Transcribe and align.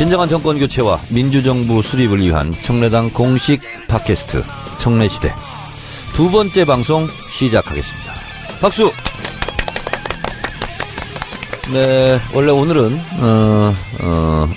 진정한 0.00 0.30
정권 0.30 0.58
교체와 0.58 0.98
민주정부 1.10 1.82
수립을 1.82 2.22
위한 2.22 2.54
청래당 2.62 3.10
공식 3.10 3.60
팟캐스트 3.86 4.42
청래시대 4.78 5.30
두 6.14 6.30
번째 6.30 6.64
방송 6.64 7.06
시작하겠습니다. 7.28 8.14
박수! 8.62 8.90
네, 11.70 12.18
원래 12.32 12.50
오늘은 12.50 12.98
어, 13.18 13.74
어, 14.00 14.48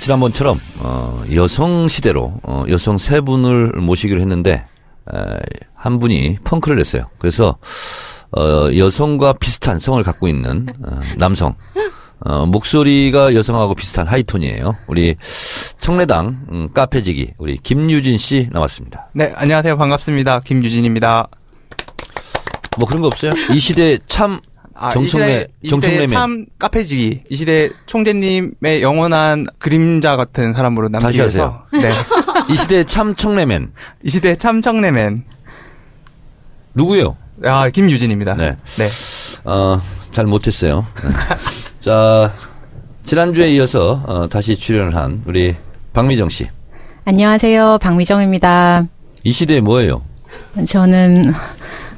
지난번처럼 0.00 0.58
어, 0.80 1.22
여성 1.36 1.86
시대로 1.86 2.40
어, 2.42 2.64
여성 2.68 2.98
세 2.98 3.20
분을 3.20 3.74
모시기로 3.74 4.20
했는데 4.20 4.66
에, 5.14 5.18
한 5.72 6.00
분이 6.00 6.38
펑크를 6.42 6.76
냈어요. 6.78 7.08
그래서 7.18 7.58
어, 8.36 8.68
여성과 8.76 9.34
비슷한 9.34 9.78
성을 9.78 10.02
갖고 10.02 10.26
있는 10.26 10.66
어, 10.84 11.00
남성 11.16 11.54
어, 12.22 12.44
목소리가 12.46 13.34
여성하고 13.34 13.74
비슷한 13.74 14.06
하이톤이에요. 14.06 14.76
우리 14.88 15.16
청래당 15.78 16.46
음, 16.50 16.68
카페지기 16.74 17.32
우리 17.38 17.56
김유진 17.56 18.18
씨 18.18 18.48
나왔습니다. 18.52 19.08
네, 19.14 19.32
안녕하세요. 19.34 19.76
반갑습니다. 19.78 20.40
김유진입니다. 20.40 21.28
뭐 22.78 22.86
그런 22.86 23.00
거 23.00 23.08
없어요? 23.08 23.32
이 23.52 23.58
시대 23.58 23.98
참 24.06 24.40
아, 24.74 24.88
정청래- 24.90 25.48
시대 25.62 25.68
정청래맨. 25.68 26.08
참 26.08 26.46
카페지기. 26.58 27.22
이 27.28 27.36
시대 27.36 27.70
총재님의 27.86 28.82
영원한 28.82 29.46
그림자 29.58 30.16
같은 30.16 30.52
사람으로 30.54 30.88
남기 30.88 31.16
위해서. 31.18 31.64
네. 31.72 31.88
이 32.50 32.56
시대 32.56 32.84
참 32.84 33.14
청래맨 33.14 33.72
이 34.04 34.08
시대 34.10 34.36
참 34.36 34.60
청래맨. 34.62 35.24
누구요? 36.74 37.16
아, 37.44 37.68
김유진입니다. 37.70 38.34
네. 38.34 38.56
네. 38.76 38.88
어, 39.44 39.80
잘 40.12 40.26
못했어요. 40.26 40.86
네. 41.80 41.84
자, 41.84 42.34
지난주에 43.04 43.50
이어서 43.52 44.02
어, 44.06 44.28
다시 44.28 44.54
출연을 44.56 44.94
한 44.94 45.22
우리 45.26 45.56
박미정 45.94 46.28
씨. 46.28 46.46
안녕하세요. 47.06 47.78
박미정입니다. 47.80 48.86
이 49.24 49.32
시대에 49.32 49.60
뭐예요? 49.60 50.02
저는 50.66 51.32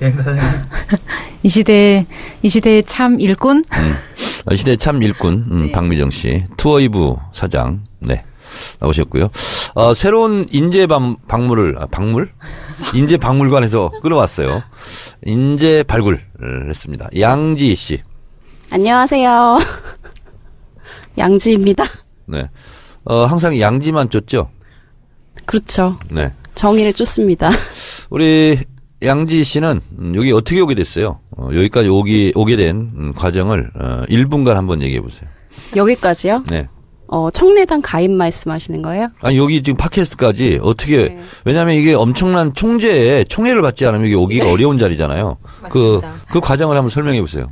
예. 0.03 0.15
이 1.43 1.49
시대, 1.49 2.07
이 2.43 2.49
시대의 2.49 2.85
참 2.85 3.19
일꾼? 3.21 3.65
어, 4.47 4.55
이 4.55 4.57
시대 4.57 4.77
참 4.77 5.03
일꾼 5.03 5.47
음, 5.51 5.67
네. 5.67 5.73
박미정 5.73 6.11
씨. 6.11 6.45
투어이브 6.57 7.17
사장. 7.33 7.83
네. 7.99 8.25
나오셨고요. 8.81 9.31
어, 9.75 9.95
새로운 9.95 10.47
인재 10.53 10.87
방, 10.87 11.17
박물을, 11.27 11.77
아, 11.81 11.87
박물? 11.87 12.31
인재 12.95 13.17
박물관에서 13.17 13.91
끌어왔어요. 14.03 14.63
인재 15.25 15.83
발굴을 15.83 16.21
했습니다. 16.69 17.09
양지 17.19 17.75
씨. 17.75 18.03
안녕하세요. 18.73 19.59
양지입니다. 21.19 21.85
네. 22.25 22.49
어, 23.05 23.27
항상 23.27 23.61
양지만 23.61 24.09
쫓죠? 24.09 24.49
그렇죠. 25.45 25.99
네. 26.11 26.33
정의를 26.55 26.95
쫓습니다. 26.95 27.51
우리 28.09 28.59
양지 29.03 29.45
씨는 29.45 29.83
음, 29.99 30.15
여기 30.17 30.33
어떻게 30.33 30.59
오게 30.59 30.75
됐어요? 30.75 31.21
어, 31.37 31.51
여기까지 31.53 31.91
오기, 31.91 32.33
오게 32.35 32.57
된 32.57 32.93
음, 32.97 33.13
과정을 33.15 33.71
어, 33.75 34.05
1분간 34.09 34.55
한번 34.55 34.81
얘기해 34.81 35.03
보세요. 35.03 35.29
여기까지요? 35.77 36.45
네. 36.49 36.71
어, 37.09 37.31
청래당 37.31 37.83
가입 37.83 38.11
말씀하시는 38.11 38.81
거예요? 38.81 39.09
아니, 39.21 39.37
여기 39.37 39.63
지금 39.63 39.77
팟캐스트까지 39.77 40.61
어떻게, 40.63 41.09
네. 41.09 41.21
왜냐면 41.45 41.75
이게 41.75 41.93
엄청난 41.93 42.55
총재의 42.55 43.27
총애를 43.27 43.61
받지 43.61 43.85
않으면 43.85 44.07
이게 44.07 44.15
오기가 44.17 44.51
어려운 44.51 44.79
자리잖아요. 44.79 45.37
그, 45.69 46.01
맞습니다. 46.03 46.15
그 46.31 46.41
과정을 46.41 46.75
한번 46.75 46.89
설명해 46.89 47.21
보세요. 47.21 47.51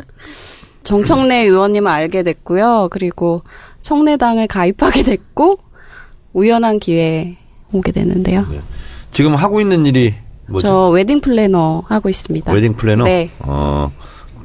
정청래 0.90 1.44
의원님을 1.44 1.88
알게 1.88 2.24
됐고요. 2.24 2.88
그리고 2.90 3.42
청래당을 3.80 4.48
가입하게 4.48 5.04
됐고 5.04 5.60
우연한 6.32 6.80
기회에 6.80 7.36
오게 7.72 7.92
되는데요. 7.92 8.44
지금 9.12 9.36
하고 9.36 9.60
있는 9.60 9.86
일이 9.86 10.14
뭐죠? 10.48 10.66
저 10.66 10.88
웨딩 10.88 11.20
플래너 11.20 11.84
하고 11.86 12.08
있습니다. 12.08 12.50
웨딩 12.52 12.74
플래너? 12.74 13.04
네. 13.04 13.30
어, 13.38 13.92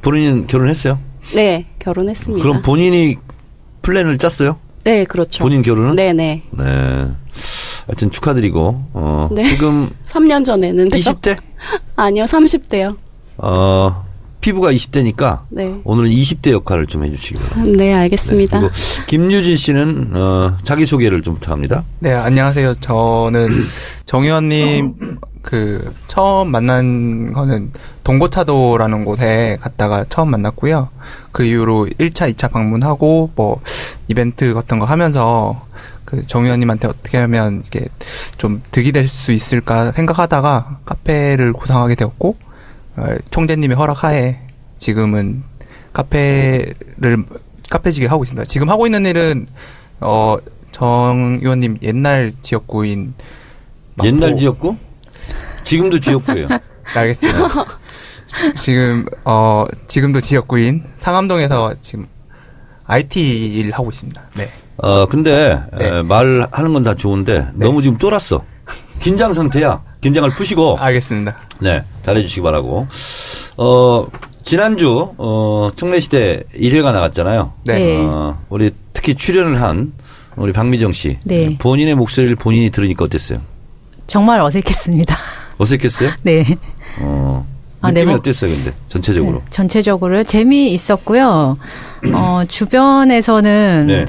본인은 0.02 0.46
결혼했어요? 0.46 1.00
네, 1.34 1.66
결혼했습니다. 1.80 2.40
그럼 2.40 2.62
본인이 2.62 3.16
플랜을 3.82 4.16
짰어요? 4.18 4.56
네, 4.84 5.04
그렇죠. 5.04 5.42
본인 5.42 5.62
결혼은? 5.62 5.96
네, 5.96 6.12
네. 6.12 6.42
네. 6.52 6.64
하여튼 7.86 8.10
축하드리고, 8.12 8.82
어, 8.92 9.28
네. 9.32 9.42
지금 9.42 9.90
3년 10.06 10.44
전에 10.44 10.68
했는데요. 10.68 11.00
20대? 11.00 11.36
아니요, 11.96 12.24
30대요. 12.24 12.96
어, 13.38 14.05
피부가 14.46 14.70
20대니까 14.70 15.40
네. 15.48 15.80
오늘은 15.82 16.08
20대 16.08 16.52
역할을 16.52 16.86
좀 16.86 17.02
해주시기 17.04 17.36
바랍니다. 17.48 17.78
네, 17.78 17.94
알겠습니다. 17.94 18.60
그리고 18.60 18.72
김유진 19.08 19.56
씨는 19.56 20.12
어, 20.14 20.56
자기 20.62 20.86
소개를 20.86 21.22
좀 21.22 21.34
부탁합니다. 21.34 21.82
네, 21.98 22.12
안녕하세요. 22.12 22.74
저는 22.76 23.48
정 24.04 24.22
의원님 24.22 25.18
그 25.42 25.92
처음 26.06 26.52
만난 26.52 27.32
거는 27.32 27.72
동고차도라는 28.04 29.04
곳에 29.04 29.58
갔다가 29.62 30.04
처음 30.08 30.30
만났고요. 30.30 30.90
그 31.32 31.42
이후로 31.42 31.88
1차, 31.98 32.32
2차 32.32 32.48
방문하고 32.52 33.32
뭐 33.34 33.60
이벤트 34.06 34.54
같은 34.54 34.78
거 34.78 34.84
하면서 34.86 35.66
그 36.04 36.22
정 36.24 36.44
의원님한테 36.44 36.86
어떻게 36.86 37.18
하면 37.18 37.64
이게 37.66 37.86
좀 38.38 38.62
득이 38.70 38.92
될 38.92 39.08
수 39.08 39.32
있을까 39.32 39.90
생각하다가 39.90 40.78
카페를 40.84 41.52
구성하게 41.52 41.96
되었고 41.96 42.36
어, 42.44 42.45
총재님의 43.30 43.76
허락하에 43.76 44.38
지금은 44.78 45.42
카페를 45.92 47.24
카페지게 47.70 48.06
하고 48.06 48.22
있습니다. 48.24 48.44
지금 48.44 48.68
하고 48.70 48.86
있는 48.86 49.04
일은 49.06 49.46
어, 50.00 50.36
정 50.70 51.38
의원님 51.40 51.78
옛날 51.82 52.32
지역구인 52.42 53.14
마포- 53.96 54.06
옛날 54.06 54.36
지역구? 54.36 54.76
지금도 55.64 55.98
지역구예요. 56.00 56.48
네, 56.48 56.58
알겠습니다. 56.94 57.48
지금 58.60 59.06
어 59.24 59.64
지금도 59.86 60.20
지역구인 60.20 60.84
상암동에서 60.96 61.74
지금 61.80 62.06
IT 62.84 63.54
일 63.54 63.72
하고 63.72 63.88
있습니다. 63.90 64.22
네. 64.36 64.48
어, 64.78 65.06
근데 65.06 65.60
네. 65.76 65.86
에, 65.88 66.02
말하는 66.02 66.72
건 66.74 66.84
다 66.84 66.94
좋은데 66.94 67.48
너무 67.54 67.80
지금 67.82 67.98
쫄았어. 67.98 68.44
긴장 69.06 69.32
상태야. 69.32 69.84
긴장을 70.00 70.28
푸시고 70.30 70.78
알겠습니다. 70.80 71.36
네 71.60 71.84
잘해 72.02 72.22
주시기 72.22 72.40
바라고. 72.40 72.88
어, 73.56 74.06
지난주 74.42 75.14
어, 75.16 75.68
청래시대 75.76 76.42
1회가 76.52 76.90
나갔잖아요. 76.92 77.52
네. 77.66 77.74
네. 77.74 78.04
어, 78.04 78.36
우리 78.48 78.72
특히 78.92 79.14
출연을 79.14 79.62
한 79.62 79.92
우리 80.34 80.52
박미정 80.52 80.90
씨. 80.90 81.18
네. 81.22 81.56
본인의 81.56 81.94
목소리를 81.94 82.34
본인이 82.34 82.68
들으니까 82.68 83.04
어땠어요? 83.04 83.38
정말 84.08 84.40
어색했습니다. 84.40 85.16
어색했어요? 85.58 86.10
네. 86.22 86.42
어. 86.98 87.46
아, 87.86 87.90
네, 87.90 88.00
느낌이 88.00 88.06
뭐- 88.12 88.18
어땠어요, 88.18 88.50
근데 88.54 88.72
전체적으로? 88.88 89.32
네, 89.38 89.40
전체적으로 89.50 90.22
재미 90.24 90.70
있었고요. 90.72 91.56
어, 92.12 92.42
주변에서는 92.48 93.86
네. 93.88 94.04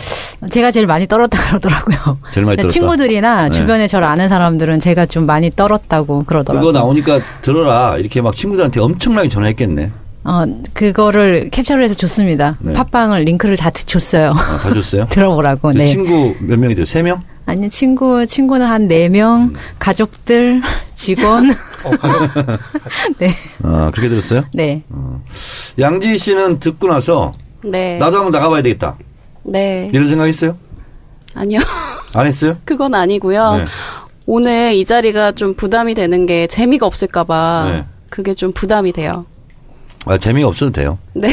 제가 0.50 0.72
제일 0.72 0.86
많이 0.88 1.08
떨었다 1.08 1.38
그러더라고요. 1.48 2.18
제일 2.32 2.46
많이 2.46 2.58
떨었다. 2.58 2.72
친구들이나 2.72 3.50
네. 3.50 3.58
주변에 3.58 3.88
저를 3.88 4.08
아는 4.08 4.30
사람들은 4.30 4.80
제가 4.80 5.06
좀 5.06 5.26
많이 5.26 5.50
떨었다고 5.50 6.24
그러더라고요. 6.24 6.68
그거 6.72 6.78
나오니까 6.80 7.20
들어라 7.42 7.98
이렇게 7.98 8.22
막 8.22 8.36
친구들한테 8.36 8.80
엄청나게 8.80 9.30
전화했겠네. 9.30 9.92
어, 10.26 10.44
그거를 10.74 11.50
캡처를 11.52 11.84
해서 11.86 11.96
줬습니다. 11.96 12.58
네. 12.60 12.74
팟빵을 12.74 13.22
링크를 13.22 13.56
다 13.56 13.70
줬어요. 13.72 14.32
아, 14.32 14.58
다 14.58 14.74
줬어요? 14.74 15.08
들어보라고. 15.10 15.70
그 15.70 15.78
네. 15.78 15.86
친구 15.86 16.36
몇 16.42 16.60
명이 16.60 16.76
돼요? 16.76 16.86
세 16.86 17.02
명? 17.02 17.22
아니 17.48 17.70
친구 17.70 18.26
친구는 18.26 18.66
한 18.68 18.88
네 18.88 19.08
명, 19.10 19.54
가족들, 19.80 20.62
직원. 20.96 21.50
어, 21.84 21.90
가족 21.98 22.30
네. 23.20 23.34
아 23.64 23.90
그렇게 23.94 24.10
들었어요? 24.10 24.44
네. 24.54 24.84
양지 25.80 26.18
씨는 26.18 26.60
듣고 26.60 26.88
나서 26.88 27.34
네. 27.64 27.98
나도 27.98 28.18
한번 28.18 28.32
나가봐야 28.32 28.62
되겠다 28.62 28.98
네. 29.44 29.90
이런 29.94 30.08
생각했어요? 30.08 30.58
아니요. 31.36 31.60
안 32.14 32.28
했어요? 32.28 32.58
그건 32.66 32.94
아니고요. 32.94 33.58
네. 33.58 33.66
오늘 34.26 34.74
이 34.74 34.84
자리가 34.84 35.32
좀 35.34 35.54
부담이 35.56 35.94
되는 35.96 36.26
게 36.26 36.48
재미가 36.48 36.86
없을까봐 36.86 37.66
네. 37.72 37.86
그게 38.10 38.34
좀 38.34 38.52
부담이 38.52 38.92
돼요. 38.92 39.26
아, 40.06 40.18
재미가 40.18 40.48
없어도 40.48 40.72
돼요. 40.74 40.98
네. 41.14 41.30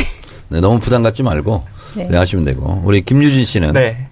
네, 0.48 0.60
너무 0.60 0.78
부담 0.78 1.02
갖지 1.02 1.22
말고 1.24 1.64
네. 1.96 2.08
하시면 2.16 2.44
되고 2.44 2.82
우리 2.84 3.00
김유진 3.02 3.44
씨는 3.44 3.72
네. 3.72 4.08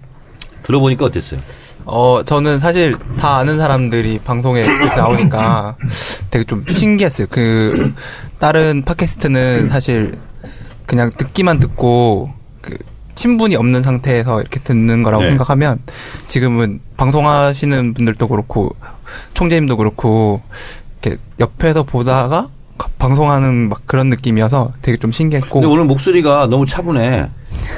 들어보니까 0.63 1.05
어땠어요? 1.05 1.39
어, 1.85 2.23
저는 2.25 2.59
사실 2.59 2.95
다 3.19 3.37
아는 3.37 3.57
사람들이 3.57 4.19
방송에 4.19 4.63
나오니까 4.95 5.75
되게 6.29 6.43
좀 6.45 6.65
신기했어요. 6.67 7.27
그, 7.29 7.93
다른 8.39 8.83
팟캐스트는 8.83 9.69
사실 9.69 10.17
그냥 10.85 11.09
듣기만 11.15 11.59
듣고 11.59 12.31
그 12.61 12.77
친분이 13.15 13.55
없는 13.55 13.83
상태에서 13.83 14.41
이렇게 14.41 14.59
듣는 14.59 15.03
거라고 15.03 15.23
네. 15.23 15.29
생각하면 15.29 15.79
지금은 16.25 16.81
방송하시는 16.97 17.93
분들도 17.93 18.27
그렇고 18.27 18.75
총재님도 19.33 19.77
그렇고 19.77 20.41
이렇게 21.01 21.21
옆에서 21.39 21.83
보다가 21.83 22.49
방송하는 22.97 23.69
막 23.69 23.81
그런 23.85 24.09
느낌이어서 24.09 24.71
되게 24.81 24.97
좀 24.97 25.11
신기했고 25.11 25.59
근데 25.59 25.67
오늘 25.67 25.85
목소리가 25.85 26.47
너무 26.47 26.65
차분해. 26.65 27.29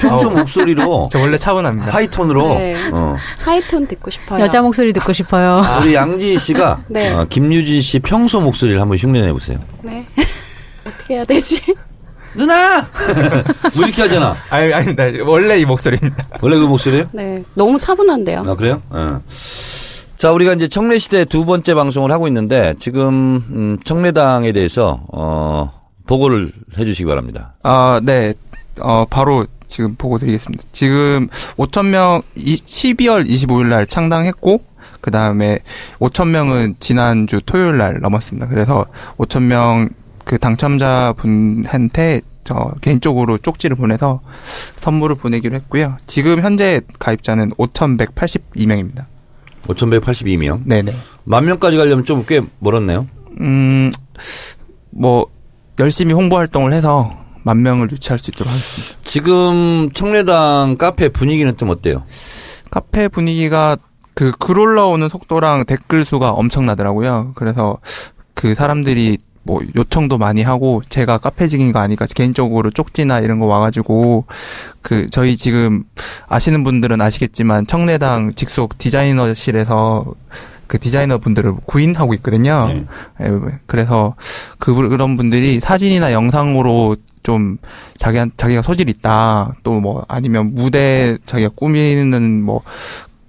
평소 0.01 0.29
목소리로 0.29 1.09
저 1.11 1.19
원래 1.19 1.37
차분합니다. 1.37 1.91
하이톤으로 1.93 2.47
네. 2.55 2.75
어. 2.93 3.15
하이톤 3.39 3.87
듣고 3.87 4.09
싶어요. 4.11 4.39
여자 4.43 4.61
목소리 4.61 4.93
듣고 4.93 5.13
싶어요. 5.13 5.61
우리 5.81 5.93
양지희 5.95 6.37
씨가 6.37 6.83
네. 6.89 7.11
어, 7.11 7.25
김유진 7.29 7.81
씨 7.81 7.99
평소 7.99 8.39
목소리를 8.41 8.79
한번 8.79 8.97
흉내내 8.97 9.31
보세요. 9.33 9.59
네. 9.81 10.05
어떻게 10.85 11.15
해야 11.15 11.23
되지? 11.25 11.61
누나! 12.35 12.81
뭐 13.75 13.85
이렇게 13.85 14.01
하잖아. 14.01 14.35
아니, 14.49 14.73
아닙니다. 14.73 15.03
원래 15.25 15.57
이 15.57 15.65
목소리입니다. 15.65 16.27
원래 16.41 16.57
그 16.57 16.63
목소리예요? 16.65 17.05
네. 17.13 17.43
너무 17.53 17.77
차분한데요. 17.77 18.43
아 18.45 18.55
그래요? 18.55 18.81
어. 18.89 19.21
자 20.17 20.31
우리가 20.31 20.53
이제 20.53 20.67
청래 20.67 20.97
시대 20.97 21.25
두 21.25 21.45
번째 21.45 21.73
방송을 21.73 22.11
하고 22.11 22.27
있는데 22.27 22.73
지금 22.79 23.43
음, 23.51 23.77
청래당에 23.83 24.51
대해서 24.53 25.03
어, 25.11 25.71
보고를 26.07 26.51
해주시기 26.77 27.05
바랍니다. 27.05 27.53
아, 27.63 27.99
네. 28.03 28.33
어, 28.79 29.05
바로 29.09 29.45
지금 29.67 29.95
보고 29.95 30.19
드리겠습니다. 30.19 30.63
지금 30.71 31.27
5,000명, 31.57 32.23
12월 32.37 33.27
25일 33.27 33.67
날 33.67 33.87
창당했고, 33.87 34.61
그 35.01 35.11
다음에 35.11 35.59
5,000명은 35.99 36.75
지난주 36.79 37.41
토요일 37.45 37.77
날 37.77 37.99
넘었습니다. 38.01 38.47
그래서 38.47 38.85
5,000명 39.17 39.89
그 40.23 40.37
당첨자 40.37 41.13
분한테 41.17 42.21
저 42.43 42.71
개인적으로 42.81 43.37
쪽지를 43.37 43.75
보내서 43.75 44.21
선물을 44.77 45.15
보내기로 45.15 45.55
했고요. 45.55 45.97
지금 46.05 46.41
현재 46.41 46.81
가입자는 46.99 47.51
5,182명입니다. 47.51 49.05
5,182명. 49.67 50.61
네네. 50.65 50.93
만 51.25 51.45
명까지 51.45 51.77
가려면 51.77 52.05
좀 52.05 52.25
꽤 52.25 52.41
멀었네요. 52.59 53.07
음, 53.41 53.91
뭐, 54.91 55.27
열심히 55.79 56.13
홍보 56.13 56.37
활동을 56.37 56.73
해서 56.73 57.17
만 57.43 57.61
명을 57.61 57.91
유치할 57.91 58.17
수 58.17 58.31
있도록 58.31 58.51
하겠습니다. 58.51 58.97
지금 59.03 59.89
청래당 59.93 60.77
카페 60.77 61.09
분위기는 61.09 61.55
좀 61.57 61.69
어때요? 61.69 62.03
카페 62.71 63.07
분위기가 63.07 63.77
그 64.13 64.31
글 64.39 64.57
올라오는 64.59 65.07
속도랑 65.09 65.65
댓글 65.65 66.05
수가 66.05 66.31
엄청나더라고요. 66.31 67.33
그래서 67.35 67.77
그 68.33 68.55
사람들이 68.55 69.17
뭐 69.45 69.61
요청도 69.75 70.17
많이 70.17 70.41
하고 70.41 70.81
제가 70.89 71.19
카페직인가 71.19 71.79
아니까 71.79 72.07
개인적으로 72.13 72.71
쪽지나 72.71 73.19
이런 73.19 73.39
거 73.39 73.45
와가지고 73.45 74.25
그 74.81 75.07
저희 75.11 75.37
지금 75.37 75.83
아시는 76.27 76.63
분들은 76.63 76.99
아시겠지만 76.99 77.67
청래당 77.67 78.33
직속 78.33 78.77
디자이너실에서 78.79 80.13
그 80.67 80.79
디자이너 80.79 81.19
분들을 81.19 81.53
구인하고 81.65 82.15
있거든요. 82.15 82.67
네. 82.67 82.85
예, 83.21 83.31
그래서 83.67 84.15
그 84.57 84.73
그런 84.73 85.15
분들이 85.15 85.59
사진이나 85.59 86.11
영상으로 86.11 86.95
좀 87.21 87.57
자기 87.97 88.19
자기가 88.37 88.63
소질 88.63 88.89
있다 88.89 89.53
또 89.63 89.79
뭐 89.79 90.05
아니면 90.07 90.55
무대 90.55 91.17
자기가 91.27 91.51
꾸미는 91.55 92.41
뭐 92.41 92.61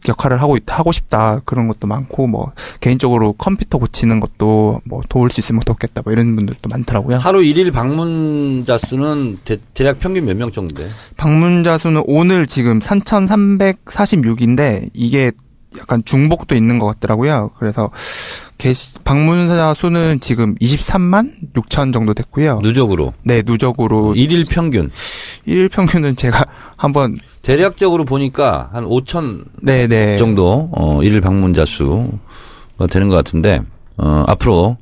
역할을 0.08 0.40
하고 0.42 0.56
있, 0.56 0.62
하고 0.66 0.92
싶다 0.92 1.40
그런 1.44 1.68
것도 1.68 1.86
많고 1.86 2.26
뭐 2.26 2.52
개인적으로 2.80 3.32
컴퓨터 3.32 3.78
고치는 3.78 4.20
것도 4.20 4.80
뭐 4.84 5.00
도울 5.08 5.30
수 5.30 5.40
있으면 5.40 5.62
좋겠다 5.66 6.02
뭐 6.04 6.12
이런 6.12 6.34
분들도 6.36 6.68
많더라고요. 6.68 7.16
하루 7.18 7.42
일일 7.42 7.72
방문자 7.72 8.78
수는 8.78 9.38
대, 9.44 9.56
략 9.84 9.98
평균 10.00 10.24
몇 10.26 10.36
명 10.36 10.50
정도 10.52 10.74
돼? 10.76 10.88
방문자 11.16 11.78
수는 11.78 12.02
오늘 12.06 12.46
지금 12.46 12.78
3,346인데 12.80 14.90
이게 14.94 15.32
약간 15.78 16.02
중복도 16.04 16.54
있는 16.54 16.78
것 16.78 16.86
같더라고요. 16.86 17.50
그래서 17.58 17.90
게시 18.56 18.94
방문자 19.04 19.74
수는 19.74 20.20
지금 20.20 20.54
23만 20.56 21.52
6천 21.54 21.92
정도 21.92 22.14
됐고요. 22.14 22.60
누적으로. 22.62 23.12
네, 23.22 23.42
누적으로 23.44 24.14
일일 24.14 24.46
평균. 24.46 24.90
일일 25.46 25.68
평균은 25.68 26.16
제가 26.16 26.44
한번 26.76 27.16
대략적으로 27.42 28.04
보니까 28.04 28.70
한 28.72 28.84
5천 28.84 29.44
네, 29.62 29.86
네. 29.86 30.16
정도 30.16 30.68
어, 30.72 31.02
일일 31.02 31.20
방문자 31.20 31.64
수가 31.64 32.86
되는 32.90 33.08
것 33.08 33.14
같은데 33.16 33.60
어, 33.96 34.24
앞으로 34.26 34.76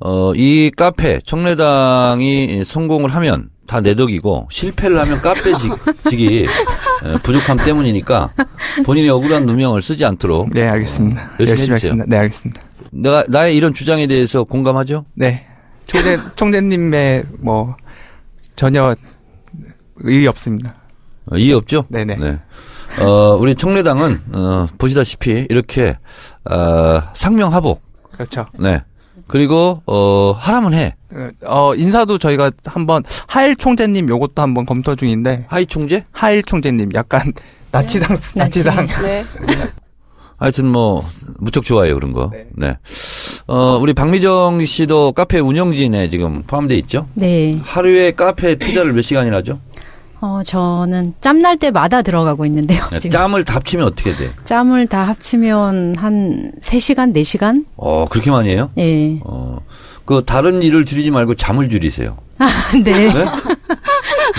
어, 0.00 0.32
이 0.34 0.70
카페 0.76 1.20
청래당이 1.20 2.64
성공을 2.64 3.14
하면 3.14 3.50
다 3.66 3.80
내 3.82 3.94
덕이고 3.94 4.48
실패를 4.50 4.98
하면 4.98 5.20
카페직이 5.20 6.46
부족함 7.22 7.58
때문이니까 7.58 8.32
본인이 8.86 9.10
억울한 9.10 9.44
누명을 9.44 9.82
쓰지 9.82 10.04
않도록 10.06 10.50
네, 10.54 10.66
알겠습니다. 10.66 11.20
열심히 11.38 11.50
열심히 11.50 11.74
해주세요. 11.74 11.90
하겠습니다. 11.92 12.04
네, 12.08 12.16
알겠습니다. 12.16 12.60
내가 12.90 13.24
나의 13.28 13.54
이런 13.56 13.74
주장에 13.74 14.06
대해서 14.06 14.44
공감하죠? 14.44 15.04
네. 15.14 15.44
총재 15.86 16.18
총재님의 16.34 17.24
뭐 17.40 17.76
전혀 18.56 18.94
의의 20.00 20.26
없습니다. 20.28 20.74
어, 21.30 21.36
이해 21.36 21.54
없죠? 21.54 21.84
네네. 21.88 22.16
네. 22.16 22.38
어, 23.02 23.36
우리 23.38 23.54
청래당은 23.54 24.20
어, 24.32 24.66
보시다시피 24.78 25.46
이렇게 25.50 25.98
어, 26.44 27.02
상명하복, 27.14 27.82
그렇죠. 28.12 28.46
네. 28.58 28.82
그리고 29.28 29.82
어, 29.86 30.32
하라면 30.32 30.74
해. 30.74 30.94
어, 31.44 31.74
인사도 31.74 32.18
저희가 32.18 32.50
한번 32.64 33.02
하일 33.26 33.56
총재님 33.56 34.08
요것도 34.08 34.42
한번 34.42 34.64
검토 34.66 34.94
중인데 34.96 35.44
하이 35.48 35.66
총재? 35.66 36.04
하일 36.12 36.42
총재님 36.42 36.90
약간 36.94 37.32
나치당 37.70 38.16
나치당 38.34 38.86
네. 39.02 39.24
하여튼 40.38 40.66
뭐 40.66 41.04
무척 41.38 41.64
좋아해요 41.64 41.94
그런 41.94 42.12
거. 42.12 42.30
네. 42.32 42.46
네. 42.54 42.78
어 43.46 43.78
우리 43.80 43.92
박미정 43.92 44.64
씨도 44.64 45.12
카페 45.12 45.40
운영진에 45.40 46.08
지금 46.08 46.42
포함돼 46.46 46.76
있죠. 46.76 47.06
네. 47.14 47.58
하루에 47.62 48.12
카페 48.12 48.54
투자를 48.54 48.92
몇 48.92 49.02
시간이나 49.02 49.38
하죠? 49.38 49.60
어, 50.20 50.42
저는 50.44 51.14
짬 51.20 51.38
날 51.42 51.56
때마다 51.56 52.02
들어가고 52.02 52.44
있는데요. 52.46 52.84
네, 52.90 52.98
지금 52.98 53.12
짬을 53.12 53.44
다 53.44 53.54
합치면 53.54 53.86
어떻게 53.86 54.12
돼? 54.12 54.30
짬을 54.44 54.86
다 54.88 55.04
합치면 55.04 55.96
한 55.96 56.52
3시간, 56.60 57.14
4시간? 57.14 57.64
어 57.76 58.06
그렇게 58.10 58.30
많이 58.30 58.50
해요? 58.50 58.70
예. 58.78 59.20
어 59.24 59.58
그 60.08 60.22
다른 60.24 60.62
일을 60.62 60.86
줄이지 60.86 61.10
말고 61.10 61.34
잠을 61.34 61.68
줄이세요. 61.68 62.16
네. 62.82 63.12
네? 63.12 63.12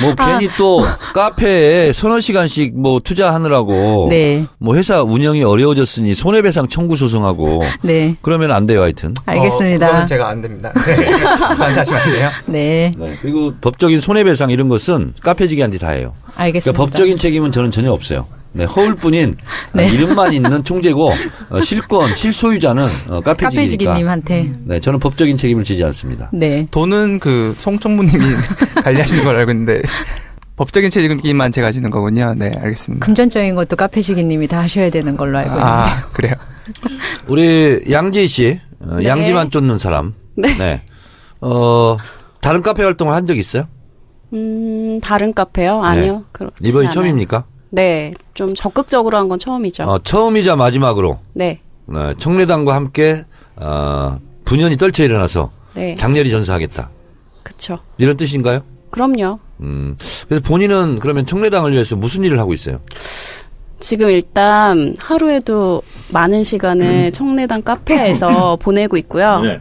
뭐 0.01 0.15
괜히 0.15 0.47
또 0.57 0.81
카페에 1.13 1.93
서너 1.93 2.19
시간씩 2.19 2.79
뭐 2.79 2.99
투자하느라고 2.99 4.07
네. 4.09 4.43
뭐 4.57 4.75
회사 4.75 5.01
운영이 5.01 5.43
어려워졌으니 5.43 6.15
손해배상 6.15 6.67
청구 6.69 6.95
소송하고 6.97 7.63
네. 7.81 8.15
그러면 8.21 8.51
안 8.51 8.65
돼요 8.65 8.81
하여튼. 8.81 9.13
알겠습니다. 9.25 9.85
어, 9.85 9.89
그거는 9.89 10.07
제가 10.07 10.27
안 10.29 10.41
됩니다. 10.41 10.73
네. 10.85 10.95
안 11.63 11.73
돼요. 12.13 12.29
네. 12.45 12.91
네. 12.97 13.17
그리고 13.21 13.53
법적인 13.61 14.01
손해배상 14.01 14.49
이런 14.49 14.69
것은 14.69 15.13
카페직한테 15.21 15.77
다 15.77 15.89
해요. 15.89 16.13
알겠습니다. 16.35 16.77
그러니까 16.77 16.91
법적인 16.97 17.17
책임은 17.17 17.51
저는 17.51 17.71
전혀 17.71 17.91
없어요. 17.91 18.27
네, 18.51 18.63
허울뿐인 18.65 19.35
네. 19.73 19.85
어, 19.85 19.87
이름만 19.91 20.33
있는 20.33 20.63
총재고 20.63 21.11
어, 21.49 21.61
실권 21.61 22.15
실소유자는 22.15 22.83
어. 23.09 23.21
카페지기님한테. 23.21 24.51
네, 24.65 24.79
저는 24.79 24.99
법적인 24.99 25.37
책임을 25.37 25.63
지지 25.63 25.83
않습니다. 25.83 26.29
네. 26.33 26.67
돈은 26.71 27.19
그 27.19 27.53
송총무님이 27.55 28.23
관리하시는 28.83 29.23
걸 29.23 29.35
알고 29.37 29.51
있는데 29.51 29.81
법적인 30.55 30.89
책임만 30.89 31.51
제가 31.51 31.71
지는 31.71 31.89
거군요. 31.89 32.33
네, 32.35 32.51
알겠습니다. 32.59 33.05
금전적인 33.05 33.55
것도 33.55 33.75
카페지기님이 33.75 34.47
다 34.47 34.59
하셔야 34.61 34.89
되는 34.89 35.15
걸로 35.15 35.37
알고 35.37 35.51
있는데. 35.51 35.65
아, 35.65 36.07
그래요. 36.11 36.33
우리 37.27 37.83
양지희 37.89 38.27
씨, 38.27 38.59
어, 38.81 38.95
네. 38.95 39.05
양지만 39.05 39.51
쫓는 39.51 39.77
사람. 39.77 40.13
네. 40.35 40.81
어, 41.41 41.97
다른 42.41 42.61
카페 42.61 42.83
활동을 42.83 43.13
한 43.13 43.25
적 43.25 43.37
있어요? 43.37 43.67
음, 44.33 44.99
다른 45.01 45.33
카페요? 45.33 45.81
아니요. 45.81 46.25
네. 46.39 46.47
이번이 46.61 46.87
않아요. 46.87 46.93
처음입니까? 46.93 47.45
네. 47.69 48.11
좀 48.33 48.55
적극적으로 48.55 49.17
한 49.17 49.27
건 49.29 49.37
처음이죠. 49.39 49.83
어, 49.83 49.99
처음이자 49.99 50.55
마지막으로 50.55 51.19
네. 51.33 51.59
어, 51.87 52.13
청래당과 52.17 52.73
함께 52.73 53.23
어, 53.57 54.19
분연이 54.45 54.77
떨쳐 54.77 55.03
일어나서 55.03 55.51
네. 55.75 55.95
장렬히 55.95 56.29
전사하겠다. 56.31 56.89
그쵸. 57.43 57.77
이런 57.97 58.17
뜻인가요? 58.17 58.61
그럼요. 58.89 59.39
음, 59.61 59.95
그래서 60.27 60.41
본인은 60.43 60.99
그러면 60.99 61.25
청래당을 61.25 61.73
위해서 61.73 61.95
무슨 61.95 62.23
일을 62.23 62.39
하고 62.39 62.53
있어요? 62.53 62.79
지금 63.79 64.09
일단 64.09 64.95
하루에도 64.99 65.81
많은 66.09 66.43
시간을 66.43 67.11
청래당 67.11 67.61
카페에서 67.61 68.57
보내고 68.61 68.97
있고요. 68.97 69.41
네. 69.41 69.59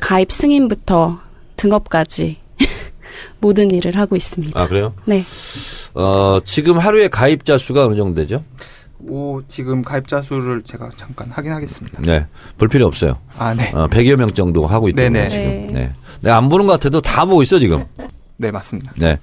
가입 0.00 0.30
승인부터 0.30 1.18
등업까지 1.56 2.38
모든 3.40 3.70
일을 3.70 3.96
하고 3.96 4.16
있습니다. 4.16 4.60
아, 4.60 4.66
그래요? 4.66 4.94
네. 5.04 5.24
어, 5.94 6.38
지금 6.44 6.78
하루에 6.78 7.08
가입자 7.08 7.58
수가 7.58 7.86
어느 7.86 7.96
정도 7.96 8.20
되죠? 8.20 8.42
오, 9.06 9.42
지금 9.46 9.82
가입자 9.82 10.22
수를 10.22 10.62
제가 10.62 10.90
잠깐 10.96 11.28
확인하겠습니다. 11.30 12.02
네. 12.02 12.26
볼 12.56 12.68
필요 12.68 12.86
없어요. 12.86 13.18
아, 13.38 13.54
네. 13.54 13.70
어, 13.72 13.86
100여 13.88 14.16
명 14.16 14.32
정도 14.32 14.66
하고 14.66 14.88
있다고 14.88 15.08
네네. 15.08 15.28
지금. 15.28 15.44
네. 15.44 15.66
네. 15.72 15.92
내가 16.22 16.36
안 16.36 16.48
보는 16.48 16.66
것 16.66 16.72
같아도 16.74 17.00
다 17.00 17.24
보고 17.24 17.42
있어, 17.42 17.58
지금. 17.58 17.84
네, 18.36 18.50
맞습니다. 18.50 18.92
네. 18.96 19.18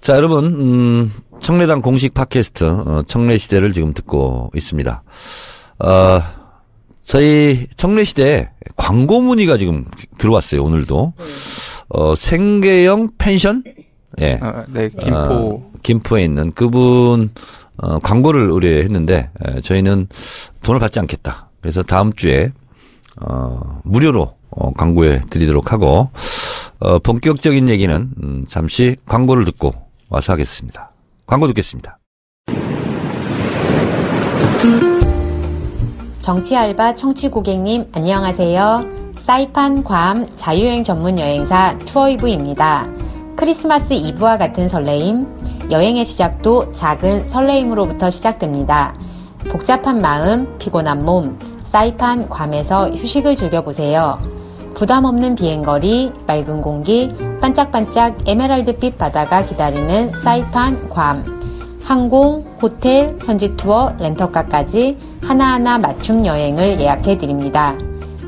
자, 0.00 0.16
여러분, 0.16 0.44
음, 0.44 1.12
청래당 1.40 1.82
공식 1.82 2.14
팟캐스트, 2.14 2.64
어, 2.64 3.02
청래시대를 3.06 3.72
지금 3.72 3.94
듣고 3.94 4.50
있습니다. 4.54 5.02
어, 5.78 6.22
저희 7.06 7.66
청래시대에 7.76 8.50
광고 8.74 9.20
문의가 9.20 9.56
지금 9.56 9.84
들어왔어요, 10.18 10.62
오늘도. 10.64 11.12
어, 11.88 12.14
생계형 12.14 13.10
펜션? 13.16 13.62
예. 14.20 14.38
어, 14.42 14.64
네, 14.68 14.88
김포. 14.88 15.16
어, 15.16 15.70
김포에 15.82 16.24
있는 16.24 16.50
그분 16.52 17.30
어, 17.76 17.98
광고를 18.00 18.50
의뢰했는데 18.50 19.30
에, 19.46 19.60
저희는 19.60 20.08
돈을 20.62 20.80
받지 20.80 20.98
않겠다. 20.98 21.50
그래서 21.60 21.82
다음 21.82 22.12
주에 22.12 22.50
어, 23.20 23.80
무료로 23.84 24.34
어, 24.50 24.72
광고해 24.72 25.22
드리도록 25.30 25.72
하고 25.72 26.10
어, 26.80 26.98
본격적인 26.98 27.68
얘기는 27.68 28.10
음, 28.22 28.44
잠시 28.48 28.96
광고를 29.06 29.44
듣고 29.44 29.74
와서 30.08 30.32
하겠습니다. 30.32 30.90
광고 31.26 31.46
듣겠습니다. 31.46 31.98
정치 36.26 36.56
알바 36.56 36.96
청취 36.96 37.28
고객님 37.28 37.86
안녕하세요. 37.92 38.84
사이판 39.16 39.84
괌 39.84 40.26
자유여행 40.34 40.82
전문 40.82 41.20
여행사 41.20 41.78
투어이브입니다. 41.84 42.88
크리스마스 43.36 43.92
이브와 43.92 44.36
같은 44.36 44.68
설레임, 44.68 45.24
여행의 45.70 46.04
시작도 46.04 46.72
작은 46.72 47.28
설레임으로부터 47.28 48.10
시작됩니다. 48.10 48.92
복잡한 49.50 50.00
마음, 50.00 50.58
피곤한 50.58 51.04
몸, 51.04 51.38
사이판 51.62 52.28
괌에서 52.28 52.90
휴식을 52.90 53.36
즐겨보세요. 53.36 54.18
부담 54.74 55.04
없는 55.04 55.36
비행거리, 55.36 56.10
맑은 56.26 56.60
공기, 56.60 57.08
반짝반짝 57.40 58.26
에메랄드빛 58.26 58.98
바다가 58.98 59.42
기다리는 59.42 60.10
사이판 60.24 60.88
괌. 60.88 61.35
항공, 61.86 62.44
호텔, 62.60 63.16
현지 63.24 63.56
투어, 63.56 63.94
렌터카까지 64.00 64.98
하나하나 65.22 65.78
맞춤 65.78 66.26
여행을 66.26 66.80
예약해 66.80 67.16
드립니다. 67.16 67.76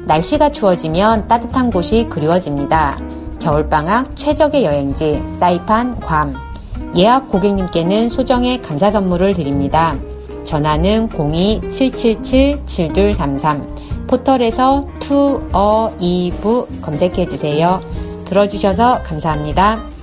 날씨가 0.06 0.52
추워지면 0.52 1.26
따뜻한 1.26 1.72
곳이 1.72 2.06
그리워집니다. 2.08 2.96
겨울방학 3.40 4.16
최적의 4.16 4.64
여행지, 4.64 5.20
사이판 5.40 5.98
괌. 5.98 6.34
예약 6.94 7.28
고객님께는 7.30 8.10
소정의 8.10 8.62
감사 8.62 8.92
선물을 8.92 9.34
드립니다. 9.34 9.96
전화는 10.44 11.08
02-777-7233. 11.08 14.06
포털에서 14.06 14.86
투어 15.00 15.90
이브 15.98 16.68
검색해 16.80 17.26
주세요. 17.26 17.80
들어주셔서 18.24 19.02
감사합니다. 19.02 19.97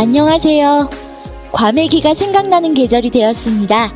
안녕하세요. 0.00 0.88
과메기가 1.52 2.14
생각나는 2.14 2.72
계절이 2.72 3.10
되었습니다. 3.10 3.92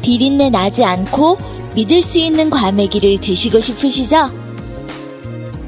비린내 0.00 0.48
나지 0.48 0.82
않고 0.82 1.36
믿을 1.74 2.00
수 2.00 2.18
있는 2.18 2.48
과메기를 2.48 3.20
드시고 3.20 3.60
싶으시죠? 3.60 4.30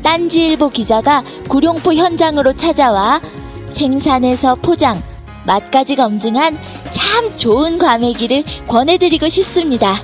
딴지일보 0.02 0.70
기자가 0.70 1.22
구룡포 1.50 1.92
현장으로 1.92 2.54
찾아와 2.54 3.20
생산에서 3.68 4.54
포장, 4.54 4.98
맛까지 5.44 5.96
검증한 5.96 6.56
참 6.92 7.36
좋은 7.36 7.76
과메기를 7.76 8.42
권해드리고 8.66 9.28
싶습니다. 9.28 10.02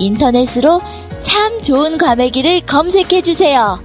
인터넷으로 0.00 0.80
참 1.22 1.62
좋은 1.62 1.98
과메기를 1.98 2.62
검색해주세요. 2.66 3.80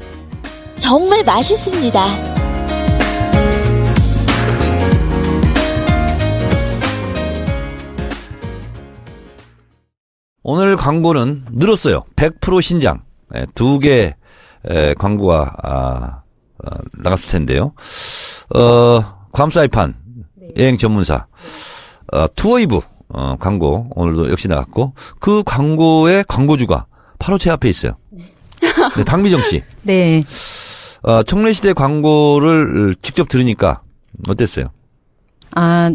정말 0.80 1.24
맛있습니다. 1.24 2.31
오늘 10.52 10.76
광고는 10.76 11.46
늘었어요. 11.50 12.04
100% 12.18 12.62
신장. 12.62 13.04
네, 13.30 13.46
두개 13.56 14.16
광고가 14.98 15.54
아, 15.64 16.22
어, 16.62 16.78
나갔을 16.98 17.32
텐데요. 17.32 17.72
어, 18.54 19.02
괌사이판 19.32 19.96
여행 20.58 20.78
전문사 20.78 21.26
어, 22.12 22.26
투어이브 22.36 22.82
어, 23.14 23.38
광고 23.40 23.88
오늘도 23.96 24.30
역시 24.30 24.50
나갔고 24.50 24.94
그 25.22 25.42
광고의 25.46 26.26
광고주가 26.28 26.86
바로 27.18 27.38
제 27.38 27.50
앞에 27.50 27.70
있어요. 27.70 27.94
네, 28.98 29.06
박미정 29.06 29.42
씨. 29.44 29.64
네. 29.84 30.22
어, 31.04 31.24
청래시대 31.24 31.72
광고를 31.72 32.96
직접 33.02 33.30
들으니까 33.30 33.84
어땠어요? 34.28 34.68
아, 35.56 35.92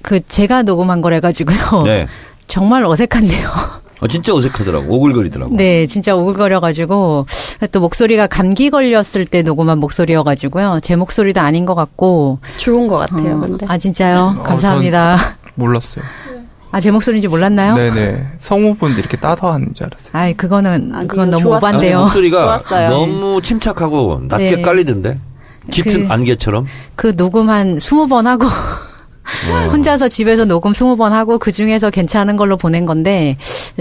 그 0.00 0.24
제가 0.26 0.62
녹음한 0.62 1.02
거래 1.02 1.20
가지고요. 1.20 1.82
네. 1.84 2.08
정말 2.46 2.86
어색한데요. 2.86 3.50
어, 4.00 4.06
진짜 4.08 4.34
어색하더라고. 4.34 4.86
오글거리더라고. 4.96 5.54
네, 5.56 5.86
진짜 5.86 6.14
오글거려가지고 6.14 7.26
또 7.72 7.80
목소리가 7.80 8.26
감기 8.26 8.70
걸렸을 8.70 9.26
때 9.26 9.42
녹음한 9.42 9.78
목소리여가지고요. 9.78 10.80
제 10.82 10.96
목소리도 10.96 11.40
아닌 11.40 11.66
것 11.66 11.74
같고. 11.74 12.38
좋은 12.56 12.86
것 12.86 12.96
같아요, 12.98 13.36
어, 13.36 13.40
근데. 13.40 13.66
아 13.68 13.76
진짜요? 13.76 14.36
어, 14.38 14.42
감사합니다. 14.42 15.16
몰랐어요. 15.54 16.04
아 16.72 16.80
제 16.80 16.92
목소리인지 16.92 17.26
몰랐나요? 17.26 17.74
네네. 17.74 18.26
성우분들 18.38 19.00
이렇게 19.00 19.16
따서 19.16 19.52
하는 19.52 19.74
줄 19.74 19.86
알았어요. 19.86 20.10
아이 20.12 20.34
그거는 20.34 20.92
아니요, 20.94 21.08
그건 21.08 21.28
너무 21.30 21.42
좋았어요. 21.42 21.66
아니, 21.68 21.76
오반데요. 21.78 22.00
목소리가 22.02 22.42
좋았어요. 22.44 22.90
너무 22.90 23.42
침착하고 23.42 24.20
낮게 24.28 24.56
네. 24.56 24.62
깔리던데. 24.62 25.18
짙은 25.70 26.06
그- 26.06 26.12
안개처럼. 26.12 26.66
그 26.94 27.14
녹음 27.16 27.50
한 27.50 27.76
20번 27.76 28.24
하고 28.24 28.46
어. 28.46 28.50
혼자서 29.72 30.08
집에서 30.08 30.44
녹음 30.44 30.72
20번 30.72 31.10
하고 31.10 31.38
그 31.38 31.52
중에서 31.52 31.90
괜찮은 31.90 32.36
걸로 32.36 32.56
보낸 32.56 32.86
건데 32.86 33.36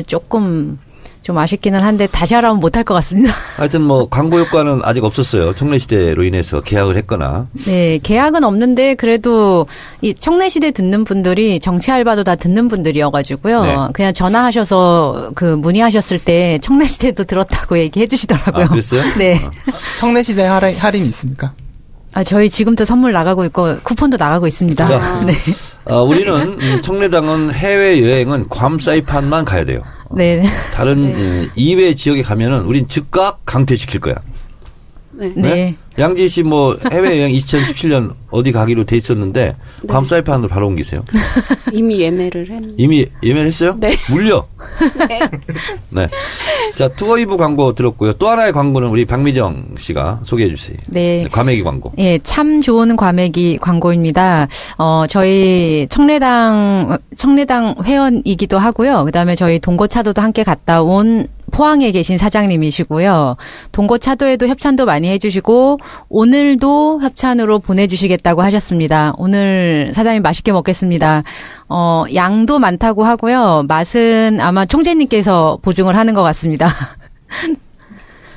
조금 0.07 0.77
좀 1.21 1.37
아쉽기는 1.37 1.81
한데 1.81 2.07
다시 2.07 2.33
하라면 2.35 2.59
못할 2.59 2.83
것 2.83 2.93
같습니다. 2.95 3.33
하여튼 3.57 3.81
뭐 3.81 4.07
광고 4.09 4.39
효과는 4.39 4.81
아직 4.83 5.03
없었어요. 5.03 5.53
청래시대로 5.53 6.23
인해서 6.23 6.61
계약을 6.61 6.95
했거나. 6.97 7.47
네, 7.65 7.99
계약은 8.01 8.43
없는데 8.43 8.95
그래도 8.95 9.67
이 10.01 10.13
청래시대 10.13 10.71
듣는 10.71 11.03
분들이 11.03 11.59
정치 11.59 11.91
알바도 11.91 12.23
다 12.23 12.35
듣는 12.35 12.67
분들이어가지고요. 12.69 13.61
네. 13.61 13.75
그냥 13.93 14.13
전화하셔서 14.13 15.31
그 15.35 15.43
문의하셨을 15.43 16.19
때 16.19 16.57
청래시대도 16.61 17.25
들었다고 17.25 17.77
얘기해 17.77 18.07
주시더라고요. 18.07 18.65
아, 18.65 18.67
그랬어요? 18.69 19.03
네. 19.19 19.39
청래시대 19.99 20.43
할인, 20.43 20.77
할인 20.77 21.05
있습니까? 21.05 21.51
아, 22.13 22.23
저희 22.23 22.49
지금도 22.49 22.85
선물 22.85 23.11
나가고 23.11 23.45
있고 23.45 23.77
쿠폰도 23.83 24.17
나가고 24.17 24.47
있습니다. 24.47 24.85
자. 24.85 25.21
네. 25.25 25.33
어, 25.85 26.03
우리는 26.03 26.59
음, 26.61 26.81
청래당은 26.81 27.53
해외 27.53 28.01
여행은 28.01 28.49
괌 28.49 28.79
사이판만 28.79 29.45
가야 29.45 29.65
돼요. 29.65 29.81
네. 30.11 30.43
다른 30.73 31.13
어, 31.15 31.51
이외 31.55 31.93
지역에 31.95 32.23
가면은 32.23 32.61
우린 32.61 32.87
즉각 32.87 33.41
강퇴시킬 33.45 33.99
거야. 33.99 34.15
네. 35.19 35.33
네. 35.35 35.75
양지 35.97 36.29
씨 36.29 36.43
뭐 36.43 36.77
해외 36.93 37.19
여행 37.19 37.33
2017년 37.35 38.13
어디 38.31 38.51
가기로 38.53 38.85
돼 38.85 38.95
있었는데 38.95 39.55
괌 39.87 40.05
사이판으로 40.05 40.47
바로 40.47 40.67
옮기세요. 40.67 41.03
이미 41.73 41.99
예매를 41.99 42.49
했는데. 42.51 42.73
이미 42.77 43.05
예매를 43.21 43.47
했어요? 43.47 43.75
네. 43.79 43.91
물려. 44.09 44.47
네. 45.89 46.07
자, 46.75 46.87
투어이브 46.87 47.37
광고 47.37 47.73
들었고요. 47.73 48.13
또 48.13 48.29
하나의 48.29 48.51
광고는 48.53 48.87
우리 48.89 49.05
박미정 49.05 49.75
씨가 49.77 50.21
소개해 50.23 50.49
주세요. 50.55 50.77
네. 50.87 51.25
과메기 51.31 51.63
광고. 51.63 51.91
예, 51.97 52.17
참 52.19 52.61
좋은 52.61 52.95
과메기 52.95 53.57
광고입니다. 53.57 54.47
어, 54.77 55.05
저희 55.09 55.87
청래당, 55.89 56.97
청래당 57.17 57.75
회원이기도 57.83 58.57
하고요. 58.57 59.03
그 59.05 59.11
다음에 59.11 59.35
저희 59.35 59.59
동고차도도 59.59 60.21
함께 60.21 60.43
갔다 60.43 60.81
온 60.81 61.27
포항에 61.49 61.91
계신 61.91 62.17
사장님이시고요. 62.17 63.35
동고 63.71 63.97
차도에도 63.97 64.47
협찬도 64.47 64.85
많이 64.85 65.09
해주시고, 65.09 65.79
오늘도 66.09 67.01
협찬으로 67.01 67.59
보내주시겠다고 67.59 68.41
하셨습니다. 68.41 69.13
오늘 69.17 69.91
사장님 69.93 70.21
맛있게 70.21 70.51
먹겠습니다. 70.51 71.23
어, 71.67 72.05
양도 72.15 72.59
많다고 72.59 73.03
하고요. 73.03 73.65
맛은 73.67 74.39
아마 74.41 74.65
총재님께서 74.65 75.59
보증을 75.61 75.95
하는 75.95 76.13
것 76.13 76.23
같습니다. 76.23 76.67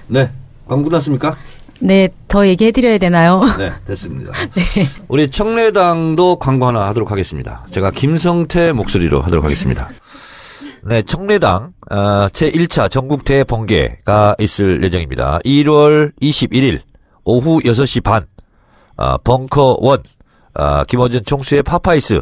네. 0.09 0.31
광고 0.67 0.89
났습니까? 0.91 1.35
네, 1.81 2.09
더 2.29 2.47
얘기해드려야 2.47 2.99
되나요? 2.99 3.43
네, 3.59 3.73
됐습니다. 3.87 4.33
우리 5.09 5.29
청래당도 5.29 6.37
광고 6.37 6.67
하나 6.67 6.87
하도록 6.87 7.11
하겠습니다. 7.11 7.67
제가 7.71 7.91
김성태 7.91 8.73
목소리로 8.73 9.21
하도록 9.21 9.45
하겠습니다. 9.45 9.89
네, 10.85 11.01
청래당 11.03 11.75
어, 11.91 12.27
제1차 12.27 12.91
전국 12.91 13.25
대번개가 13.25 14.35
있을 14.41 14.83
예정입니다. 14.83 15.39
1월 15.45 16.13
21일 16.21 16.81
오후 17.25 17.61
6시 17.61 18.03
반 18.03 18.27
어, 18.97 19.17
벙커 19.19 19.77
원 19.81 20.03
어, 20.55 20.85
김어준 20.85 21.25
총수의 21.25 21.63
파파이스 21.63 22.21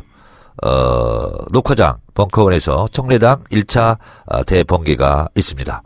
어, 0.63 1.31
녹화장 1.51 1.99
벙커원에서 2.13 2.89
청래당 2.93 3.45
1차 3.45 3.97
어, 4.27 4.45
대번개가 4.45 5.29
있습니다. 5.35 5.83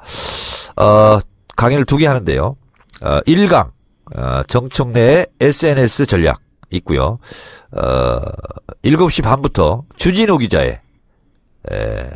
어, 0.77 1.19
강의를 1.57 1.85
두 1.85 1.99
개 1.99 2.09
하는데요. 2.09 2.57
어, 3.03 3.21
1강 3.21 3.71
어, 4.17 4.43
정청래의 4.49 5.27
SNS 5.41 6.07
전략 6.07 6.41
있고요. 6.71 7.21
어, 7.71 8.21
7시 8.83 9.23
반부터 9.23 9.85
주진우 9.97 10.39
기자의 10.39 10.81
에, 11.73 12.11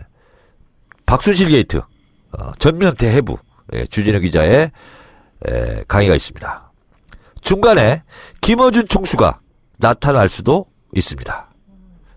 박순실 1.08 1.48
게이트 1.48 1.78
어, 1.78 2.52
전면 2.58 2.94
대해부 2.94 3.38
예, 3.72 3.86
주진우 3.86 4.20
기자의 4.20 4.70
에, 5.46 5.84
강의가 5.88 6.14
있습니다. 6.14 6.72
중간에 7.40 8.02
김어준 8.42 8.88
총수가 8.88 9.40
나타날 9.78 10.28
수도 10.28 10.66
있습니다. 10.94 11.48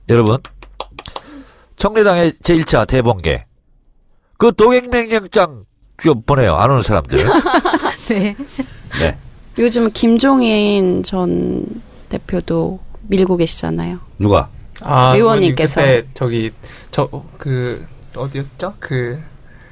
여러분, 0.09 0.37
청래당의 1.77 2.31
제1차 2.43 2.85
대번개 2.85 3.45
그 4.37 4.53
동행명령장 4.53 5.63
좀 6.03 6.21
보내요. 6.23 6.55
안 6.55 6.69
오는 6.71 6.81
사람들. 6.81 7.19
네. 8.09 8.35
네. 8.99 9.17
요즘 9.57 9.89
김종인 9.91 11.01
전 11.03 11.65
대표도 12.09 12.79
밀고 13.03 13.37
계시잖아요. 13.37 13.99
누가? 14.19 14.49
아, 14.81 15.15
의원님께서. 15.15 15.79
그때 15.79 16.07
저기 16.13 16.51
저 16.89 17.09
그 17.37 17.85
어디였죠? 18.15 18.73
그 18.79 19.19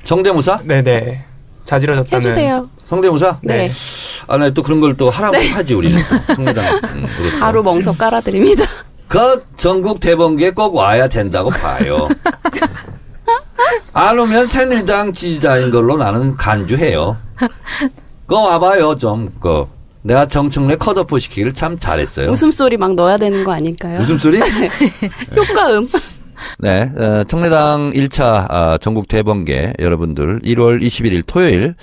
성대모사? 0.04 0.62
네네 0.64 1.26
자지러졌다는 1.66 2.18
해주세요. 2.26 2.70
성대모사? 2.88 3.40
네. 3.44 3.70
아, 4.28 4.38
나 4.38 4.50
또 4.52 4.64
그런 4.64 4.80
걸 4.82 4.96
또 4.98 5.10
하라고 5.12 5.38
하지, 5.38 5.76
우리는. 5.76 6.00
또. 6.28 6.34
성대당. 6.34 6.80
음. 6.96 7.06
바로 7.40 7.62
멍석 7.62 7.98
깔아드립니다. 8.00 8.64
그 9.08 9.44
전국 9.56 10.00
대번개에 10.00 10.50
꼭 10.52 10.74
와야 10.76 11.08
된다고 11.08 11.50
봐요. 11.52 12.08
안 13.94 14.18
오면 14.18 14.48
새누리당 14.48 15.14
지지자인 15.14 15.70
걸로 15.72 15.98
나는 15.98 16.36
간주해요. 16.36 17.18
그거 18.26 18.42
와봐요, 18.42 18.98
좀. 18.98 19.32
그 19.40 19.68
내가 20.02 20.26
정청래 20.26 20.76
컷오프 20.76 21.20
시키기를 21.20 21.54
참 21.54 21.78
잘했어요. 21.78 22.30
웃음소리 22.32 22.78
막 22.78 22.96
넣어야 22.96 23.18
되는 23.18 23.44
거 23.44 23.52
아닐까요? 23.52 24.00
웃음소리? 24.00 24.40
효과음. 25.36 25.88
네, 26.60 26.92
어, 26.98 27.24
청래당 27.24 27.92
1차 27.92 28.46
아, 28.50 28.78
전국 28.80 29.08
대번개 29.08 29.74
여러분들 29.80 30.40
1월 30.42 30.82
21일 30.82 31.24
토요일 31.26 31.76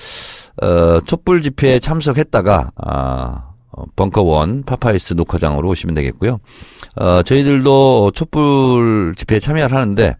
어, 0.62 1.00
촛불 1.06 1.42
집회에 1.42 1.78
참석했다가 1.78 2.72
아, 2.76 3.44
어, 3.70 3.84
벙커원 3.94 4.64
파파이스 4.64 5.14
녹화장으로 5.14 5.68
오시면 5.68 5.94
되겠고요. 5.94 6.38
어, 6.96 7.22
저희들도 7.22 8.12
촛불 8.14 9.14
집회에 9.16 9.38
참여를 9.38 9.76
하는데 9.76 10.16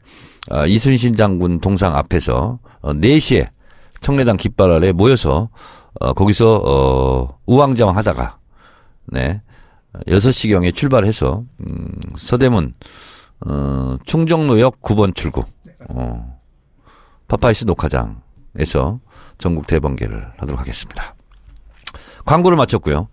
어, 0.50 0.66
이순신 0.66 1.16
장군 1.16 1.60
동상 1.60 1.96
앞에서 1.96 2.58
어, 2.82 2.92
4시에 2.92 3.48
청래당 4.00 4.36
깃발 4.36 4.70
아래 4.70 4.92
모여서 4.92 5.48
어, 6.00 6.12
거기서 6.12 6.62
어, 6.64 7.38
우왕좌왕 7.46 7.96
하다가 7.96 8.38
네 9.06 9.40
6시경에 10.06 10.74
출발해서 10.74 11.42
음, 11.66 11.88
서대문 12.16 12.74
어, 13.40 13.96
충정로역 14.04 14.80
9번 14.82 15.14
출구, 15.14 15.44
어, 15.90 16.40
파파이스 17.28 17.64
녹화장에서 17.64 19.00
전국 19.38 19.66
대번개를 19.66 20.32
하도록 20.38 20.58
하겠습니다. 20.60 21.14
광고를 22.24 22.56
마쳤고요. 22.56 23.08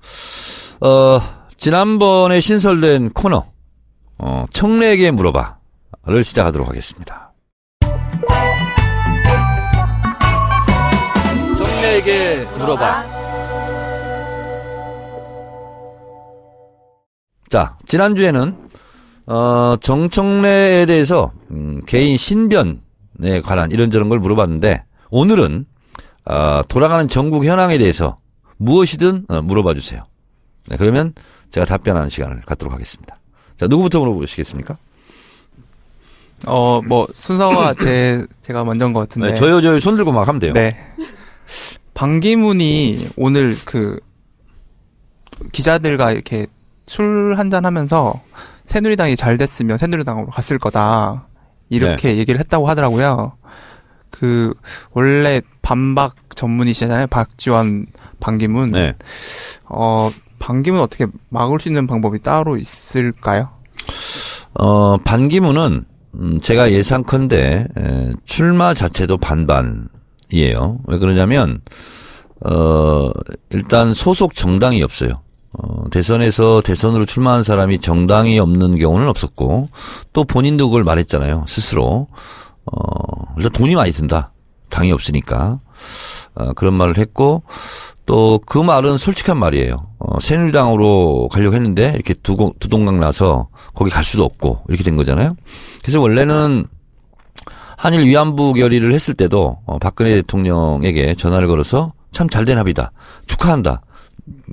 어, 0.81 1.19
지난번에 1.57 2.39
신설된 2.39 3.11
코너, 3.11 3.45
어, 4.17 4.45
청래에게 4.51 5.11
물어봐를 5.11 6.23
시작하도록 6.23 6.67
하겠습니다. 6.67 7.33
청래에게 11.57 12.45
물어봐. 12.57 13.23
자, 17.49 17.77
지난주에는 17.85 18.69
어, 19.25 19.75
정청래에 19.79 20.85
대해서 20.85 21.31
음, 21.51 21.81
개인 21.85 22.17
신변에 22.17 23.41
관한 23.43 23.71
이런저런 23.71 24.09
걸 24.09 24.19
물어봤는데 24.19 24.83
오늘은 25.09 25.65
어, 26.25 26.61
돌아가는 26.67 27.07
전국 27.07 27.45
현황에 27.45 27.77
대해서 27.77 28.17
무엇이든 28.57 29.25
어, 29.29 29.41
물어봐 29.41 29.73
주세요. 29.75 30.03
네, 30.69 30.77
그러면 30.77 31.13
제가 31.51 31.65
답변하는 31.65 32.09
시간을 32.09 32.41
갖도록 32.41 32.73
하겠습니다. 32.73 33.17
자, 33.57 33.67
누구부터 33.67 33.99
물어보시겠습니까? 33.99 34.77
어 36.45 36.81
뭐 36.85 37.07
순서가 37.13 37.73
제 37.79 38.25
제가 38.41 38.63
먼저인 38.65 38.91
것 38.91 39.01
같은데 39.01 39.29
네, 39.29 39.35
저요, 39.35 39.61
저요, 39.61 39.79
손 39.79 39.95
들고 39.95 40.11
막 40.11 40.27
하면 40.27 40.39
돼요. 40.39 40.53
네. 40.53 40.75
반기문이 41.93 43.09
오늘 43.15 43.55
그 43.65 43.99
기자들과 45.51 46.11
이렇게 46.11 46.47
술 46.87 47.35
한잔 47.37 47.65
하면서 47.65 48.21
새누리당이 48.65 49.15
잘 49.15 49.37
됐으면 49.37 49.77
새누리당으로 49.77 50.27
갔을 50.27 50.57
거다. 50.57 51.27
이렇게 51.69 52.13
네. 52.13 52.17
얘기를 52.17 52.39
했다고 52.39 52.67
하더라고요. 52.67 53.33
그 54.09 54.53
원래 54.91 55.41
반박 55.61 56.15
전문이시잖아요. 56.35 57.07
박지원, 57.07 57.87
반기문. 58.19 58.71
네. 58.71 58.93
어, 59.65 60.11
반기문 60.39 60.81
어떻게 60.81 61.07
막을 61.29 61.59
수 61.59 61.69
있는 61.69 61.87
방법이 61.87 62.19
따로 62.19 62.57
있을까요? 62.57 63.49
어, 64.59 64.97
반기문은 64.97 65.85
음, 66.15 66.39
제가 66.39 66.71
예상컨대 66.71 67.67
에, 67.75 68.13
출마 68.25 68.73
자체도 68.73 69.17
반반이에요. 69.17 70.79
왜 70.85 70.97
그러냐면 70.99 71.61
어, 72.45 73.09
일단 73.49 73.93
소속 73.93 74.35
정당이 74.35 74.83
없어요. 74.83 75.23
어, 75.59 75.89
대선에서 75.91 76.61
대선으로 76.61 77.05
출마한 77.05 77.43
사람이 77.43 77.79
정당이 77.79 78.39
없는 78.39 78.77
경우는 78.77 79.07
없었고 79.07 79.67
또 80.13 80.23
본인도 80.23 80.69
그걸 80.69 80.83
말했잖아요. 80.83 81.45
스스로. 81.47 82.07
어, 82.65 83.33
일단 83.37 83.51
돈이 83.51 83.75
많이 83.75 83.91
든다. 83.91 84.31
당이 84.69 84.91
없으니까. 84.91 85.59
어, 86.35 86.53
그런 86.53 86.73
말을 86.73 86.97
했고 86.97 87.43
또 88.05 88.39
그 88.45 88.57
말은 88.57 88.97
솔직한 88.97 89.37
말이에요. 89.37 89.77
어, 89.99 90.19
새누리당으로 90.19 91.29
가려고 91.31 91.55
했는데 91.55 91.91
이렇게 91.95 92.13
두, 92.13 92.53
두동강 92.59 92.99
나서 92.99 93.47
거기 93.73 93.89
갈 93.91 94.03
수도 94.03 94.23
없고 94.25 94.63
이렇게 94.67 94.83
된 94.83 94.95
거잖아요. 94.95 95.35
그래서 95.81 96.01
원래는 96.01 96.65
한일 97.77 98.01
위안부 98.01 98.53
결의를 98.53 98.93
했을 98.93 99.13
때도 99.13 99.59
어, 99.65 99.79
박근혜 99.79 100.15
대통령에게 100.15 101.15
전화를 101.15 101.47
걸어서 101.47 101.93
참 102.11 102.29
잘된 102.29 102.57
합의다. 102.57 102.91
축하한다. 103.27 103.81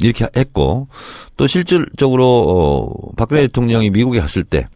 이렇게 0.02 0.28
했고 0.36 0.88
또 1.36 1.46
실질적으로 1.46 2.24
어, 2.26 3.12
박근혜 3.16 3.42
대통령이 3.42 3.90
미국에 3.90 4.20
갔을 4.20 4.42
때 4.42 4.66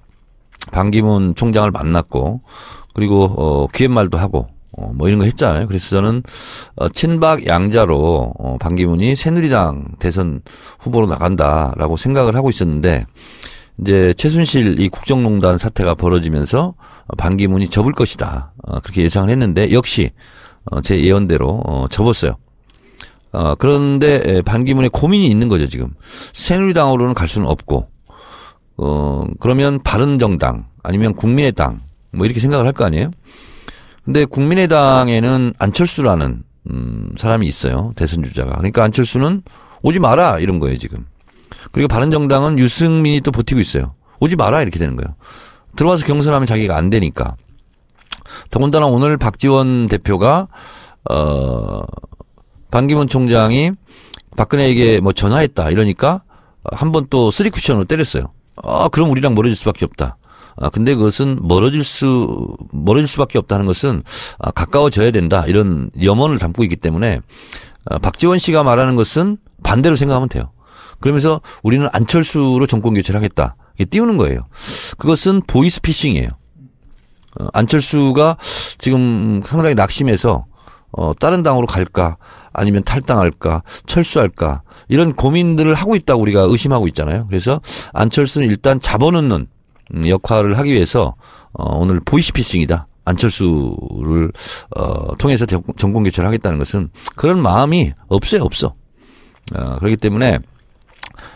반기문 0.72 1.34
총장을 1.34 1.70
만났고 1.70 2.40
그리고 2.94 3.24
어, 3.24 3.66
기획말도 3.68 4.18
하고 4.18 4.48
어, 4.76 4.92
뭐 4.94 5.08
이런 5.08 5.18
거 5.18 5.24
했잖아요. 5.24 5.66
그래서 5.66 5.90
저는 5.90 6.22
어, 6.76 6.88
친박 6.88 7.46
양자로 7.46 8.34
어, 8.38 8.56
반기문이 8.58 9.16
새누리당 9.16 9.96
대선 9.98 10.42
후보로 10.80 11.06
나간다라고 11.06 11.96
생각을 11.96 12.36
하고 12.36 12.50
있었는데 12.50 13.06
이제 13.80 14.14
최순실 14.16 14.80
이 14.80 14.88
국정농단 14.88 15.58
사태가 15.58 15.94
벌어지면서 15.94 16.74
어, 17.06 17.16
반기문이 17.16 17.70
접을 17.70 17.92
것이다. 17.92 18.52
어, 18.64 18.80
그렇게 18.80 19.02
예상을 19.02 19.28
했는데 19.30 19.72
역시 19.72 20.10
어, 20.66 20.80
제 20.80 21.00
예언대로 21.00 21.62
어, 21.66 21.86
접었어요. 21.90 22.36
어, 23.34 23.56
그런데 23.56 24.22
에, 24.24 24.42
반기문의 24.42 24.90
고민이 24.90 25.26
있는 25.26 25.48
거죠, 25.48 25.66
지금. 25.66 25.92
새누리당으로는 26.32 27.14
갈 27.14 27.26
수는 27.26 27.48
없고, 27.48 27.88
어, 28.76 29.24
그러면 29.40 29.82
바른정당, 29.82 30.66
아니면 30.84 31.14
국민의당, 31.14 31.80
뭐 32.12 32.26
이렇게 32.26 32.38
생각을 32.40 32.64
할 32.64 32.72
거 32.72 32.84
아니에요? 32.84 33.10
근데 34.04 34.24
국민의당에는 34.24 35.54
안철수라는, 35.58 36.44
음, 36.70 37.10
사람이 37.16 37.46
있어요. 37.46 37.92
대선 37.96 38.22
주자가. 38.22 38.52
그러니까 38.56 38.84
안철수는 38.84 39.42
오지 39.82 39.98
마라, 39.98 40.38
이런 40.38 40.60
거예요, 40.60 40.78
지금. 40.78 41.04
그리고 41.72 41.88
바른정당은 41.88 42.58
유승민이 42.58 43.20
또 43.22 43.32
버티고 43.32 43.60
있어요. 43.60 43.94
오지 44.20 44.36
마라, 44.36 44.62
이렇게 44.62 44.78
되는 44.78 44.94
거예요. 44.94 45.16
들어와서 45.74 46.06
경선하면 46.06 46.46
자기가 46.46 46.76
안 46.76 46.88
되니까. 46.88 47.34
더군다나 48.50 48.86
오늘 48.86 49.16
박지원 49.16 49.86
대표가, 49.88 50.46
어, 51.10 51.82
반기문 52.74 53.06
총장이 53.06 53.70
박근혜에게 54.36 54.98
뭐 55.00 55.12
전화했다 55.12 55.70
이러니까 55.70 56.24
한 56.72 56.90
번 56.90 57.06
또 57.08 57.30
쓰리 57.30 57.50
쿠션으로 57.50 57.84
때렸어요. 57.84 58.32
아, 58.64 58.88
그럼 58.88 59.10
우리랑 59.10 59.34
멀어질 59.34 59.54
수밖에 59.56 59.84
없다. 59.84 60.16
아, 60.56 60.70
근데 60.70 60.96
그것은 60.96 61.38
멀어질 61.42 61.84
수, 61.84 62.56
멀어질 62.72 63.06
수밖에 63.06 63.38
없다는 63.38 63.66
것은 63.66 64.02
아, 64.40 64.50
가까워져야 64.50 65.12
된다. 65.12 65.44
이런 65.46 65.90
염원을 66.02 66.38
담고 66.38 66.64
있기 66.64 66.74
때문에 66.76 67.20
아, 67.86 67.98
박지원 67.98 68.40
씨가 68.40 68.64
말하는 68.64 68.96
것은 68.96 69.36
반대로 69.62 69.94
생각하면 69.94 70.28
돼요. 70.28 70.50
그러면서 71.00 71.40
우리는 71.62 71.88
안철수로 71.92 72.66
정권 72.66 72.94
교체를 72.94 73.18
하겠다. 73.18 73.54
이게 73.76 73.84
띄우는 73.84 74.16
거예요. 74.16 74.48
그것은 74.98 75.42
보이스피싱이에요. 75.46 76.28
어, 77.38 77.46
안철수가 77.52 78.36
지금 78.78 79.42
상당히 79.44 79.74
낙심해서 79.76 80.46
어, 80.96 81.12
다른 81.18 81.42
당으로 81.42 81.66
갈까 81.66 82.16
아니면 82.52 82.84
탈당할까 82.84 83.62
철수할까 83.86 84.62
이런 84.88 85.14
고민들을 85.14 85.74
하고 85.74 85.96
있다고 85.96 86.22
우리가 86.22 86.42
의심하고 86.42 86.86
있잖아요. 86.88 87.26
그래서 87.28 87.60
안철수는 87.92 88.46
일단 88.48 88.80
잡아놓는 88.80 89.46
음, 89.94 90.08
역할을 90.08 90.56
하기 90.58 90.72
위해서 90.72 91.14
어, 91.52 91.76
오늘 91.76 92.00
보이스피싱이다 92.04 92.86
안철수를 93.04 94.32
어, 94.76 95.16
통해서 95.18 95.46
대- 95.46 95.58
정권 95.76 96.04
교체를 96.04 96.26
하겠다는 96.28 96.58
것은 96.58 96.90
그런 97.16 97.40
마음이 97.42 97.92
없어요, 98.08 98.42
없어. 98.42 98.74
어, 99.54 99.76
그렇기 99.78 99.96
때문에 99.96 100.38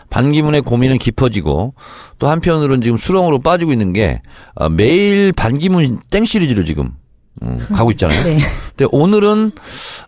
반기문의 0.09 0.61
고민은 0.61 0.97
깊어지고 0.97 1.75
또 2.17 2.27
한편으로는 2.27 2.81
지금 2.81 2.97
수렁으로 2.97 3.39
빠지고 3.39 3.71
있는 3.71 3.93
게 3.93 4.21
어, 4.55 4.69
매일 4.69 5.31
반기문 5.33 5.99
땡 6.09 6.25
시리즈로 6.25 6.63
지금 6.63 6.93
음, 7.41 7.65
가고 7.73 7.91
있잖아요. 7.91 8.23
네. 8.23 8.37
근데 8.75 8.87
오늘은 8.91 9.51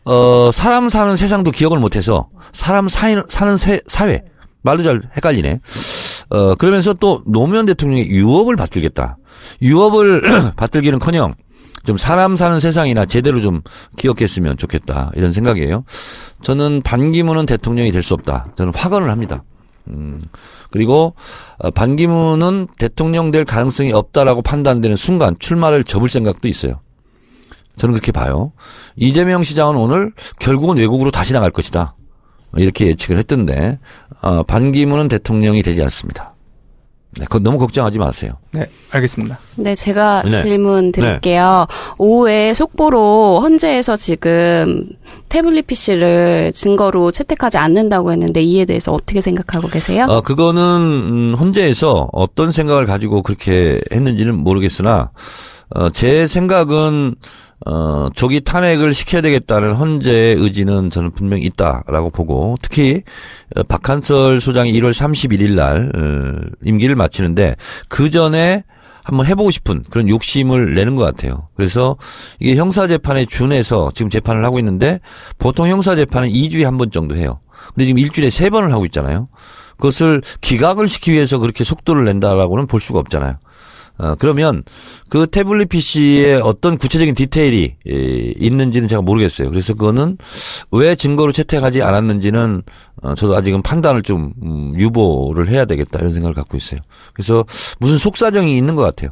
어 0.06 0.50
사람 0.52 0.90
사는 0.90 1.16
세상도 1.16 1.52
기억을 1.52 1.80
못해서 1.80 2.30
사람 2.54 2.88
사인, 2.90 3.24
사는 3.30 3.56
세- 3.58 3.82
사회 3.88 4.24
말도 4.64 4.84
잘 4.84 5.02
헷갈리네. 5.16 5.60
어 6.30 6.56
그러면서 6.56 6.94
또 6.94 7.24
노무현 7.26 7.66
대통령의 7.66 8.10
유업을 8.10 8.56
받들겠다. 8.56 9.18
유업을 9.62 10.54
받들기는커녕 10.56 11.34
좀 11.86 11.98
사람 11.98 12.36
사는 12.36 12.60
세상이나 12.60 13.06
제대로 13.06 13.42
좀 13.42 13.62
기억했으면 13.98 14.56
좋겠다 14.58 15.12
이런 15.16 15.32
생각이에요. 15.34 15.84
저는 16.44 16.82
반기문은 16.84 17.46
대통령이 17.46 17.92
될 17.92 18.04
수 18.04 18.14
없다. 18.14 18.48
저는 18.56 18.74
확언을 18.76 19.10
합니다. 19.10 19.44
음, 19.88 20.20
그리고 20.70 21.16
어, 21.58 21.72
반기문은 21.72 22.68
대통령 22.78 23.32
될 23.32 23.46
가능성이 23.46 23.92
없다라고 23.94 24.42
판단되는 24.44 24.96
순간 24.96 25.36
출마를 25.40 25.84
접을 25.84 26.08
생각도 26.08 26.48
있어요. 26.48 26.80
저는 27.78 27.94
그렇게 27.94 28.12
봐요. 28.12 28.52
이재명 28.96 29.44
시장은 29.44 29.76
오늘 29.76 30.12
결국은 30.40 30.78
외국으로 30.78 31.12
다시 31.12 31.34
나갈 31.34 31.52
것이다. 31.52 31.96
이렇게 32.58 32.88
예측을 32.88 33.18
했던데 33.18 33.80
어, 34.22 34.44
반기문은 34.44 35.08
대통령이 35.08 35.64
되지 35.64 35.82
않습니다. 35.84 36.36
네, 37.18 37.26
그건 37.26 37.44
너무 37.44 37.58
걱정하지 37.58 38.00
마세요. 38.00 38.32
네, 38.54 38.70
알겠습니다. 38.90 39.38
네, 39.58 39.76
제가 39.76 40.24
네. 40.24 40.42
질문 40.42 40.94
드릴게요. 40.94 41.68
오후에 41.98 42.54
속보로 42.54 43.42
헌재에서 43.42 43.98
지금 43.98 44.88
태블릿 45.28 45.68
PC를 45.68 46.54
증거로 46.54 47.12
채택하지 47.12 47.58
않는다고 47.58 48.14
했는데 48.14 48.42
이에 48.42 48.64
대해서 48.64 48.94
어떻게 48.94 49.20
생각하고 49.20 49.68
계세요? 49.68 50.06
어, 50.08 50.22
그거는 50.22 50.62
음, 50.62 51.36
헌재에서 51.38 52.08
어떤 52.14 52.54
생각을 52.54 52.86
가지고 52.86 53.24
그렇게 53.24 53.82
했는지는 53.92 54.38
모르겠으나 54.38 55.12
어, 55.76 55.90
제 55.90 56.28
생각은 56.28 57.16
어, 57.68 58.10
조기 58.16 58.42
탄핵을 58.42 58.94
시켜야 58.94 59.22
되겠다는 59.22 59.74
헌재의 59.74 60.36
의지는 60.36 60.90
저는 60.90 61.12
분명히 61.12 61.44
있다라고 61.44 62.10
보고 62.10 62.58
특히 62.62 63.04
어, 63.56 63.64
박한설 63.64 64.42
소장이 64.42 64.72
1월 64.74 64.92
31일 64.92 65.52
날 65.56 65.92
어, 65.96 66.50
임기를 66.66 66.96
마치는데 66.96 67.56
그 67.88 68.10
전에 68.10 68.64
한번 69.04 69.26
해보고 69.26 69.50
싶은 69.52 69.84
그런 69.90 70.10
욕심을 70.10 70.74
내는 70.76 70.96
것 70.96 71.04
같아요. 71.04 71.48
그래서 71.56 71.98
이게 72.40 72.56
형사재판에 72.56 73.26
준해서 73.26 73.92
지금 73.96 74.10
재판을 74.10 74.46
하고 74.46 74.60
있는데 74.60 75.00
보통 75.40 75.68
형사재판은 75.68 76.30
2주에 76.30 76.64
한 76.64 76.78
번 76.78 76.92
정도 76.92 77.16
해요. 77.16 77.40
근데 77.74 77.86
지금 77.86 78.00
일주일에 78.00 78.30
세 78.30 78.50
번을 78.50 78.72
하고 78.74 78.86
있잖아요. 78.86 79.28
그것을 79.78 80.22
기각을 80.42 80.88
시키기 80.88 81.14
위해서 81.14 81.40
그렇게 81.40 81.64
속도를 81.64 82.06
낸다라고는 82.06 82.68
볼 82.68 82.80
수가 82.80 83.00
없잖아요. 83.00 83.38
어, 83.98 84.16
그러면 84.16 84.64
그 85.10 85.28
태블릿 85.28 85.70
PC에 85.70 86.36
어떤 86.36 86.78
구체적인 86.78 87.14
디테일이 87.14 87.76
에, 87.88 88.34
있는지는 88.38 88.88
제가 88.88 89.02
모르겠어요. 89.02 89.50
그래서 89.50 89.74
그거는 89.74 90.18
왜 90.72 90.96
증거로 90.96 91.32
채택하지 91.32 91.82
않았는지는 91.82 92.64
어, 93.04 93.16
저도 93.16 93.36
아직은 93.36 93.62
판단을 93.62 94.02
좀 94.02 94.34
음, 94.44 94.74
유보를 94.76 95.50
해야 95.50 95.66
되겠다 95.66 96.00
이런 96.00 96.12
생각을 96.12 96.34
갖고 96.34 96.58
있어요. 96.58 96.80
그래서 97.14 97.46
무슨 97.80 97.98
속사정이 97.98 98.58
있는 98.58 98.76
것 98.76 98.84
같아요. 98.84 99.12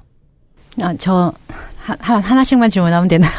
아, 0.81 0.93
저, 0.97 1.31
하, 1.89 2.15
하- 2.15 2.19
하나씩만 2.19 2.69
질문하면 2.69 3.07
되나요? 3.07 3.31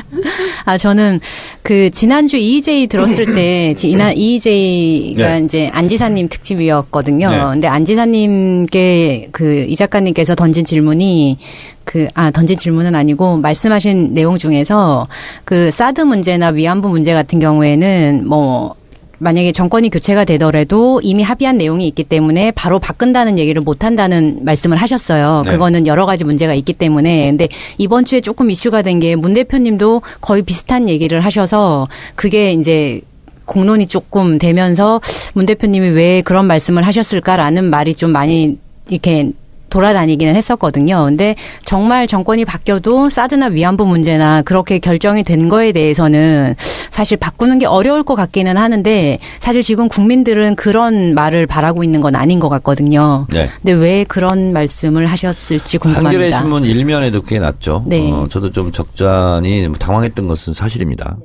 아, 0.64 0.78
저는 0.78 1.20
그 1.62 1.90
지난주 1.90 2.36
EJ 2.36 2.86
들었을 2.86 3.34
때, 3.34 3.74
지난 3.74 4.12
EJ가 4.16 5.38
네. 5.38 5.44
이제 5.44 5.68
안지사님 5.72 6.28
특집이었거든요. 6.28 7.30
네. 7.30 7.38
근데 7.38 7.68
안지사님께 7.68 9.28
그 9.32 9.52
이 9.68 9.76
작가님께서 9.76 10.34
던진 10.34 10.64
질문이 10.64 11.38
그, 11.84 12.08
아, 12.14 12.30
던진 12.30 12.58
질문은 12.58 12.94
아니고 12.94 13.36
말씀하신 13.38 14.14
내용 14.14 14.38
중에서 14.38 15.06
그 15.44 15.70
사드 15.70 16.00
문제나 16.02 16.48
위안부 16.48 16.88
문제 16.88 17.12
같은 17.14 17.38
경우에는 17.38 18.26
뭐 18.28 18.74
만약에 19.22 19.52
정권이 19.52 19.90
교체가 19.90 20.24
되더라도 20.24 21.00
이미 21.02 21.22
합의한 21.22 21.56
내용이 21.56 21.86
있기 21.88 22.04
때문에 22.04 22.50
바로 22.50 22.78
바꾼다는 22.78 23.38
얘기를 23.38 23.62
못 23.62 23.84
한다는 23.84 24.40
말씀을 24.44 24.76
하셨어요. 24.76 25.42
네. 25.44 25.52
그거는 25.52 25.86
여러 25.86 26.06
가지 26.06 26.24
문제가 26.24 26.54
있기 26.54 26.72
때문에. 26.72 27.26
근데 27.30 27.48
이번 27.78 28.04
주에 28.04 28.20
조금 28.20 28.50
이슈가 28.50 28.82
된 28.82 28.98
게 29.00 29.14
문 29.16 29.34
대표님도 29.34 30.02
거의 30.20 30.42
비슷한 30.42 30.88
얘기를 30.88 31.20
하셔서 31.20 31.88
그게 32.14 32.52
이제 32.52 33.00
공론이 33.46 33.86
조금 33.86 34.38
되면서 34.38 35.00
문 35.34 35.46
대표님이 35.46 35.88
왜 35.90 36.22
그런 36.22 36.46
말씀을 36.46 36.82
하셨을까라는 36.84 37.64
말이 37.64 37.94
좀 37.94 38.10
많이 38.10 38.58
이렇게 38.90 39.30
돌아다니기는 39.72 40.36
했었거든요. 40.36 41.06
근데 41.06 41.34
정말 41.64 42.06
정권이 42.06 42.44
바뀌어도 42.44 43.08
사드나 43.08 43.46
위안부 43.46 43.86
문제나 43.86 44.42
그렇게 44.42 44.78
결정이 44.78 45.24
된 45.24 45.48
거에 45.48 45.72
대해서는 45.72 46.54
사실 46.90 47.16
바꾸는 47.16 47.58
게 47.58 47.64
어려울 47.66 48.02
것 48.02 48.14
같기는 48.14 48.58
하는데 48.58 49.18
사실 49.40 49.62
지금 49.62 49.88
국민들은 49.88 50.56
그런 50.56 51.14
말을 51.14 51.46
바라고 51.46 51.82
있는 51.82 52.02
건 52.02 52.14
아닌 52.14 52.38
것 52.38 52.50
같거든요. 52.50 53.26
네. 53.30 53.48
근데 53.62 53.72
왜 53.72 54.04
그런 54.04 54.52
말씀을 54.52 55.06
하셨을지 55.06 55.78
한겨레 55.78 56.02
궁금합니다. 56.02 56.38
신문 56.38 56.64
일면에도 56.64 57.22
그게 57.22 57.38
났죠. 57.38 57.84
네. 57.86 58.12
어, 58.12 58.28
저도 58.30 58.52
좀 58.52 58.72
적잖이 58.72 59.72
당황했던 59.78 60.28
것은 60.28 60.52
사실입니다. 60.52 61.16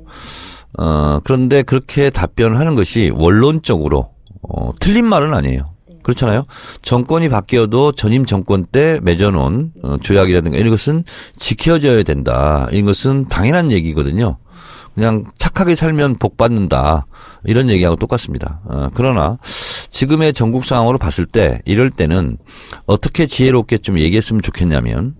어, 0.78 1.20
그런데 1.22 1.62
그렇게 1.62 2.08
답변을 2.08 2.58
하는 2.58 2.74
것이 2.74 3.10
원론적으로 3.14 4.08
어, 4.42 4.70
틀린 4.80 5.04
말은 5.04 5.34
아니에요. 5.34 5.77
그렇잖아요. 6.08 6.46
정권이 6.80 7.28
바뀌어도 7.28 7.92
전임 7.92 8.24
정권 8.24 8.64
때 8.64 8.98
맺어놓은 9.02 9.72
어, 9.82 9.96
조약이라든가 10.00 10.56
이런 10.56 10.70
것은 10.70 11.04
지켜져야 11.38 12.02
된다. 12.02 12.66
이런 12.70 12.86
것은 12.86 13.26
당연한 13.28 13.70
얘기거든요. 13.70 14.38
그냥 14.94 15.24
착하게 15.36 15.74
살면 15.76 16.16
복 16.18 16.38
받는다. 16.38 17.06
이런 17.44 17.68
얘기하고 17.68 17.96
똑같습니다. 17.96 18.60
어, 18.64 18.88
그러나 18.94 19.36
지금의 19.90 20.32
전국 20.32 20.64
상황으로 20.64 20.96
봤을 20.96 21.26
때 21.26 21.60
이럴 21.66 21.90
때는 21.90 22.38
어떻게 22.86 23.26
지혜롭게 23.26 23.78
좀 23.78 23.98
얘기했으면 23.98 24.40
좋겠냐면 24.40 25.14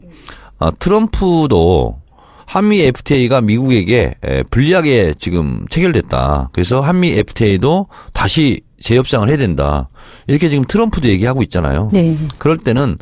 어, 0.59 0.71
트럼프도 0.79 2.01
한미 2.47 2.81
FTA가 2.81 3.43
미국에게 3.43 4.15
에, 4.25 4.43
불리하게 4.45 5.15
지금 5.19 5.67
체결됐다. 5.69 6.49
그래서 6.55 6.81
한미 6.81 7.11
FTA도 7.11 7.89
다시 8.15 8.63
재협상을 8.81 9.29
해야 9.29 9.37
된다. 9.37 9.89
이렇게 10.27 10.49
지금 10.49 10.65
트럼프도 10.65 11.09
얘기하고 11.09 11.43
있잖아요. 11.43 11.91
네. 11.93 12.17
그럴 12.39 12.57
때는 12.57 12.99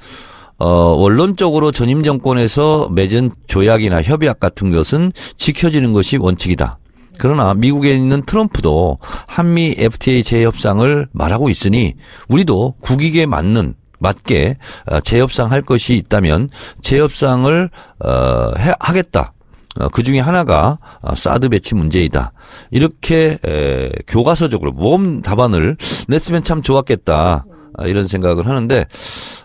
어 0.59 0.69
원론적으로 0.69 1.71
전임 1.71 2.03
정권에서 2.03 2.89
맺은 2.91 3.31
조약이나 3.47 4.03
협약 4.03 4.41
같은 4.41 4.71
것은 4.71 5.13
지켜지는 5.37 5.93
것이 5.93 6.17
원칙이다. 6.17 6.79
그러나 7.19 7.55
미국에 7.55 7.95
있는 7.95 8.23
트럼프도 8.25 8.99
한미 9.27 9.75
FTA 9.79 10.23
재협상을 10.23 11.09
말하고 11.13 11.49
있으니 11.49 11.95
우리도 12.29 12.75
국익에 12.81 13.27
맞는 13.27 13.75
맞게 13.99 14.59
어, 14.87 15.01
재협상 15.01 15.51
할 15.51 15.63
것이 15.63 15.95
있다면 15.97 16.51
재협상을 16.83 17.71
어 18.05 18.53
해, 18.59 18.73
하겠다. 18.81 19.33
어, 19.79 19.89
그 19.89 20.03
중에 20.03 20.21
하나가 20.21 20.79
어, 21.01 21.15
사드 21.15 21.49
배치 21.49 21.75
문제이다. 21.75 22.33
이렇게 22.71 23.39
에, 23.45 23.91
교과서적으로 24.07 24.73
모범 24.73 25.23
답안을 25.23 25.77
냈으면 26.09 26.43
참 26.45 26.63
좋았겠다. 26.63 27.45
아, 27.79 27.87
이런 27.87 28.07
생각을 28.07 28.49
하는데 28.49 28.87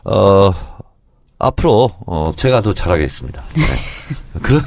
어 0.06 0.52
앞으로 1.38 1.92
어 2.06 2.32
제가 2.36 2.62
더 2.62 2.74
잘하겠습니다. 2.74 3.44
네. 3.56 3.64
그런 4.42 4.62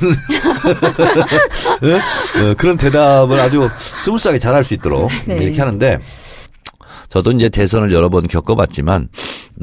네? 1.80 1.94
어, 2.50 2.54
그런 2.58 2.76
대답을 2.76 3.38
아주 3.40 3.68
스무스하게 4.02 4.38
잘할 4.38 4.64
수 4.64 4.74
있도록 4.74 5.10
네. 5.26 5.36
이렇게 5.40 5.58
하는데 5.60 5.98
저도 7.08 7.30
이제 7.32 7.48
대선을 7.48 7.92
여러 7.92 8.08
번 8.08 8.22
겪어봤지만 8.26 9.08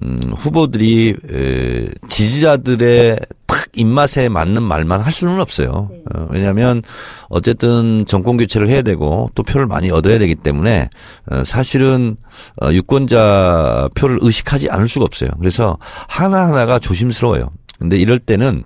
음, 0.02 0.16
후보들이 0.36 1.16
에, 1.32 1.88
지지자들의 2.08 3.20
딱 3.20 3.28
입맛에 3.74 4.30
맞는 4.30 4.64
말만 4.64 5.02
할 5.02 5.12
수는 5.12 5.40
없어요. 5.40 5.90
어, 6.14 6.28
왜냐하면 6.30 6.82
어쨌든 7.30 8.06
정권 8.08 8.38
교체를 8.38 8.68
해야 8.68 8.82
되고 8.82 9.30
또 9.36 9.44
표를 9.44 9.68
많이 9.68 9.92
얻어야 9.92 10.20
되기 10.20 10.36
때문에 10.36 10.90
어, 11.30 11.44
사실은 11.44 12.18
어, 12.62 12.72
유권자 12.72 13.90
표를 13.96 14.20
의식하지 14.22 14.70
않을 14.70 14.88
수가 14.88 15.06
없어요. 15.06 15.30
그래서 15.40 15.78
하나 16.08 16.48
하나가 16.48 16.80
조심스러워요. 16.80 17.50
근데 17.80 17.98
이럴 17.98 18.20
때는 18.20 18.64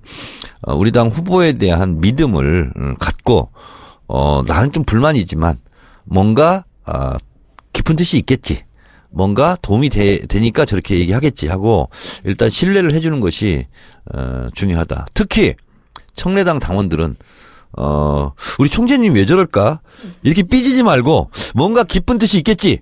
어, 0.63 0.75
우리 0.75 0.91
당 0.91 1.07
후보에 1.07 1.53
대한 1.53 2.01
믿음을 2.01 2.73
음, 2.75 2.95
갖고 2.99 3.51
어 4.07 4.43
나는 4.45 4.71
좀 4.71 4.83
불만이지만 4.83 5.57
뭔가 6.03 6.65
아 6.83 7.17
깊은 7.73 7.95
뜻이 7.95 8.17
있겠지. 8.17 8.63
뭔가 9.15 9.57
도움이 9.61 9.89
되, 9.89 10.19
되니까 10.19 10.65
저렇게 10.65 10.99
얘기하겠지 10.99 11.47
하고 11.47 11.89
일단 12.23 12.49
신뢰를 12.49 12.93
해주는 12.93 13.19
것이 13.19 13.65
어, 14.13 14.49
중요하다. 14.53 15.07
특히 15.13 15.55
청래당 16.13 16.59
당원들은 16.59 17.15
어 17.77 18.31
우리 18.59 18.69
총재님 18.69 19.15
왜 19.15 19.25
저럴까 19.25 19.81
이렇게 20.23 20.43
삐지지 20.43 20.83
말고 20.83 21.29
뭔가 21.55 21.83
깊은 21.83 22.17
뜻이 22.17 22.37
있겠지 22.37 22.81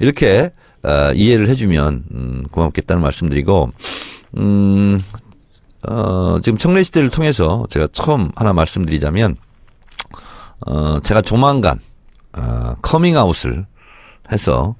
이렇게 0.00 0.50
어, 0.82 1.12
이해를 1.14 1.48
해주면 1.48 2.04
음, 2.12 2.44
고맙겠다는 2.50 3.02
말씀드리고 3.02 3.72
음. 4.36 4.98
어, 5.86 6.38
지금 6.42 6.58
청래 6.58 6.82
시대를 6.82 7.10
통해서 7.10 7.64
제가 7.70 7.88
처음 7.92 8.30
하나 8.34 8.52
말씀드리자면, 8.52 9.36
어, 10.66 11.00
제가 11.00 11.22
조만간, 11.22 11.78
어, 12.32 12.74
커밍아웃을 12.82 13.66
해서, 14.32 14.74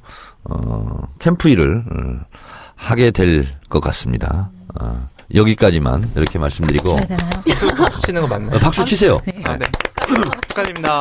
어, 0.49 1.03
캠프 1.19 1.49
일을 1.49 1.85
어, 1.91 2.25
하게 2.77 3.11
될 3.11 3.47
것 3.69 3.81
같습니다. 3.81 4.51
어, 4.81 5.09
여기까지만 5.35 6.11
이렇게 6.17 6.39
말씀드리고? 6.39 6.97
박수 7.77 8.01
치는 8.03 8.23
거 8.23 8.27
맞나요? 8.29 8.57
어, 8.57 8.59
박수 8.59 8.85
치세요. 8.85 9.21
아, 9.45 9.57
네. 9.59 9.67
축하드립니다. 10.49 11.01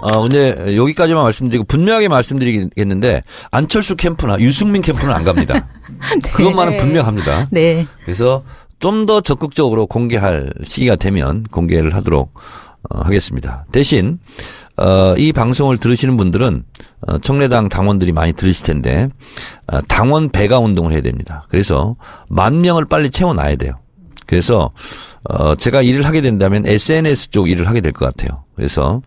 어, 0.00 0.20
근데 0.20 0.76
여기까지만 0.76 1.22
말씀드리고 1.22 1.64
분명하게 1.64 2.08
말씀드리겠는데 2.08 3.22
안철수 3.50 3.96
캠프나 3.96 4.38
유승민 4.38 4.82
캠프는 4.82 5.14
안 5.14 5.24
갑니다. 5.24 5.66
그것만은 6.34 6.76
분명합니다. 6.76 7.48
네. 7.50 7.86
그래서 8.04 8.44
좀 8.80 9.06
더 9.06 9.22
적극적으로 9.22 9.86
공개할 9.86 10.52
시기가 10.62 10.96
되면 10.96 11.44
공개를 11.44 11.94
하도록 11.94 12.34
어, 12.90 13.00
하겠습니다. 13.00 13.64
대신 13.72 14.18
어, 14.76 15.14
이 15.16 15.32
방송을 15.32 15.76
들으시는 15.76 16.16
분들은 16.16 16.64
어, 17.06 17.18
청래당 17.18 17.68
당원들이 17.68 18.12
많이 18.12 18.32
들으실 18.32 18.64
텐데 18.64 19.08
어, 19.72 19.80
당원 19.82 20.30
배가 20.30 20.58
운동을 20.58 20.92
해야 20.92 21.00
됩니다. 21.00 21.46
그래서 21.48 21.96
만 22.28 22.60
명을 22.60 22.86
빨리 22.86 23.10
채워놔야 23.10 23.56
돼요. 23.56 23.78
그래서 24.26 24.70
어, 25.24 25.54
제가 25.54 25.82
일을 25.82 26.04
하게 26.06 26.20
된다면 26.22 26.66
SNS 26.66 27.30
쪽 27.30 27.48
일을 27.48 27.68
하게 27.68 27.80
될 27.80 27.92
것 27.92 28.06
같아요. 28.06 28.44
그래서 28.56 29.00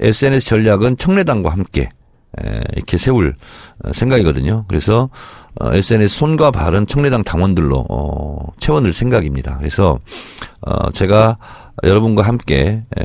SNS 0.00 0.46
전략은 0.46 0.96
청래당과 0.98 1.50
함께 1.50 1.88
에, 2.44 2.60
이렇게 2.74 2.98
세울 2.98 3.34
어, 3.84 3.92
생각이거든요. 3.92 4.64
그래서 4.68 5.08
어, 5.60 5.72
SNS 5.72 6.16
손과 6.18 6.50
발은 6.50 6.86
청래당 6.86 7.22
당원들로 7.22 7.86
어, 7.88 8.38
채워넣을 8.60 8.92
생각입니다. 8.92 9.56
그래서 9.58 9.98
어, 10.60 10.90
제가 10.90 11.38
여러분과 11.82 12.22
함께 12.22 12.82
에, 12.98 13.04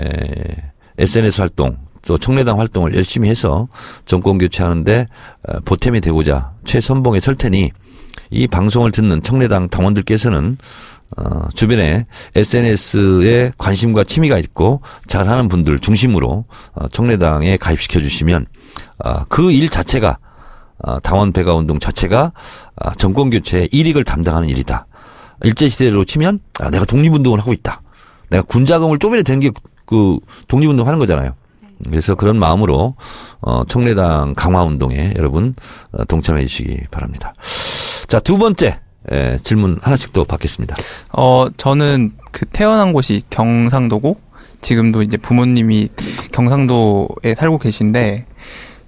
SNS 0.98 1.42
활동 1.42 1.78
또 2.06 2.18
청래당 2.18 2.60
활동을 2.60 2.96
열심히 2.96 3.30
해서 3.30 3.68
정권 4.06 4.38
교체하는데 4.38 5.08
어, 5.48 5.60
보탬이 5.66 6.02
되고자 6.02 6.52
최선봉에 6.66 7.20
설 7.20 7.36
테니 7.36 7.72
이 8.32 8.48
방송을 8.48 8.92
듣는 8.92 9.22
청래당 9.24 9.70
당원들께서는 9.70 10.58
어, 11.18 11.50
주변에 11.56 12.06
SNS에 12.36 13.52
관심과 13.58 14.04
취미가 14.04 14.38
있고 14.38 14.82
잘하는 15.08 15.48
분들 15.48 15.80
중심으로 15.80 16.46
어, 16.74 16.88
청래당에 16.90 17.58
가입시켜 17.58 18.00
주시면 18.00 18.46
어, 19.04 19.24
그 19.26 19.52
일 19.52 19.70
자체가 19.70 20.18
어, 20.82 21.00
당원 21.00 21.34
배가 21.34 21.56
운동 21.56 21.78
자체가 21.80 22.32
아, 22.78 22.94
정권 22.96 23.30
교체 23.30 23.68
일익을 23.72 24.04
담당하는 24.06 24.50
일이다. 24.50 24.88
일제 25.44 25.68
시대로 25.68 26.06
치면 26.06 26.40
아, 26.60 26.70
내가 26.70 26.86
독립운동을 26.86 27.40
하고 27.40 27.52
있다. 27.52 27.82
내가 28.30 28.44
군자금을 28.44 29.00
쪼개내 29.00 29.24
되는 29.24 29.40
게 29.40 29.52
그 29.90 30.20
독립운동 30.48 30.86
하는 30.86 31.00
거잖아요. 31.00 31.34
그래서 31.88 32.16
그런 32.16 32.38
마음으로 32.38 32.96
어, 33.42 33.64
청래당 33.66 34.34
강화 34.36 34.64
운동에 34.64 35.14
여러분 35.18 35.56
어, 35.92 36.04
동참해 36.06 36.46
주시기 36.46 36.88
바랍니다. 36.92 37.34
자, 38.08 38.20
두 38.20 38.38
번째 38.38 38.80
에, 39.12 39.38
질문 39.44 39.80
하나씩 39.82 40.14
더 40.14 40.24
받겠습니다. 40.24 40.76
어, 41.14 41.48
저는 41.58 42.12
그 42.32 42.46
태어난 42.46 42.92
곳이 42.94 43.22
경상도고, 43.30 44.20
지금도 44.62 45.04
이제 45.04 45.16
부모님이 45.16 45.90
경상도에 46.32 47.34
살고 47.36 47.60
계신데, 47.60 48.26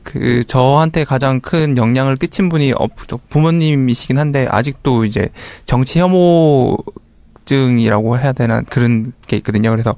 그, 0.03 0.43
저한테 0.43 1.05
가장 1.05 1.39
큰 1.39 1.77
영향을 1.77 2.17
끼친 2.17 2.49
분이 2.49 2.73
어, 2.73 2.87
저 3.07 3.19
부모님이시긴 3.29 4.17
한데, 4.17 4.47
아직도 4.49 5.05
이제 5.05 5.29
정치 5.65 5.99
혐오 5.99 6.77
증이라고 7.45 8.19
해야 8.19 8.33
되나, 8.33 8.61
그런 8.61 9.13
게 9.27 9.37
있거든요. 9.37 9.71
그래서, 9.71 9.95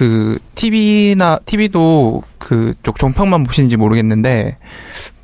그, 0.00 0.38
TV나, 0.54 1.40
TV도 1.44 2.22
그쪽 2.38 2.98
종평만 2.98 3.44
보시는지 3.44 3.76
모르겠는데, 3.76 4.56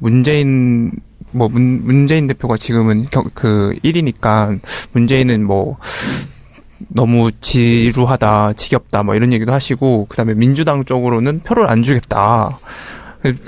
문재인 0.00 0.90
뭐 1.30 1.48
문, 1.48 1.82
문재인 1.86 2.26
대표가 2.26 2.58
지금은 2.58 3.04
겨, 3.04 3.24
그 3.32 3.74
1위니까 3.82 4.60
문재인은 4.92 5.46
뭐 5.46 5.78
너무 6.88 7.32
지루하다, 7.40 8.52
지겹다, 8.52 9.02
뭐 9.02 9.14
이런 9.14 9.32
얘기도 9.32 9.50
하시고 9.50 10.08
그 10.10 10.16
다음에 10.18 10.34
민주당 10.34 10.84
쪽으로는 10.84 11.40
표를 11.40 11.70
안 11.70 11.82
주겠다. 11.82 12.58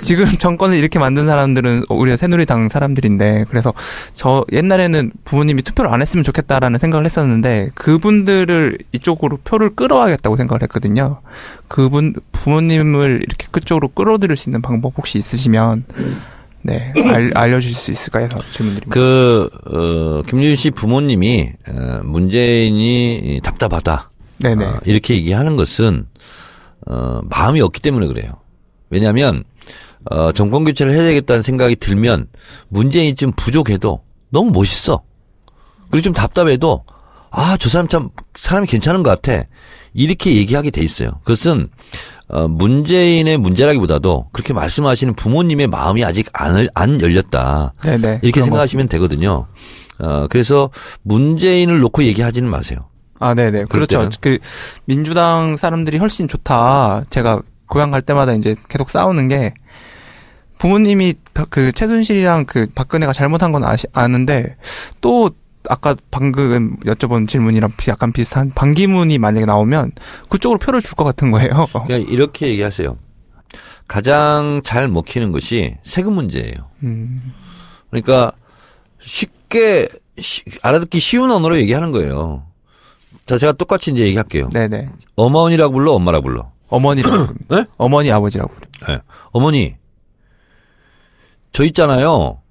지금 0.01 0.25
정권을 0.25 0.77
이렇게 0.77 0.99
만든 0.99 1.25
사람들은 1.25 1.85
우리가 1.89 2.17
새누리당 2.17 2.69
사람들인데 2.69 3.45
그래서 3.49 3.73
저 4.13 4.45
옛날에는 4.51 5.11
부모님이 5.25 5.61
투표를 5.63 5.91
안 5.91 6.01
했으면 6.01 6.23
좋겠다라는 6.23 6.79
생각을 6.79 7.05
했었는데 7.05 7.71
그분들을 7.75 8.77
이쪽으로 8.91 9.37
표를 9.37 9.75
끌어와야겠다고 9.75 10.35
생각을 10.37 10.61
했거든요. 10.63 11.21
그분 11.67 12.13
부모님을 12.31 13.23
이렇게 13.27 13.47
그쪽으로 13.51 13.89
끌어들일 13.89 14.35
수 14.37 14.49
있는 14.49 14.61
방법 14.61 14.93
혹시 14.97 15.17
있으시면 15.17 15.85
네 16.61 16.93
알, 17.05 17.31
알려주실 17.33 17.77
수 17.77 17.91
있을까 17.91 18.19
해서 18.19 18.39
질문드립니다. 18.51 18.93
그, 18.93 19.49
어, 19.65 20.23
김윤 20.23 20.55
씨 20.55 20.71
부모님이, 20.71 21.51
어, 21.69 22.01
문재인이 22.03 23.39
답답하다. 23.43 24.09
네네. 24.39 24.65
어, 24.65 24.79
이렇게 24.85 25.15
얘기하는 25.15 25.55
것은, 25.55 26.05
어, 26.87 27.21
마음이 27.29 27.61
없기 27.61 27.81
때문에 27.81 28.07
그래요. 28.07 28.31
왜냐하면, 28.89 29.43
어, 30.09 30.31
정권 30.31 30.63
교체를 30.63 30.93
해야 30.93 31.03
되겠다는 31.03 31.41
생각이 31.41 31.75
들면, 31.75 32.27
문재인이 32.69 33.15
좀 33.15 33.31
부족해도 33.35 34.01
너무 34.31 34.51
멋있어. 34.51 35.03
그리고 35.91 36.03
좀 36.03 36.13
답답해도, 36.13 36.83
아, 37.31 37.57
저 37.57 37.69
사람 37.69 37.87
참, 37.87 38.09
사람이 38.35 38.67
괜찮은 38.67 39.03
것 39.03 39.21
같아. 39.21 39.43
이렇게 39.93 40.35
얘기하게 40.35 40.71
돼 40.71 40.81
있어요. 40.81 41.11
그것은, 41.23 41.69
어, 42.27 42.47
문재인의 42.47 43.37
문제라기보다도 43.37 44.29
그렇게 44.31 44.53
말씀하시는 44.53 45.15
부모님의 45.15 45.67
마음이 45.67 46.03
아직 46.03 46.27
안, 46.33 46.67
안 46.75 47.01
열렸다. 47.01 47.73
네네. 47.81 48.19
이렇게 48.21 48.31
그런 48.31 48.45
생각하시면 48.45 48.87
되거든요. 48.87 49.47
어, 49.99 50.27
그래서 50.29 50.69
문재인을 51.01 51.79
놓고 51.79 52.03
얘기하지는 52.03 52.49
마세요. 52.49 52.87
아, 53.19 53.33
네네. 53.33 53.65
그럴 53.65 53.67
그렇죠. 53.67 53.97
때는? 53.97 54.11
그, 54.21 54.37
민주당 54.85 55.57
사람들이 55.57 55.97
훨씬 55.97 56.27
좋다. 56.27 57.03
제가 57.09 57.41
고향 57.69 57.91
갈 57.91 58.01
때마다 58.01 58.33
이제 58.33 58.55
계속 58.67 58.89
싸우는 58.89 59.27
게, 59.29 59.53
부모님이 60.57 61.13
그 61.49 61.71
최순실이랑 61.71 62.45
그 62.45 62.65
박근혜가 62.75 63.13
잘못한 63.13 63.51
건 63.53 63.63
아시, 63.63 63.87
아는데, 63.93 64.55
또, 64.99 65.31
아까 65.67 65.95
방금 66.09 66.77
여쭤본 66.85 67.27
질문이랑 67.27 67.73
비- 67.77 67.89
약간 67.91 68.11
비슷한 68.11 68.49
반기문이 68.55 69.17
만약에 69.19 69.45
나오면 69.45 69.91
그쪽으로 70.29 70.57
표를 70.57 70.81
줄 70.81 70.95
것 70.95 71.03
같은 71.03 71.31
거예요. 71.31 71.49
그냥 71.85 72.01
이렇게 72.09 72.47
얘기하세요. 72.47 72.97
가장 73.87 74.61
잘 74.63 74.87
먹히는 74.87 75.31
것이 75.31 75.75
세금 75.83 76.13
문제예요. 76.13 76.55
음, 76.83 77.33
그러니까 77.89 78.31
쉽게 79.01 79.89
쉬- 80.17 80.43
알아듣기 80.61 80.99
쉬운 80.99 81.29
언어로 81.31 81.57
얘기하는 81.57 81.91
거예요. 81.91 82.43
자, 83.25 83.37
제가 83.37 83.51
똑같이 83.53 83.91
이제 83.91 84.03
얘기할게요. 84.05 84.49
네네. 84.49 84.89
어머니라고 85.15 85.73
불러, 85.73 85.91
엄마라고 85.93 86.23
불러. 86.25 86.51
어머니라고 86.69 87.15
부릅니다. 87.27 87.55
네? 87.55 87.65
어머니, 87.77 88.11
아버지라고 88.11 88.53
부릅니다. 88.53 88.87
네. 88.87 88.99
어머니, 89.31 89.75
저 91.51 91.63
있잖아요. 91.65 92.41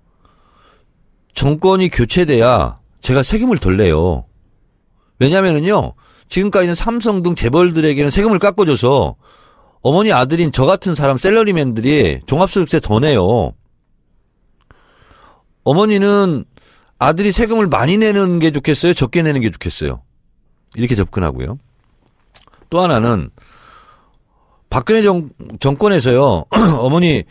정권이 1.35 1.89
교체돼야 1.91 2.79
제가 3.01 3.23
세금을 3.23 3.59
덜 3.59 3.77
내요. 3.77 4.25
왜냐면은요, 5.21 5.95
지금까지는 6.29 6.75
삼성 6.75 7.23
등 7.23 7.35
재벌들에게는 7.35 8.11
세금을 8.11 8.39
깎아줘서 8.39 9.17
어머니 9.83 10.13
아들인 10.13 10.53
저 10.53 10.67
같은 10.67 10.95
사람 10.95 11.17
셀러리맨들이 11.17 12.23
종합소득세 12.27 12.81
더 12.81 12.99
내요. 12.99 13.53
어머니는 15.65 16.45
아들이 16.99 17.31
세금을 17.31 17.69
많이 17.69 17.99
내는 17.99 18.39
게 18.41 18.51
좋겠어요? 18.51 18.95
적게 18.95 19.23
내는 19.23 19.41
게 19.41 19.51
좋겠어요? 19.51 20.03
이렇게 20.75 20.95
접근하고요. 20.95 21.59
또 22.71 22.81
하나는 22.81 23.31
박근혜 24.71 25.03
정, 25.03 25.31
정권에서요, 25.61 26.45
어머니 26.79 27.25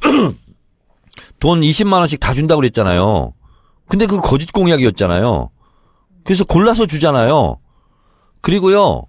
돈 1.40 1.60
20만 1.60 1.94
원씩 1.94 2.20
다 2.20 2.34
준다고 2.34 2.60
그랬잖아요. 2.60 3.32
근데 3.88 4.06
그 4.06 4.20
거짓 4.20 4.52
공약이었잖아요. 4.52 5.50
그래서 6.24 6.44
골라서 6.44 6.86
주잖아요. 6.86 7.58
그리고요, 8.40 9.06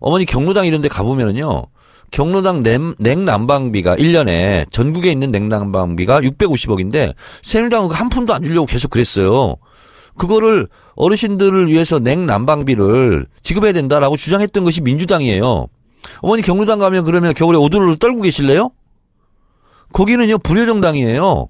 어머니 0.00 0.24
경로당 0.26 0.66
이런 0.66 0.82
데 0.82 0.88
가보면은요, 0.88 1.66
경로당 2.10 2.62
냉, 2.62 2.94
냉난방비가 2.98 3.96
1년에 3.96 4.70
전국에 4.70 5.10
있는 5.10 5.30
냉난방비가 5.30 6.20
650억인데, 6.20 7.14
새누리당은 7.42 7.88
그한 7.88 8.08
푼도 8.08 8.34
안 8.34 8.42
주려고 8.42 8.66
계속 8.66 8.90
그랬어요. 8.90 9.56
그거를 10.16 10.68
어르신들을 10.94 11.68
위해서 11.68 11.98
냉난방비를 11.98 13.26
지급해야 13.42 13.72
된다라고 13.72 14.16
주장했던 14.16 14.64
것이 14.64 14.80
민주당이에요. 14.80 15.66
어머니 16.20 16.42
경로당 16.42 16.78
가면 16.78 17.04
그러면 17.04 17.34
겨울에 17.34 17.58
오두를 17.58 17.96
떨고 17.98 18.22
계실래요? 18.22 18.70
거기는요 19.92 20.38
불효정당이에요. 20.38 21.48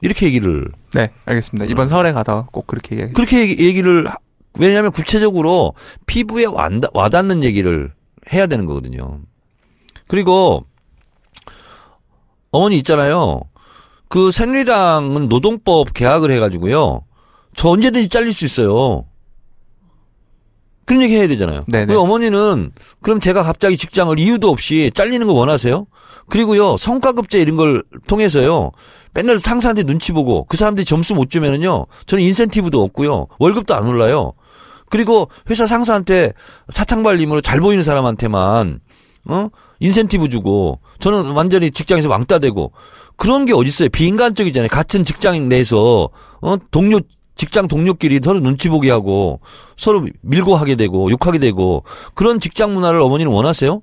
이렇게 0.00 0.26
얘기를 0.26 0.70
네, 0.94 1.10
알겠습니다. 1.24 1.66
이번 1.70 1.88
설에 1.88 2.12
가서 2.12 2.46
꼭 2.52 2.66
그렇게 2.66 2.96
얘기해. 2.96 3.12
그렇게 3.12 3.40
얘기- 3.40 3.80
하- 4.06 4.16
왜냐하면 4.58 4.92
구체적으로 4.92 5.74
피부에 6.06 6.44
와닿- 6.46 6.90
와닿는 6.94 7.42
얘기를 7.42 7.92
해야 8.32 8.46
되는 8.46 8.66
거거든요. 8.66 9.20
그리고 10.06 10.64
어머니 12.50 12.76
있잖아요. 12.78 13.40
그 14.08 14.30
새누리당은 14.30 15.28
노동법 15.28 15.92
개혁을 15.92 16.30
해가지고요. 16.30 17.04
저 17.56 17.68
언제든지 17.68 18.08
잘릴 18.08 18.32
수 18.32 18.44
있어요. 18.44 19.04
그런 20.86 21.02
얘기 21.02 21.16
해야 21.16 21.26
되잖아요. 21.28 21.64
네네. 21.66 21.86
그 21.86 21.98
어머니는 21.98 22.72
그럼 23.00 23.20
제가 23.20 23.42
갑자기 23.42 23.76
직장을 23.76 24.18
이유도 24.18 24.48
없이 24.48 24.90
잘리는 24.94 25.26
거 25.26 25.32
원하세요? 25.32 25.86
그리고요 26.28 26.76
성과급제 26.76 27.40
이런 27.40 27.56
걸 27.56 27.82
통해서요 28.06 28.70
맨날 29.12 29.38
상사한테 29.38 29.82
눈치 29.84 30.12
보고 30.12 30.44
그 30.44 30.56
사람들이 30.56 30.84
점수 30.84 31.14
못 31.14 31.30
주면은요 31.30 31.86
저는 32.06 32.22
인센티브도 32.24 32.82
없고요 32.82 33.26
월급도 33.38 33.74
안 33.74 33.86
올라요. 33.86 34.32
그리고 34.90 35.28
회사 35.50 35.66
상사한테 35.66 36.32
사탕발림으로 36.68 37.40
잘 37.40 37.60
보이는 37.60 37.82
사람한테만 37.82 38.80
어 39.26 39.48
인센티브 39.80 40.28
주고 40.28 40.80
저는 41.00 41.32
완전히 41.32 41.70
직장에서 41.70 42.08
왕따 42.08 42.38
되고 42.38 42.72
그런 43.16 43.44
게 43.44 43.52
어딨어요 43.54 43.88
비인간적이잖아요 43.88 44.68
같은 44.68 45.04
직장 45.04 45.48
내에서 45.48 46.10
어 46.40 46.56
동료 46.70 47.00
직장 47.36 47.68
동료끼리 47.68 48.20
서로 48.22 48.40
눈치 48.40 48.68
보게 48.68 48.90
하고 48.90 49.40
서로 49.76 50.06
밀고 50.20 50.56
하게 50.56 50.76
되고 50.76 51.10
욕하게 51.10 51.38
되고 51.38 51.84
그런 52.14 52.40
직장 52.40 52.74
문화를 52.74 53.00
어머니는 53.00 53.32
원하세요? 53.32 53.82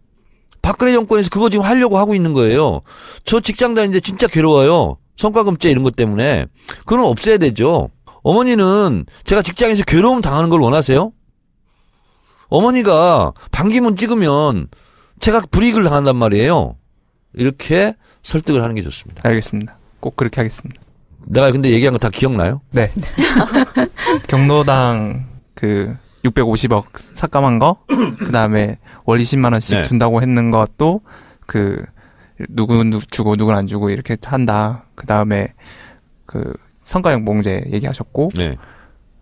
박근혜 0.62 0.94
정권에서 0.94 1.30
그거 1.30 1.50
지금 1.50 1.66
하려고 1.66 1.98
하고 1.98 2.14
있는 2.14 2.34
거예요. 2.34 2.82
저 3.26 3.40
직장 3.40 3.74
다니는데 3.74 4.00
진짜 4.00 4.28
괴로워요. 4.28 4.98
성과금제 5.18 5.70
이런 5.70 5.84
것 5.84 5.96
때문에. 5.96 6.46
그건 6.86 7.02
없애야 7.02 7.38
되죠. 7.38 7.90
어머니는 8.24 9.06
제가 9.26 9.42
직장에서 9.42 9.84
괴로움 9.84 10.22
당하는 10.22 10.50
걸 10.50 10.62
원하세요? 10.62 11.12
어머니가 12.50 13.34
반기문 13.52 13.96
찍으면 13.96 14.68
제가 15.20 15.42
불이익을 15.50 15.84
당한단 15.84 16.16
말이에요. 16.16 16.76
이렇게 17.34 17.94
설득을 18.24 18.62
하는 18.62 18.76
게 18.76 18.82
좋습니다. 18.82 19.28
알겠습니다. 19.28 19.78
꼭 20.00 20.16
그렇게 20.16 20.42
하겠습니다. 20.42 20.82
내가 21.28 21.52
근데 21.52 21.70
얘기한 21.70 21.94
거 21.94 22.00
다 22.00 22.10
기억나요? 22.10 22.62
네. 22.72 22.90
경로당 24.28 25.26
그 25.56 25.96
650억 26.26 26.86
삭감한 26.96 27.60
거, 27.60 27.78
그 28.20 28.32
다음에 28.32 28.78
월 29.06 29.20
20만 29.20 29.54
원씩 29.54 29.78
네. 29.78 29.84
준다고 29.84 30.22
했는 30.22 30.52
것도 30.52 31.02
그 31.48 31.84
누구 32.50 32.84
누 32.84 33.00
주고 33.10 33.36
누구는 33.36 33.58
안 33.60 33.68
주고 33.68 33.90
이렇게 33.90 34.18
한다. 34.24 34.86
그 34.96 35.06
다음에 35.08 35.54
그 36.26 36.54
성과용봉제 36.78 37.66
얘기하셨고, 37.72 38.30
네. 38.38 38.56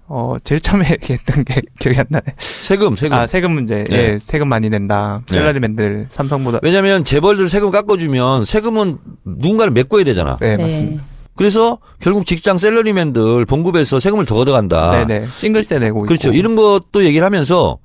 어 0.08 0.36
제일 0.44 0.60
처음에 0.62 0.90
얘기했던 0.92 1.44
게 1.46 1.62
기억이 1.80 2.00
안 2.00 2.06
나네. 2.10 2.34
세금, 2.38 2.96
세금. 2.96 3.18
아 3.18 3.28
세금 3.28 3.52
문제, 3.54 3.86
네. 3.90 3.96
예, 4.14 4.18
세금 4.20 4.50
많이 4.50 4.70
낸다. 4.70 5.22
네. 5.28 5.34
셀러리맨들 5.34 6.08
삼성보다, 6.10 6.60
왜냐면 6.64 7.04
재벌들 7.06 7.48
세금 7.48 7.72
깎아주면 7.72 8.46
세금은 8.46 8.98
누군가를 9.26 9.72
메꿔야 9.72 10.04
되잖아. 10.04 10.38
네, 10.42 10.56
맞습니다. 10.58 11.04
그래서 11.40 11.78
결국 12.02 12.26
직장 12.26 12.58
셀러리맨들 12.58 13.46
봉급에서 13.46 14.02
세금을 14.02 14.26
더 14.26 14.36
걷어간다. 14.36 15.06
네네 15.06 15.28
싱글세 15.32 15.80
내고 15.80 16.02
그렇죠. 16.02 16.28
있고. 16.28 16.38
이런 16.38 16.58
것도 16.58 17.06
얘기를 17.06 17.26
하면서 17.26 17.78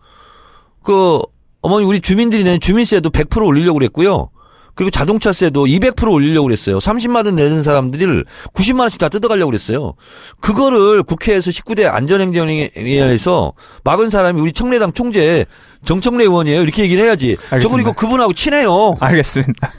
그 0.83 1.21
어머니 1.61 1.87
우리 1.87 2.01
주민들이 2.01 2.43
내는 2.43 2.59
주민세도 2.59 3.11
100% 3.11 3.47
올리려고 3.47 3.79
그랬고요. 3.79 4.31
그리고 4.75 4.91
자동차세도 4.91 5.67
200% 5.67 6.13
올리려고 6.13 6.49
그랬어요. 6.49 6.79
30만 6.79 7.27
원 7.27 7.37
내는 7.37 7.63
사람들을 7.63 8.25
90만 8.55 8.81
원씩 8.81 8.99
다 8.99 9.09
뜯어가려고 9.09 9.51
그랬어요. 9.51 9.95
그거를 10.41 11.05
국회에서 11.05 11.53
19대 11.53 11.89
안전행정위원회에서 11.89 13.53
막은 13.85 14.11
사람이 14.11 14.41
우리 14.41 14.51
청래당 14.51 14.91
총재 14.95 15.47
정청래 15.85 16.25
의원이에요. 16.25 16.61
이렇게 16.61 16.83
얘기를 16.83 17.05
해야지. 17.05 17.37
저 17.37 17.55
알겠습니다. 17.55 17.77
그리고 17.77 17.93
그분하고 17.93 18.33
친해요. 18.33 18.97
알겠습니다. 18.99 19.73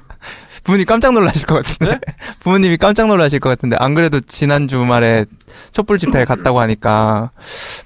부모님 0.65 0.85
깜짝 0.85 1.13
놀라실 1.13 1.45
것 1.45 1.63
같은데. 1.63 1.93
네? 1.93 1.99
부모님이 2.41 2.77
깜짝 2.77 3.07
놀라실 3.07 3.39
것 3.39 3.49
같은데. 3.49 3.77
안 3.79 3.93
그래도 3.93 4.19
지난 4.19 4.67
주말에 4.67 5.25
촛불 5.71 5.99
집회에 5.99 6.25
갔다고 6.25 6.59
하니까 6.59 7.31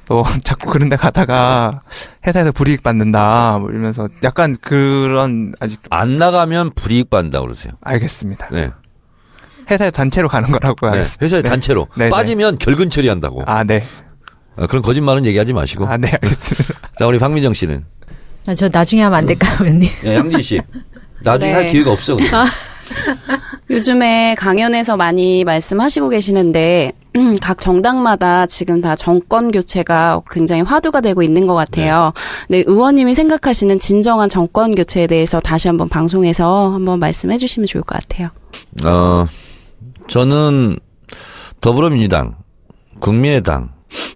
또 0.05 0.23
자꾸 0.43 0.69
그런 0.71 0.87
데 0.89 0.95
가다가 0.95 1.81
회사에서 2.25 2.51
불이익 2.53 2.81
받는다. 2.81 3.59
뭐 3.59 3.69
이러면서 3.69 4.07
약간 4.23 4.55
그런 4.61 5.53
아직 5.59 5.81
안 5.89 6.15
나가면 6.15 6.71
불이익 6.73 7.09
받는다 7.09 7.41
그러세요. 7.41 7.73
알겠습니다. 7.81 8.47
네. 8.51 8.69
회사에 9.69 9.91
단체로 9.91 10.29
가는 10.29 10.49
거라고 10.49 10.87
네. 10.87 10.91
하겠습니다. 10.97 11.23
회사에 11.23 11.41
네. 11.41 11.49
단체로 11.49 11.87
네, 11.95 12.05
네. 12.05 12.09
빠지면 12.09 12.57
결근 12.57 12.89
처리한다고. 12.89 13.43
아, 13.45 13.63
네. 13.65 13.83
아, 14.55 14.67
그런 14.67 14.81
거짓말은 14.81 15.25
얘기하지 15.25 15.51
마시고. 15.53 15.85
아, 15.87 15.97
네, 15.97 16.11
알겠습니다. 16.13 16.89
자, 16.97 17.05
우리 17.05 17.19
박민정 17.19 17.53
씨는 17.53 17.85
아, 18.47 18.55
저 18.55 18.69
나중에 18.69 19.03
하면 19.03 19.17
안 19.17 19.25
될까요, 19.25 19.57
의원님? 19.59 19.89
야, 20.07 20.15
양진 20.15 20.41
씨. 20.41 20.61
나중에 21.21 21.51
네. 21.51 21.55
할 21.57 21.67
기회가 21.67 21.91
없어. 21.91 22.15
근데. 22.15 22.31
요즘에 23.69 24.35
강연에서 24.37 24.97
많이 24.97 25.43
말씀하시고 25.43 26.09
계시는데 26.09 26.93
음, 27.15 27.35
각 27.41 27.57
정당마다 27.57 28.45
지금 28.45 28.81
다 28.81 28.95
정권 28.95 29.51
교체가 29.51 30.21
굉장히 30.29 30.61
화두가 30.61 31.01
되고 31.01 31.23
있는 31.23 31.47
것 31.47 31.55
같아요. 31.55 32.13
네, 32.47 32.63
의원님이 32.65 33.13
생각하시는 33.13 33.79
진정한 33.79 34.29
정권 34.29 34.75
교체에 34.75 35.07
대해서 35.07 35.39
다시 35.39 35.67
한번 35.67 35.89
방송에서 35.89 36.71
한번 36.71 36.99
말씀해 36.99 37.37
주시면 37.37 37.67
좋을 37.67 37.83
것 37.83 37.99
같아요. 37.99 38.29
어, 38.83 39.25
저는 40.07 40.77
더불어민주당, 41.61 42.35
국민의당, 42.99 43.71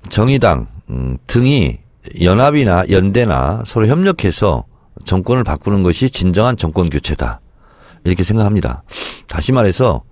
정의당 0.10 0.68
음, 0.90 1.18
등이 1.28 1.80
연합이나 2.22 2.86
연대나 2.90 3.64
서로 3.66 3.88
협력해서 3.88 4.66
정권을 5.06 5.44
바꾸는 5.44 5.84
것이 5.84 6.10
진정한 6.10 6.58
정권 6.58 6.90
교체다. 6.90 7.42
이렇게 8.04 8.24
생각합니다. 8.24 8.84
다시 9.28 9.52
말해서 9.52 10.04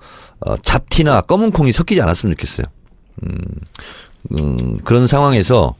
어, 0.42 0.58
잡티나 0.58 1.22
검은 1.22 1.52
콩이 1.52 1.72
섞이지 1.72 2.02
않았으면 2.02 2.36
좋겠어요. 2.36 2.66
음, 3.24 3.38
음, 4.38 4.78
그런 4.84 5.08
상황에서 5.08 5.76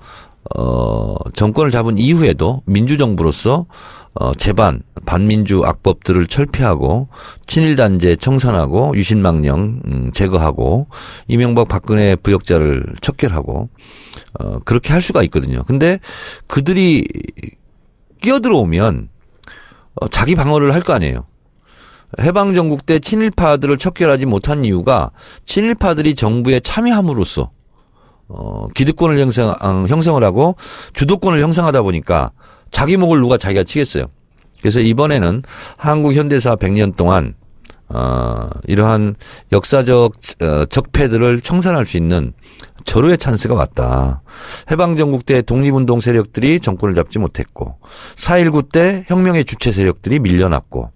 어, 0.56 1.16
정권을 1.34 1.72
잡은 1.72 1.98
이후에도 1.98 2.62
민주정부로서 2.66 3.66
어, 4.14 4.34
제반 4.34 4.82
반민주 5.06 5.64
악법들을 5.64 6.28
철폐하고 6.28 7.08
친일 7.48 7.76
단죄 7.78 8.16
청산하고 8.18 8.92
유신망령 8.96 9.82
음, 9.86 10.12
제거하고 10.14 10.88
이명박 11.28 11.70
박근혜 11.70 12.16
부역자를 12.18 12.86
척결하고 13.02 13.70
어, 14.40 14.60
그렇게 14.66 14.92
할 14.92 15.02
수가 15.02 15.24
있거든요. 15.24 15.64
근데 15.64 16.00
그들이 16.48 17.08
끼어들어오면 18.22 19.10
어, 19.96 20.08
자기 20.10 20.36
방어를 20.36 20.74
할 20.74 20.82
거 20.82 20.94
아니에요. 20.94 21.26
해방 22.20 22.54
전국 22.54 22.86
때 22.86 23.00
친일파들을 23.00 23.78
척결하지 23.78 24.26
못한 24.26 24.66
이유가 24.66 25.12
친일파들이 25.46 26.16
정부에 26.16 26.60
참여함으로써 26.60 27.50
어, 28.28 28.68
기득권을 28.76 29.20
형성, 29.20 29.56
어, 29.62 29.86
형성을 29.88 30.22
하고 30.24 30.56
주도권을 30.94 31.42
형성하다 31.42 31.82
보니까 31.82 32.32
자기 32.72 32.98
목을 32.98 33.20
누가 33.20 33.38
자기가 33.38 33.64
치겠어요. 33.64 34.06
그래서 34.62 34.80
이번에는 34.80 35.44
한국 35.78 36.14
현대사 36.14 36.56
100년 36.56 36.96
동안 36.96 37.36
어, 37.90 38.50
이러한 38.68 39.16
역사적 39.52 40.14
어, 40.42 40.66
적폐들을 40.66 41.42
청산할 41.42 41.86
수 41.86 41.98
있는 41.98 42.34
절호의 42.86 43.18
찬스가 43.18 43.54
왔다. 43.54 44.22
해방전국 44.72 45.26
때 45.26 45.42
독립운동 45.42 46.00
세력들이 46.00 46.62
정권을 46.62 46.96
잡지 46.96 47.20
못했고 47.20 47.78
4.19 48.16 48.72
때 48.72 49.06
혁명의 49.08 49.46
주체 49.46 49.72
세력들이 49.72 50.20
밀려났고 50.20 50.92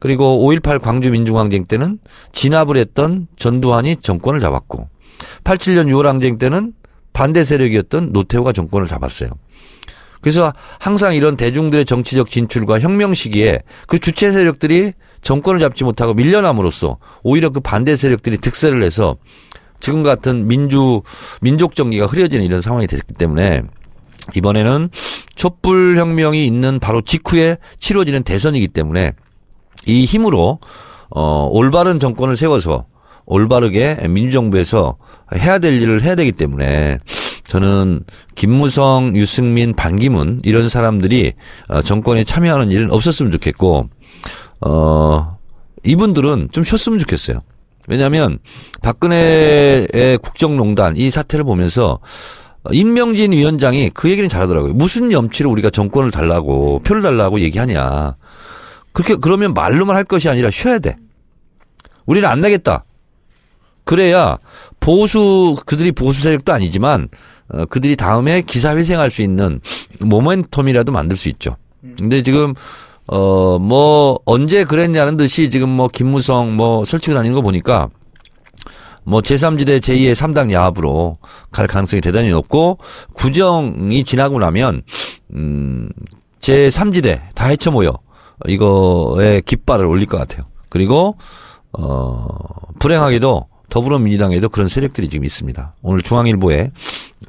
그리고 0.00 0.44
5.18 0.48 0.80
광주 0.80 1.10
민중항쟁 1.10 1.66
때는 1.66 1.98
진압을 2.32 2.76
했던 2.76 3.28
전두환이 3.36 3.96
정권을 3.96 4.40
잡았고 4.40 4.88
87년 5.44 5.86
6월 5.92 6.04
항쟁 6.04 6.38
때는 6.38 6.72
반대 7.12 7.44
세력이었던 7.44 8.10
노태우가 8.12 8.52
정권을 8.52 8.86
잡았어요. 8.86 9.30
그래서 10.20 10.52
항상 10.78 11.14
이런 11.14 11.36
대중들의 11.36 11.84
정치적 11.84 12.30
진출과 12.30 12.80
혁명 12.80 13.14
시기에 13.14 13.60
그 13.86 13.98
주체 13.98 14.30
세력들이 14.30 14.92
정권을 15.22 15.60
잡지 15.60 15.84
못하고 15.84 16.14
밀려남으로써 16.14 16.98
오히려 17.22 17.50
그 17.50 17.60
반대 17.60 17.96
세력들이 17.96 18.38
득세를 18.38 18.82
해서 18.82 19.16
지금 19.80 20.02
같은 20.02 20.46
민주 20.46 21.02
민족 21.40 21.74
정기가 21.74 22.06
흐려지는 22.06 22.44
이런 22.44 22.60
상황이 22.60 22.86
됐기 22.86 23.14
때문에 23.14 23.62
이번에는 24.34 24.90
촛불 25.34 25.96
혁명이 25.96 26.44
있는 26.46 26.78
바로 26.78 27.00
직후에 27.00 27.56
치러지는 27.78 28.22
대선이기 28.22 28.68
때문에 28.68 29.12
이 29.86 30.04
힘으로 30.04 30.58
어 31.10 31.48
올바른 31.50 31.98
정권을 31.98 32.36
세워서 32.36 32.86
올바르게 33.26 34.08
민주정부에서 34.08 34.96
해야 35.36 35.58
될 35.58 35.80
일을 35.80 36.02
해야 36.02 36.14
되기 36.14 36.32
때문에 36.32 36.98
저는 37.46 38.04
김무성, 38.34 39.16
유승민, 39.16 39.74
반기문 39.74 40.40
이런 40.44 40.68
사람들이 40.68 41.32
어, 41.68 41.82
정권에 41.82 42.24
참여하는 42.24 42.70
일은 42.70 42.92
없었으면 42.92 43.32
좋겠고 43.32 43.88
어 44.62 45.38
이분들은 45.84 46.48
좀 46.52 46.64
쉬었으면 46.64 46.98
좋겠어요. 46.98 47.38
왜냐하면 47.88 48.38
박근혜의 48.82 50.18
국정농단 50.18 50.96
이 50.96 51.10
사태를 51.10 51.44
보면서 51.44 51.98
임명진 52.70 53.32
위원장이 53.32 53.90
그 53.90 54.10
얘기는 54.10 54.28
잘하더라고요. 54.28 54.74
무슨 54.74 55.12
염치로 55.12 55.50
우리가 55.50 55.70
정권을 55.70 56.10
달라고 56.10 56.80
표를 56.80 57.02
달라고 57.02 57.40
얘기하냐. 57.40 58.16
그렇게 58.92 59.16
그러면 59.16 59.54
말로만 59.54 59.96
할 59.96 60.04
것이 60.04 60.28
아니라 60.28 60.50
쉬어야 60.50 60.78
돼. 60.78 60.96
우리는 62.06 62.28
안 62.28 62.40
내겠다. 62.40 62.84
그래야 63.84 64.38
보수 64.78 65.56
그들이 65.66 65.92
보수 65.92 66.22
세력도 66.22 66.52
아니지만 66.52 67.08
어, 67.48 67.64
그들이 67.66 67.96
다음에 67.96 68.42
기사 68.42 68.76
회생할 68.76 69.10
수 69.10 69.22
있는 69.22 69.60
모멘텀이라도 70.00 70.90
만들 70.92 71.16
수 71.16 71.28
있죠. 71.28 71.56
근데 71.98 72.22
지금 72.22 72.54
어 73.06 73.58
뭐 73.58 74.20
언제 74.24 74.64
그랬냐는 74.64 75.16
듯이 75.16 75.50
지금 75.50 75.68
뭐 75.70 75.88
김무성 75.88 76.56
뭐 76.56 76.84
설치고 76.84 77.14
다니는 77.14 77.34
거 77.34 77.42
보니까 77.42 77.88
뭐 79.02 79.20
제3지대 79.20 79.80
제2의 79.80 80.14
3당 80.14 80.52
야합으로 80.52 81.18
갈 81.50 81.66
가능성이 81.66 82.00
대단히 82.00 82.28
높고 82.28 82.78
구정이 83.14 84.04
지나고 84.04 84.38
나면 84.38 84.82
음 85.34 85.88
제3지대 86.40 87.20
다 87.34 87.46
헤쳐 87.46 87.70
모여 87.70 87.98
이거에 88.46 89.40
깃발을 89.44 89.86
올릴 89.86 90.06
것 90.06 90.18
같아요. 90.18 90.46
그리고 90.68 91.16
어 91.72 92.26
불행하게도 92.78 93.46
더불어민주당에도 93.68 94.48
그런 94.48 94.68
세력들이 94.68 95.08
지금 95.08 95.24
있습니다. 95.24 95.74
오늘 95.82 96.02
중앙일보의 96.02 96.72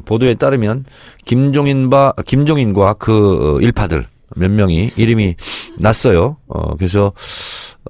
보도에 0.05 0.33
따르면 0.33 0.85
김종인과 1.25 2.13
김종인과 2.25 2.93
그 2.93 3.59
일파들 3.61 4.05
몇 4.35 4.49
명이 4.49 4.91
이름이 4.95 5.35
났어요. 5.79 6.37
어 6.47 6.75
그래서 6.75 7.11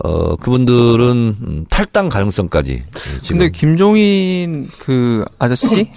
어 0.03 0.35
그분들은 0.37 1.35
음, 1.41 1.65
탈당 1.69 2.09
가능성까지 2.09 2.83
지금 3.21 3.39
근데 3.39 3.51
김종인 3.51 4.67
그 4.79 5.23
아저씨 5.39 5.91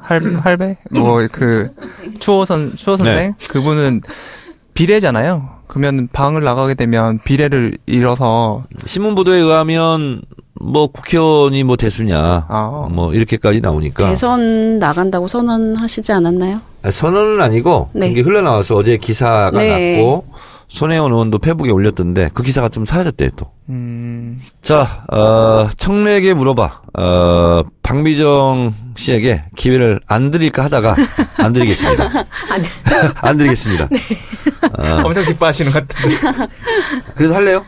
할 0.00 0.36
할배 0.36 0.78
뭐 0.90 1.28
그 1.30 1.70
추호 2.18 2.44
선 2.44 2.74
추호 2.74 2.96
선생 2.96 3.34
네. 3.38 3.46
그분은 3.48 4.02
비례잖아요. 4.74 5.59
그러면 5.70 6.08
방을 6.12 6.42
나가게 6.42 6.74
되면 6.74 7.20
비례를 7.24 7.78
잃어서 7.86 8.64
신문 8.86 9.14
보도에 9.14 9.38
의하면 9.38 10.20
뭐 10.60 10.88
국회의원이 10.88 11.62
뭐 11.62 11.76
대수냐 11.76 12.46
아. 12.48 12.88
뭐 12.90 13.14
이렇게까지 13.14 13.60
나오니까 13.60 14.08
대선 14.08 14.80
나간다고 14.80 15.28
선언하시지 15.28 16.10
않았나요? 16.10 16.60
아니, 16.82 16.92
선언은 16.92 17.40
아니고 17.40 17.90
네. 17.92 18.08
그게 18.08 18.22
흘러나와서 18.22 18.74
어제 18.74 18.96
기사가 18.96 19.52
네. 19.52 19.98
났고 19.98 20.24
손혜원 20.70 21.12
의원도 21.12 21.38
페북에 21.38 21.70
올렸던데 21.70 22.30
그 22.32 22.42
기사가 22.44 22.68
좀 22.68 22.86
사라졌대요 22.86 23.30
또. 23.36 23.50
음 23.68 24.40
자, 24.62 25.04
어, 25.12 25.68
청래에게 25.76 26.32
물어봐. 26.34 26.82
어, 26.98 27.62
박미정 27.82 28.74
씨에게 28.96 29.44
기회를 29.56 30.00
안 30.06 30.30
드릴까 30.30 30.64
하다가 30.64 30.94
안 31.38 31.52
드리겠습니다. 31.52 32.08
안 33.16 33.36
드리겠습니다. 33.36 33.84
어, 34.78 35.02
엄청 35.04 35.24
기뻐하시는 35.24 35.72
것 35.72 35.86
같은데. 35.88 36.16
그래도 37.16 37.34
할래요? 37.34 37.64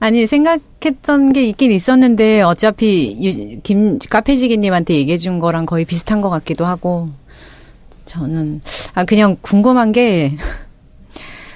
아니 0.00 0.26
생각했던 0.26 1.32
게 1.32 1.46
있긴 1.46 1.70
있었는데 1.72 2.42
어차피 2.42 3.16
유- 3.22 3.60
김 3.62 3.98
카페지기님한테 4.10 4.94
얘기해 4.94 5.16
준 5.16 5.38
거랑 5.38 5.64
거의 5.64 5.84
비슷한 5.84 6.20
것 6.20 6.28
같기도 6.28 6.66
하고 6.66 7.08
저는 8.06 8.60
아 8.94 9.04
그냥 9.04 9.36
궁금한 9.40 9.92
게 9.92 10.36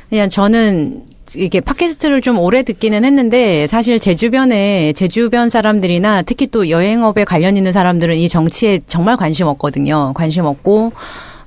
그냥 0.08 0.28
저는 0.28 1.02
이게 1.34 1.60
팟캐스트를 1.60 2.20
좀 2.20 2.38
오래 2.38 2.62
듣기는 2.62 3.04
했는데 3.04 3.66
사실 3.66 3.98
제 3.98 4.14
주변에 4.14 4.92
제 4.92 5.08
주변 5.08 5.50
사람들이나 5.50 6.22
특히 6.22 6.46
또 6.46 6.70
여행업에 6.70 7.24
관련 7.24 7.56
있는 7.56 7.72
사람들은 7.72 8.14
이 8.16 8.28
정치에 8.28 8.80
정말 8.86 9.16
관심 9.16 9.48
없거든요. 9.48 10.12
관심 10.14 10.44
없고 10.44 10.92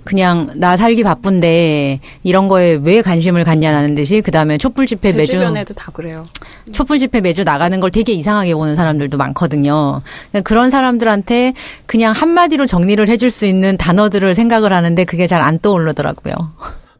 그냥 0.03 0.49
나 0.55 0.75
살기 0.75 1.03
바쁜데 1.03 1.99
이런 2.23 2.47
거에 2.47 2.79
왜 2.81 3.01
관심을 3.01 3.43
갖냐는 3.43 3.95
듯이 3.95 4.21
그다음에 4.21 4.57
촛불 4.57 4.85
집회 4.85 5.11
제 5.11 5.17
매주 5.17 5.31
주변에도 5.33 5.73
다 5.73 5.91
그래요. 5.93 6.25
촛불 6.73 6.97
집회 6.99 7.21
매주 7.21 7.43
나가는 7.43 7.79
걸 7.79 7.91
되게 7.91 8.11
이상하게 8.13 8.55
보는 8.55 8.75
사람들도 8.75 9.17
많거든요. 9.17 10.01
그런 10.43 10.71
사람들한테 10.71 11.53
그냥 11.85 12.13
한마디로 12.13 12.65
정리를 12.65 13.07
해줄 13.07 13.29
수 13.29 13.45
있는 13.45 13.77
단어들을 13.77 14.33
생각을 14.35 14.73
하는데 14.73 15.03
그게 15.05 15.25
잘 15.27 15.41
안 15.41 15.59
떠오르더라고요. 15.59 16.33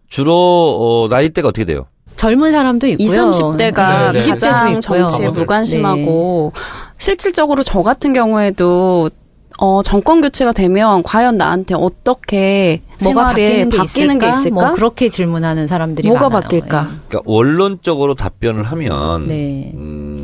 주로 0.10 0.34
어, 0.34 1.08
나이대가 1.10 1.48
어떻게 1.48 1.66
돼요? 1.66 1.86
젊은 2.16 2.52
사람도 2.52 2.88
있고요. 2.88 3.06
20, 3.06 3.20
30대가 3.20 4.12
네, 4.12 4.20
네. 4.20 4.30
가장 4.30 4.82
정치에 4.82 5.28
네. 5.28 5.32
무관심하고 5.32 6.52
실질적으로 6.98 7.64
저 7.64 7.82
같은 7.82 8.12
경우에도 8.14 9.10
어, 9.62 9.82
정권 9.84 10.22
교체가 10.22 10.52
되면 10.54 11.04
과연 11.04 11.38
나한테 11.38 11.76
어떻게 11.76 12.82
뭐가 13.04 13.34
생활에 13.34 13.44
바뀌는 13.66 13.70
게 13.70 13.78
바뀌는 13.78 14.16
있을까? 14.18 14.32
게 14.32 14.38
있을까? 14.38 14.56
뭐 14.56 14.72
그렇게 14.72 15.10
질문하는 15.10 15.68
사람들이 15.68 16.08
뭐가 16.10 16.30
많아요. 16.30 16.42
바뀔까? 16.44 16.88
그러니까 17.08 17.22
원론적으로 17.26 18.16
답변을 18.16 18.64
하면 18.64 19.28
네. 19.28 19.72
음, 19.76 20.19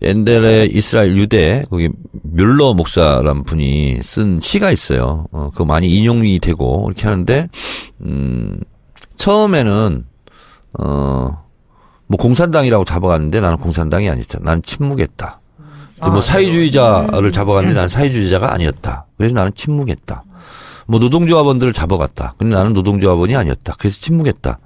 옛날에 0.00 0.66
이스라엘 0.66 1.16
유대 1.16 1.64
거기 1.70 1.88
뮬러 2.22 2.72
목사란 2.72 3.44
분이 3.44 3.98
쓴 4.02 4.38
시가 4.40 4.70
있어요. 4.70 5.26
어, 5.32 5.50
그거 5.52 5.64
많이 5.64 5.88
인용이 5.88 6.38
되고 6.38 6.84
이렇게 6.86 7.08
하는데 7.08 7.48
음, 8.02 8.60
처음에는 9.16 10.04
어, 10.78 11.44
뭐 12.06 12.16
공산당이라고 12.16 12.84
잡아갔는데 12.84 13.40
나는 13.40 13.56
공산당이 13.58 14.08
아니다. 14.08 14.38
나는 14.40 14.62
침묵했다. 14.62 15.40
근데 15.98 16.10
뭐 16.12 16.20
사회주의자를 16.20 17.32
잡아갔는데 17.32 17.74
나는 17.74 17.88
사회주의자가 17.88 18.52
아니었다. 18.52 19.06
그래서 19.16 19.34
나는 19.34 19.50
침묵했다. 19.54 20.22
뭐 20.86 21.00
노동조합원들을 21.00 21.72
잡아갔다. 21.72 22.34
근데 22.38 22.56
나는 22.56 22.72
노동조합원이 22.72 23.34
아니었다. 23.34 23.74
그래서 23.78 24.00
침묵했다. 24.00 24.58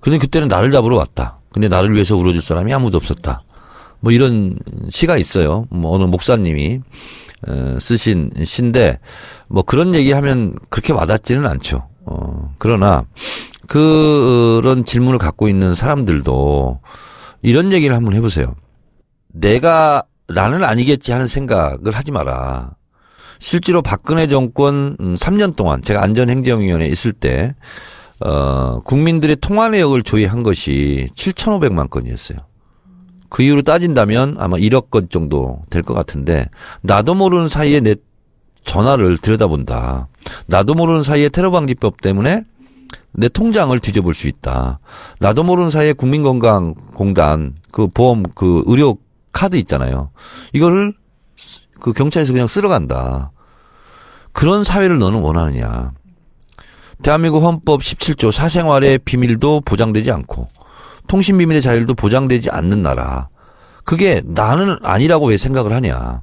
근데 0.00 0.18
그때는 0.18 0.48
나를 0.48 0.72
잡으러 0.72 0.96
왔다. 0.96 1.38
근데 1.52 1.68
나를 1.68 1.92
위해서 1.92 2.16
울어줄 2.16 2.42
사람이 2.42 2.72
아무도 2.72 2.96
없었다. 2.96 3.42
뭐 4.04 4.12
이런 4.12 4.58
시가 4.90 5.16
있어요. 5.16 5.66
뭐 5.70 5.94
어느 5.96 6.04
목사님이 6.04 6.80
어, 7.48 7.76
쓰신 7.80 8.30
시인데 8.44 8.98
뭐 9.48 9.62
그런 9.62 9.94
얘기하면 9.94 10.56
그렇게 10.68 10.92
와닿지는 10.92 11.46
않죠. 11.46 11.88
어, 12.04 12.54
그러나 12.58 13.06
그런 13.66 14.84
질문을 14.84 15.18
갖고 15.18 15.48
있는 15.48 15.74
사람들도 15.74 16.80
이런 17.40 17.72
얘기를 17.72 17.96
한번 17.96 18.12
해보세요. 18.12 18.54
내가 19.28 20.02
나는 20.28 20.64
아니겠지 20.64 21.12
하는 21.12 21.26
생각을 21.26 21.92
하지 21.92 22.12
마라. 22.12 22.74
실제로 23.38 23.80
박근혜 23.80 24.26
정권 24.26 24.98
음, 25.00 25.14
3년 25.14 25.56
동안 25.56 25.80
제가 25.82 26.02
안전행정위원회에 26.02 26.88
있을 26.88 27.12
때 27.12 27.54
어, 28.20 28.80
국민들의 28.84 29.36
통화 29.40 29.70
내역을 29.70 30.02
조회한 30.02 30.42
것이 30.42 31.08
7,500만 31.16 31.88
건이었어요. 31.88 32.38
그 33.34 33.42
이후로 33.42 33.62
따진다면 33.62 34.36
아마 34.38 34.56
1억 34.56 34.90
건 34.90 35.08
정도 35.10 35.64
될 35.68 35.82
것 35.82 35.92
같은데 35.92 36.48
나도 36.82 37.16
모르는 37.16 37.48
사이에 37.48 37.80
내 37.80 37.96
전화를 38.64 39.18
들여다본다. 39.18 40.06
나도 40.46 40.74
모르는 40.74 41.02
사이에 41.02 41.28
테러 41.30 41.50
방지법 41.50 42.00
때문에 42.00 42.44
내 43.10 43.28
통장을 43.28 43.76
뒤져볼 43.76 44.14
수 44.14 44.28
있다. 44.28 44.78
나도 45.18 45.42
모르는 45.42 45.70
사이에 45.70 45.94
국민건강공단 45.94 47.56
그 47.72 47.88
보험 47.88 48.22
그 48.36 48.62
의료 48.66 48.98
카드 49.32 49.56
있잖아요. 49.56 50.10
이거를 50.52 50.94
그 51.80 51.92
경찰에서 51.92 52.32
그냥 52.32 52.46
쓸어간다. 52.46 53.32
그런 54.32 54.62
사회를 54.62 55.00
너는 55.00 55.18
원하느냐. 55.18 55.90
대한민국 57.02 57.42
헌법 57.42 57.80
17조 57.80 58.30
사생활의 58.30 58.98
비밀도 58.98 59.62
보장되지 59.62 60.12
않고 60.12 60.46
통신 61.06 61.38
비밀의 61.38 61.62
자율도 61.62 61.94
보장되지 61.94 62.50
않는 62.50 62.82
나라. 62.82 63.28
그게 63.84 64.22
나는 64.24 64.76
아니라고 64.82 65.26
왜 65.26 65.36
생각을 65.36 65.72
하냐. 65.72 66.22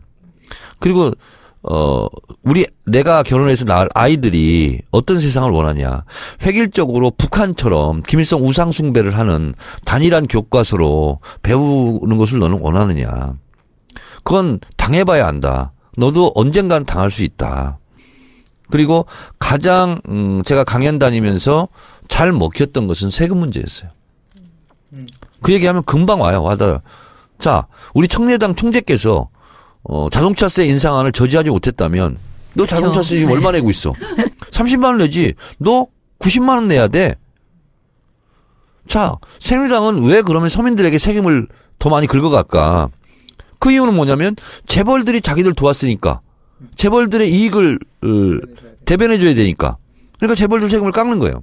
그리고 0.79 1.11
어 1.63 2.07
우리 2.43 2.65
내가 2.85 3.21
결혼해서 3.21 3.65
낳을 3.65 3.87
아이들이 3.93 4.81
어떤 4.89 5.19
세상을 5.19 5.49
원하냐. 5.51 6.03
획일적으로 6.43 7.11
북한처럼 7.11 8.01
김일성 8.01 8.43
우상 8.43 8.71
숭배를 8.71 9.17
하는 9.17 9.53
단일한 9.85 10.27
교과서로 10.27 11.19
배우는 11.43 12.17
것을 12.17 12.39
너는 12.39 12.59
원하느냐. 12.61 13.35
그건 14.23 14.59
당해봐야 14.77 15.27
안다. 15.27 15.73
너도 15.97 16.31
언젠간 16.33 16.85
당할 16.85 17.11
수 17.11 17.23
있다. 17.23 17.77
그리고 18.71 19.05
가장 19.37 20.01
음 20.09 20.41
제가 20.43 20.63
강연 20.63 20.97
다니면서 20.97 21.67
잘 22.07 22.31
먹혔던 22.31 22.87
것은 22.87 23.11
세금 23.11 23.37
문제였어요. 23.37 23.91
그 25.41 25.53
얘기하면 25.53 25.83
금방 25.83 26.21
와요. 26.21 26.43
와닿아. 26.43 26.81
자, 27.39 27.67
우리 27.93 28.07
청래당 28.07 28.55
총재께서 28.55 29.29
어 29.83 30.09
자동차세 30.11 30.65
인상안을 30.65 31.11
저지하지 31.11 31.49
못했다면 31.49 32.17
너 32.53 32.65
자동차 32.65 32.99
그쵸. 32.99 33.03
쓰지 33.03 33.25
네. 33.25 33.33
얼마 33.33 33.51
내고 33.51 33.69
있어? 33.69 33.93
30만 34.51 34.85
원 34.85 34.97
내지. 34.97 35.33
너 35.57 35.87
90만 36.19 36.49
원 36.49 36.67
내야 36.67 36.87
돼. 36.87 37.15
자, 38.87 39.15
새누리당은 39.39 40.03
왜 40.03 40.21
그러면 40.21 40.49
서민들에게 40.49 40.97
세금을 40.97 41.47
더 41.79 41.89
많이 41.89 42.07
긁어갈까? 42.07 42.89
그 43.59 43.71
이유는 43.71 43.95
뭐냐면 43.95 44.35
재벌들이 44.67 45.21
자기들 45.21 45.53
도왔으니까 45.53 46.21
재벌들의 46.75 47.29
이익을 47.31 47.79
어, 48.03 48.07
대변해줘야 48.85 49.33
되니까. 49.33 49.77
그러니까 50.17 50.35
재벌들 50.35 50.69
세금을 50.69 50.91
깎는 50.91 51.19
거예요. 51.19 51.41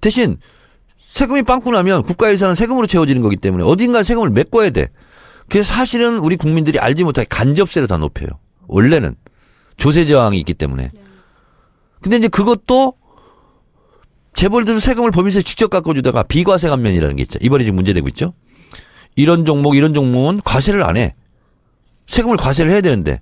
대신 0.00 0.38
세금이 1.10 1.42
빵꾸 1.42 1.72
나면 1.72 2.04
국가 2.04 2.30
예산은 2.30 2.54
세금으로 2.54 2.86
채워지는 2.86 3.20
거기 3.20 3.36
때문에 3.36 3.64
어딘가 3.64 4.04
세금을 4.04 4.30
메꿔야 4.30 4.70
돼. 4.70 4.90
그래서 5.48 5.74
사실은 5.74 6.18
우리 6.18 6.36
국민들이 6.36 6.78
알지 6.78 7.02
못하게 7.02 7.26
간접세를 7.28 7.88
다 7.88 7.96
높여요. 7.96 8.28
원래는 8.68 9.16
조세 9.76 10.06
저항이 10.06 10.38
있기 10.38 10.54
때문에. 10.54 10.88
근데 12.00 12.16
이제 12.16 12.28
그것도 12.28 12.94
재벌들 14.34 14.80
세금을 14.80 15.10
법인세 15.10 15.42
직접 15.42 15.68
깎아주다가 15.68 16.22
비과세 16.22 16.68
감면이라는 16.68 17.16
게 17.16 17.22
있죠. 17.22 17.40
이번에 17.42 17.64
지금 17.64 17.74
문제되고 17.74 18.06
있죠. 18.10 18.32
이런 19.16 19.44
종목 19.44 19.74
이런 19.74 19.92
종목은 19.92 20.42
과세를 20.44 20.84
안 20.84 20.96
해. 20.96 21.16
세금을 22.06 22.36
과세를 22.36 22.70
해야 22.70 22.80
되는데. 22.80 23.20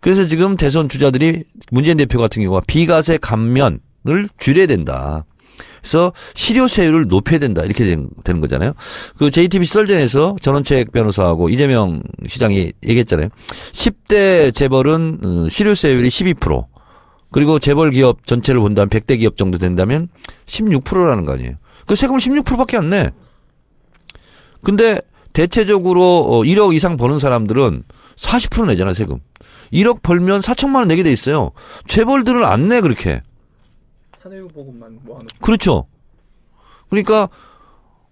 그래서 0.00 0.26
지금 0.26 0.56
대선 0.56 0.88
주자들이 0.88 1.44
문재인 1.70 1.96
대표 1.96 2.18
같은 2.18 2.42
경우가 2.42 2.62
비과세 2.66 3.18
감면을 3.18 3.78
줄여야 4.38 4.66
된다. 4.66 5.24
그래서 5.82 6.12
실효세율을 6.34 7.08
높여야 7.08 7.40
된다. 7.40 7.62
이렇게 7.64 7.84
된- 7.84 8.08
되는 8.24 8.40
거잖아요. 8.40 8.72
그 9.18 9.30
JTBC 9.30 9.72
썰전에서 9.72 10.36
전원책 10.40 10.92
변호사하고 10.92 11.48
이재명 11.48 12.02
시장이 12.26 12.72
얘기했잖아요. 12.86 13.28
10대 13.72 14.54
재벌은 14.54 15.18
어, 15.24 15.48
실효세율이 15.50 16.08
12%. 16.08 16.66
그리고 17.32 17.58
재벌 17.58 17.90
기업 17.90 18.26
전체를 18.26 18.60
본다면 18.60 18.88
100대 18.90 19.18
기업 19.18 19.36
정도 19.36 19.58
된다면 19.58 20.08
16%라는 20.46 21.24
거 21.24 21.32
아니에요. 21.32 21.54
그 21.86 21.96
세금을 21.96 22.20
16%밖에 22.20 22.76
안 22.76 22.90
내. 22.90 23.10
근데 24.62 25.00
대체적으로 25.32 26.26
어, 26.30 26.42
1억 26.42 26.74
이상 26.74 26.96
버는 26.96 27.18
사람들은 27.18 27.82
40% 28.16 28.66
내잖아, 28.66 28.92
세금. 28.94 29.18
1억 29.72 30.02
벌면 30.02 30.42
4천만 30.42 30.76
원 30.76 30.88
내게 30.88 31.02
돼 31.02 31.10
있어요. 31.10 31.50
재벌들은 31.88 32.44
안 32.44 32.66
내, 32.66 32.80
그렇게. 32.82 33.22
사내보험만 34.22 35.00
모아놓고. 35.02 35.28
그렇죠. 35.40 35.86
그러니까 36.88 37.28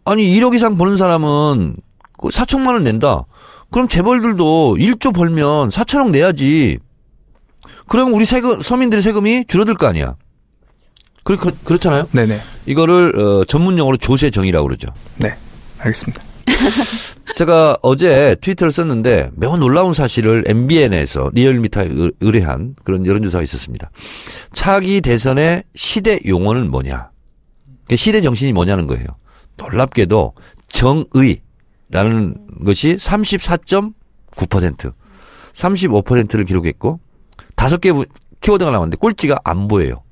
아니 0.05 0.25
1억 0.25 0.55
이상 0.55 0.77
버는 0.77 0.97
사람은 0.97 1.77
그 2.19 2.29
4천만 2.29 2.73
원 2.75 2.85
낸다. 2.85 3.25
그럼 3.71 3.89
재벌들도 3.89 4.77
1조 4.79 5.15
벌면 5.15 5.69
4천억 5.69 6.11
내야지. 6.11 6.79
그럼 7.87 8.13
우리 8.13 8.25
세금 8.25 8.61
서민들의 8.61 9.03
세금이 9.03 9.45
줄어들 9.47 9.75
거 9.75 9.87
아니야. 9.87 10.17
그, 11.23 11.37
그, 11.37 11.57
그렇잖아요. 11.65 12.09
네네. 12.13 12.41
이거를 12.67 13.19
어, 13.19 13.45
전문 13.45 13.79
용어로 13.79 13.97
조세 13.99 14.31
정의라고 14.31 14.67
그러죠. 14.67 14.89
네. 15.19 15.37
알겠습니다. 15.79 16.23
제가 17.35 17.77
어제 17.83 18.37
트위터를 18.41 18.71
썼는데 18.71 19.31
매우 19.35 19.57
놀라운 19.57 19.93
사실을 19.93 20.45
MBN에서 20.47 21.31
리얼미터에 21.33 21.87
의- 21.87 22.13
의뢰한 22.21 22.75
그런 22.85 23.07
여론조사가 23.07 23.43
있었습니다. 23.43 23.91
차기 24.53 25.01
대선의 25.01 25.65
시대 25.75 26.19
용어는 26.27 26.71
뭐냐? 26.71 27.11
그 27.89 27.97
시대 27.97 28.21
정신이 28.21 28.53
뭐냐는 28.53 28.87
거예요. 28.87 29.07
놀랍게도 29.57 30.35
정의라는 30.69 32.35
것이 32.65 32.95
34.9%, 32.97 34.93
35%를 35.55 36.45
기록했고 36.45 37.01
다섯 37.57 37.81
개 37.81 37.93
키워드가 38.41 38.71
나왔는데 38.71 38.97
꼴찌가 38.97 39.39
안 39.45 39.69
보여요. 39.69 40.03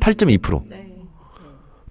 8.2%. 0.00 0.68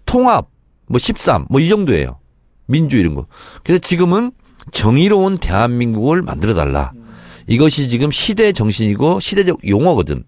통합 0.06 0.48
뭐 0.88 0.98
13, 1.00 1.46
뭐 1.50 1.60
이 1.62 1.70
정도예요. 1.70 2.20
민주 2.68 2.98
이런 2.98 3.14
거. 3.16 3.26
그래서 3.64 3.80
지금은 3.80 4.32
정의로운 4.72 5.38
대한민국을 5.38 6.22
만들어 6.22 6.54
달라. 6.54 6.92
이것이 7.48 7.88
지금 7.90 8.12
시대 8.12 8.52
정신이고 8.52 9.20
시대적 9.20 9.68
용어거든. 9.68 10.24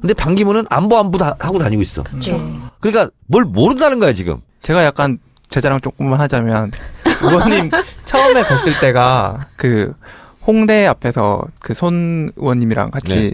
근데 0.00 0.14
반기문은 0.14 0.64
안보 0.70 0.96
안보 0.98 1.18
다 1.18 1.34
하고 1.38 1.58
다니고 1.58 1.82
있어. 1.82 2.02
네. 2.04 2.58
그러니까 2.80 3.10
뭘 3.26 3.44
모른다는 3.44 3.98
거야 3.98 4.12
지금. 4.12 4.38
제가 4.62 4.84
약간 4.84 5.18
제 5.50 5.60
자랑 5.60 5.80
조금만 5.80 6.20
하자면 6.20 6.70
의원님 7.22 7.70
처음에 8.04 8.42
뵀을 8.44 8.80
때가 8.80 9.48
그 9.56 9.92
홍대 10.46 10.86
앞에서 10.86 11.42
그 11.58 11.74
손 11.74 12.30
의원님이랑 12.36 12.90
같이 12.92 13.14
네. 13.14 13.32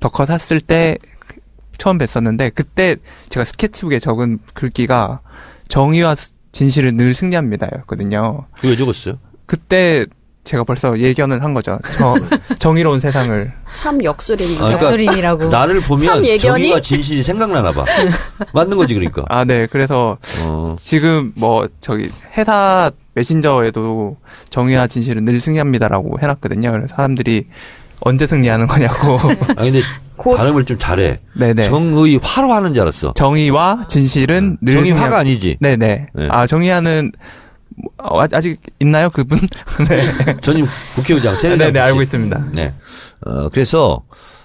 덕커 0.00 0.26
샀을 0.26 0.60
때 0.60 0.98
그- 1.20 1.36
처음 1.78 1.98
뵀었는데 1.98 2.52
그때 2.54 2.96
제가 3.28 3.44
스케치북에 3.44 3.98
적은 4.00 4.38
글귀가 4.54 5.20
정의와 5.68 6.14
스- 6.14 6.32
진실은 6.52 6.96
늘 6.96 7.14
승리합니다였거든요. 7.14 8.46
왜 8.64 8.76
적었어요? 8.76 9.18
그때 9.46 10.06
제가 10.44 10.64
벌써 10.64 10.98
예견을 10.98 11.42
한 11.44 11.54
거죠. 11.54 11.78
저 11.92 12.14
정의로운 12.58 12.98
세상을 12.98 13.52
참 13.74 14.02
역술입니다. 14.02 14.60
아, 14.64 14.66
그러니까 14.68 14.86
역술인이라고. 14.86 15.48
나를 15.50 15.80
보면? 15.80 16.24
정의와 16.38 16.80
진실이 16.80 17.22
생각나나 17.22 17.70
봐. 17.72 17.84
맞는 18.52 18.76
거지 18.76 18.94
그러니까. 18.94 19.24
아 19.28 19.44
네 19.44 19.66
그래서 19.70 20.18
어. 20.46 20.76
지금 20.80 21.32
뭐 21.36 21.68
저기 21.80 22.10
회사 22.36 22.90
메신저에도 23.14 24.16
정의와 24.50 24.88
진실은 24.88 25.24
늘 25.24 25.38
승리합니다라고 25.38 26.18
해놨거든요. 26.20 26.72
그래서 26.72 26.94
사람들이 26.96 27.46
언제 28.04 28.26
승리하는 28.26 28.66
거냐고. 28.66 29.18
아 29.56 29.62
근데 29.62 29.80
곧- 30.16 30.36
발음을 30.36 30.64
좀 30.64 30.78
잘해. 30.78 31.20
네네. 31.36 31.62
정의 31.62 32.18
화로 32.22 32.52
하는 32.52 32.74
줄 32.74 32.82
알았어. 32.82 33.12
정의와 33.14 33.84
진실은 33.88 34.58
늘 34.60 34.74
정의 34.74 34.92
화가 34.92 35.18
아니지. 35.18 35.56
네네. 35.60 36.06
네. 36.12 36.28
아 36.30 36.46
정의하는 36.46 37.12
어, 37.98 38.20
아- 38.20 38.28
아직 38.32 38.60
있나요 38.80 39.08
그분? 39.10 39.38
네. 39.88 40.36
전임 40.40 40.66
국회의장 40.94 41.34
세례 41.36 41.56
네네 41.56 41.80
알고 41.80 42.02
있습니다. 42.02 42.44
네. 42.52 42.74
어, 43.24 43.48
그래서, 43.48 44.02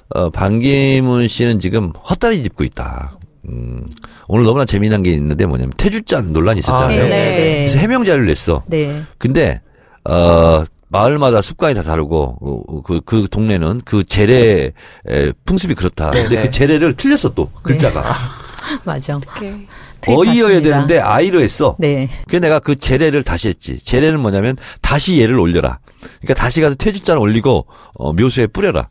어, 0.10 0.30
반기문 0.30 1.28
씨는 1.28 1.60
지금 1.60 1.92
헛다리 2.10 2.42
짚고 2.44 2.64
있다. 2.64 3.18
음, 3.50 3.86
오늘 4.28 4.46
너무나 4.46 4.66
재미난 4.66 5.04
게 5.04 5.12
있는데 5.12 5.46
뭐냐면 5.46 5.74
태주잔 5.78 6.32
논란이 6.32 6.60
있었잖아요. 6.60 7.06
아, 7.06 7.08
네, 7.08 7.10
네. 7.10 7.56
그래서 7.60 7.80
해명자를 7.80 8.26
냈어. 8.28 8.64
네. 8.68 9.02
근데, 9.18 9.62
어, 10.06 10.64
마을마다 10.90 11.42
습관이 11.42 11.76
다 11.76 11.82
다르고, 11.82 12.38
어, 12.42 12.82
그, 12.82 13.02
그 13.02 13.28
동네는 13.30 13.82
그 13.86 14.04
재래, 14.04 14.72
에, 15.08 15.32
풍습이 15.46 15.76
그렇다. 15.76 16.12
근데 16.12 16.36
네. 16.38 16.42
그 16.44 16.52
재래를 16.52 16.94
틀렸어 16.94 17.30
또, 17.34 17.52
글자가. 17.62 18.14
맞아. 18.86 19.14
이렇게 19.14 19.68
어이여야 20.08 20.26
드립봤습니다. 20.60 20.62
되는데 20.70 21.00
아이로 21.00 21.42
했어. 21.42 21.76
네. 21.80 22.08
그래서 22.28 22.42
내가 22.42 22.60
그 22.60 22.76
재래를 22.76 23.24
다시 23.24 23.50
했지. 23.50 23.78
재래는 23.80 24.20
뭐냐면 24.20 24.56
다시 24.82 25.20
얘를 25.22 25.40
올려라. 25.40 25.80
그러니까 26.22 26.34
다시 26.36 26.62
가서 26.62 26.76
퇴주잔 26.76 27.18
올리고, 27.18 27.66
어, 27.96 28.14
묘수에 28.14 28.48
뿌려라. 28.48 28.88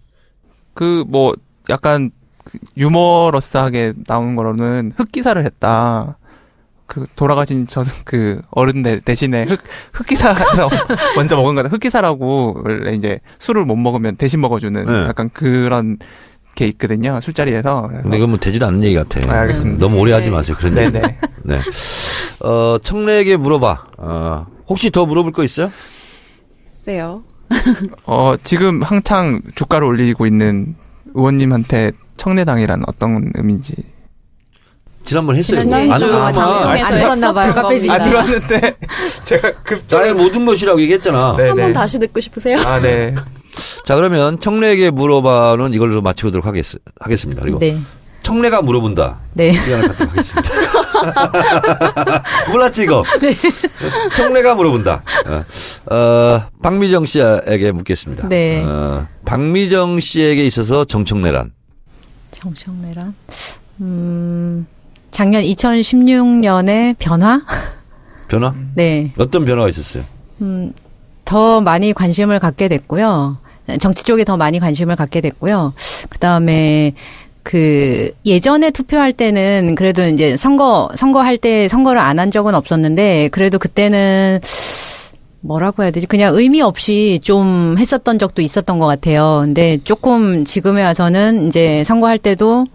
그 0.74 1.04
뭐 1.08 1.34
약간 1.70 2.10
그 2.44 2.58
유머러스하게 2.76 3.94
나온 4.06 4.36
거로는 4.36 4.92
흑기사를 4.96 5.42
했다. 5.44 6.18
그 6.86 7.04
돌아가신 7.16 7.66
저그 7.66 8.42
어른 8.50 8.82
대, 8.82 9.00
대신에 9.00 9.44
흑 9.44 9.60
흑기사에서 9.92 10.68
먼저 11.16 11.36
먹은 11.36 11.54
거다. 11.54 11.68
흑기사라고 11.68 12.62
원래 12.64 12.94
이제 12.94 13.20
술을 13.38 13.64
못 13.64 13.76
먹으면 13.76 14.16
대신 14.16 14.40
먹어주는 14.40 14.84
네. 14.84 14.92
약간 15.08 15.30
그런 15.30 15.98
게 16.54 16.66
있거든요 16.68 17.20
술자리에서. 17.20 17.90
근데 18.02 18.16
이건 18.16 18.30
뭐 18.30 18.38
되지도 18.38 18.66
않는 18.66 18.84
얘기 18.84 18.94
같아. 18.94 19.20
아, 19.30 19.40
알겠습니다. 19.40 19.80
너무 19.80 19.98
오래 19.98 20.12
하지 20.12 20.30
마세요. 20.30 20.56
그런 20.58 20.76
얘기. 20.78 20.92
네네. 20.92 21.18
네. 21.42 21.60
어, 22.40 22.78
청래에게 22.82 23.36
물어봐. 23.36 23.86
어, 23.98 24.46
혹시 24.68 24.90
더 24.90 25.06
물어볼 25.06 25.32
거 25.32 25.44
있어요? 25.44 25.70
세요. 26.64 27.22
어 28.06 28.34
지금 28.42 28.82
한창 28.82 29.40
주가를 29.54 29.86
올리고 29.86 30.26
있는 30.26 30.74
의원님한테 31.14 31.92
청래당이란 32.16 32.82
어떤 32.86 33.30
의미인지 33.34 33.74
지난번 35.06 35.36
했어요. 35.36 35.60
지난주 35.60 36.14
안. 36.16 36.34
방송에서 36.34 37.32
봐요. 37.32 37.54
겁니다. 37.54 37.94
안 37.94 38.02
들었는데 38.02 38.76
제가 39.24 39.52
급 39.64 39.82
나의 39.88 40.12
모든 40.14 40.44
것이라고 40.44 40.80
얘기했잖아. 40.82 41.34
네. 41.38 41.48
한번 41.48 41.72
다시 41.72 41.98
듣고 41.98 42.20
싶으세요? 42.20 42.58
아 42.66 42.80
네. 42.80 43.14
자, 43.84 43.94
그러면 43.96 44.38
청래에게 44.40 44.90
물어봐는 44.90 45.72
이걸로 45.72 46.02
마치도록 46.02 46.44
하겠, 46.44 46.64
하겠습니다. 47.00 47.40
그리고 47.40 47.58
네. 47.58 47.78
청래가 48.22 48.60
물어본다. 48.60 49.20
네. 49.34 49.52
시간을 49.52 49.88
갖도록 49.88 50.12
하겠습니다. 50.12 50.50
몰랐지, 52.50 52.82
이거? 52.82 53.02
네. 53.22 53.34
청래가 54.16 54.56
물어본다. 54.56 55.02
어, 55.28 55.44
어, 55.94 56.42
박미정 56.62 57.06
씨에게 57.06 57.70
묻겠습니다. 57.72 58.28
네. 58.28 58.62
어, 58.66 59.06
박미정 59.24 60.00
씨에게 60.00 60.44
있어서 60.44 60.84
정청래란? 60.84 61.52
정청래란? 62.32 63.14
음, 63.80 64.66
작년 65.16 65.42
2016년에 65.44 66.94
변화? 66.98 67.40
변화? 68.28 68.52
네. 68.74 69.12
어떤 69.16 69.46
변화가 69.46 69.66
있었어요? 69.70 70.04
음, 70.42 70.74
더 71.24 71.62
많이 71.62 71.94
관심을 71.94 72.38
갖게 72.38 72.68
됐고요. 72.68 73.38
정치 73.80 74.04
쪽에 74.04 74.24
더 74.24 74.36
많이 74.36 74.58
관심을 74.58 74.94
갖게 74.94 75.22
됐고요. 75.22 75.72
그 76.10 76.18
다음에 76.18 76.92
그 77.42 78.10
예전에 78.26 78.70
투표할 78.70 79.14
때는 79.14 79.74
그래도 79.74 80.06
이제 80.06 80.36
선거 80.36 80.90
선거할 80.94 81.38
때 81.38 81.66
선거를 81.66 81.98
안 81.98 82.18
한 82.18 82.30
적은 82.30 82.54
없었는데 82.54 83.30
그래도 83.32 83.58
그때는 83.58 84.40
뭐라고 85.40 85.82
해야 85.82 85.90
되지? 85.92 86.06
그냥 86.06 86.34
의미 86.34 86.60
없이 86.60 87.20
좀 87.22 87.76
했었던 87.78 88.18
적도 88.18 88.42
있었던 88.42 88.78
것 88.78 88.84
같아요. 88.86 89.40
근데 89.44 89.78
조금 89.82 90.44
지금에 90.44 90.82
와서는 90.84 91.46
이제 91.46 91.84
선거할 91.84 92.18
때도 92.18 92.66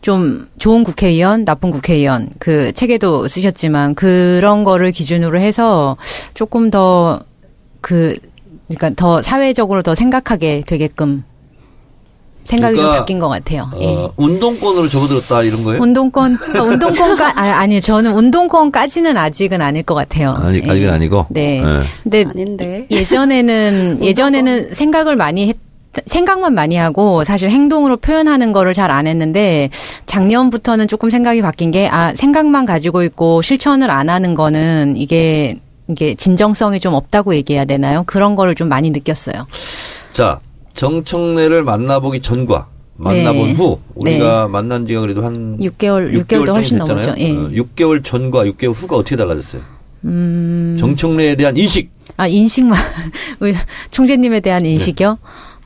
좀 0.00 0.48
좋은 0.58 0.84
국회의원, 0.84 1.44
나쁜 1.44 1.70
국회의원 1.70 2.28
그 2.38 2.72
책에도 2.72 3.26
쓰셨지만 3.28 3.94
그런 3.94 4.64
거를 4.64 4.92
기준으로 4.92 5.40
해서 5.40 5.96
조금 6.34 6.70
더 6.70 7.20
그 7.80 8.16
그러니까 8.68 8.90
더 8.96 9.22
사회적으로 9.22 9.82
더 9.82 9.94
생각하게 9.94 10.62
되게끔 10.66 11.24
생각이 12.44 12.76
좀 12.76 12.84
그러니까, 12.84 13.00
바뀐 13.00 13.18
것 13.18 13.28
같아요. 13.28 13.70
예. 13.80 13.86
어, 13.86 14.12
운동권으로 14.16 14.88
접어들었다 14.88 15.42
이런 15.42 15.64
거예요? 15.64 15.82
운동권, 15.82 16.38
어, 16.58 16.62
운동권까, 16.64 17.32
아, 17.38 17.42
아니요. 17.60 17.80
저는 17.80 18.12
운동권까지는 18.14 19.18
아직은 19.18 19.60
아닐 19.60 19.82
것 19.82 19.94
같아요. 19.94 20.30
아니, 20.32 20.62
예. 20.64 20.70
아직은 20.70 20.90
아니고. 20.90 21.26
네. 21.28 21.58
예. 21.62 21.80
근데 22.02 22.24
아닌데. 22.24 22.86
예전에는, 22.90 24.00
예전에는 24.04 24.72
생각을 24.72 25.16
많이 25.16 25.48
했, 25.48 25.56
생각만 26.06 26.54
많이 26.54 26.76
하고 26.76 27.24
사실 27.24 27.50
행동으로 27.50 27.96
표현하는 27.96 28.52
거를 28.52 28.74
잘 28.74 28.88
안 28.90 29.06
했는데 29.06 29.68
작년부터는 30.06 30.88
조금 30.88 31.10
생각이 31.10 31.42
바뀐 31.42 31.70
게, 31.70 31.88
아, 31.88 32.14
생각만 32.14 32.64
가지고 32.66 33.02
있고 33.02 33.42
실천을 33.42 33.90
안 33.90 34.08
하는 34.08 34.34
거는 34.34 34.96
이게, 34.96 35.58
이게 35.88 36.14
진정성이 36.14 36.80
좀 36.80 36.94
없다고 36.94 37.34
얘기해야 37.34 37.64
되나요? 37.66 38.04
그런 38.06 38.34
거를 38.34 38.54
좀 38.54 38.68
많이 38.68 38.90
느꼈어요. 38.90 39.46
자, 40.12 40.40
정청래를 40.74 41.64
만나보기 41.64 42.22
전과 42.22 42.68
만나본 42.96 43.42
네. 43.48 43.52
후 43.52 43.78
우리가 43.94 44.48
만난 44.48 44.86
지가 44.86 45.00
그래도 45.00 45.24
한 45.24 45.56
6개월, 45.58 46.12
6개월 46.12 46.26
6개월도 46.26 46.48
훨씬 46.54 46.78
정도 46.78 46.94
넘었죠. 46.94 47.14
예. 47.18 47.28
됐잖아요. 47.28 47.46
어, 47.46 47.50
6개월 47.50 48.02
전과 48.04 48.44
6개월 48.44 48.72
후가 48.74 48.96
어떻게 48.96 49.16
달라졌어요? 49.16 49.62
음. 50.04 50.76
정청래에 50.80 51.34
대한 51.36 51.56
인식. 51.56 51.90
아, 52.16 52.26
인식만, 52.26 52.76
의- 53.40 53.54
총재님에 53.90 54.40
대한 54.40 54.64
인식이요? 54.66 55.18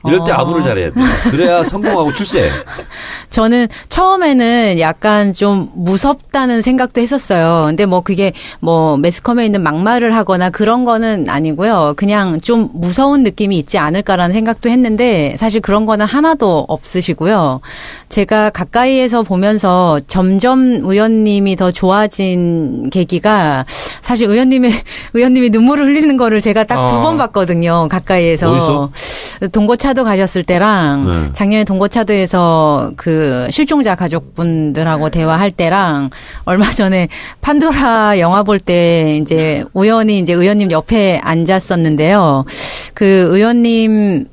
이럴 0.05 0.23
때 0.23 0.31
어. 0.31 0.35
아부를 0.35 0.63
잘해야 0.63 0.91
돼. 0.91 0.99
그래야 1.31 1.63
성공하고 1.63 2.13
출세. 2.13 2.49
저는 3.29 3.67
처음에는 3.89 4.79
약간 4.79 5.33
좀 5.33 5.69
무섭다는 5.75 6.61
생각도 6.61 7.01
했었어요. 7.01 7.65
근데 7.67 7.85
뭐 7.85 8.01
그게 8.01 8.33
뭐 8.59 8.97
매스컴에 8.97 9.45
있는 9.45 9.63
막말을 9.63 10.15
하거나 10.15 10.49
그런 10.49 10.83
거는 10.83 11.29
아니고요. 11.29 11.93
그냥 11.95 12.41
좀 12.41 12.69
무서운 12.73 13.23
느낌이 13.23 13.57
있지 13.57 13.77
않을까라는 13.77 14.33
생각도 14.33 14.69
했는데 14.69 15.35
사실 15.39 15.61
그런 15.61 15.85
거는 15.85 16.05
하나도 16.05 16.65
없으시고요. 16.67 17.61
제가 18.09 18.49
가까이에서 18.49 19.23
보면서 19.23 19.99
점점 20.07 20.81
의원님이 20.83 21.55
더 21.55 21.71
좋아진 21.71 22.89
계기가 22.89 23.65
사실 24.01 24.29
의원님의 24.29 24.71
의원님이 25.13 25.49
눈물을 25.49 25.85
흘리는 25.87 26.17
거를 26.17 26.41
제가 26.41 26.65
딱두 26.65 26.95
어. 26.95 27.01
번 27.01 27.17
봤거든요. 27.17 27.87
가까이에서. 27.89 28.51
어디서? 28.51 28.91
동고차도 29.51 30.03
가셨을 30.03 30.43
때랑 30.43 31.05
네. 31.05 31.29
작년에 31.33 31.63
동고차도에서 31.63 32.93
그 32.95 33.47
실종자 33.51 33.95
가족분들하고 33.95 35.09
대화할 35.09 35.51
때랑 35.51 36.09
얼마 36.45 36.69
전에 36.71 37.07
판도라 37.41 38.19
영화 38.19 38.43
볼 38.43 38.59
때 38.59 39.17
이제 39.21 39.63
우연히 39.73 40.19
이제 40.19 40.33
의원님 40.33 40.71
옆에 40.71 41.19
앉았었는데요. 41.23 42.45
그 42.93 43.05
의원님 43.31 44.25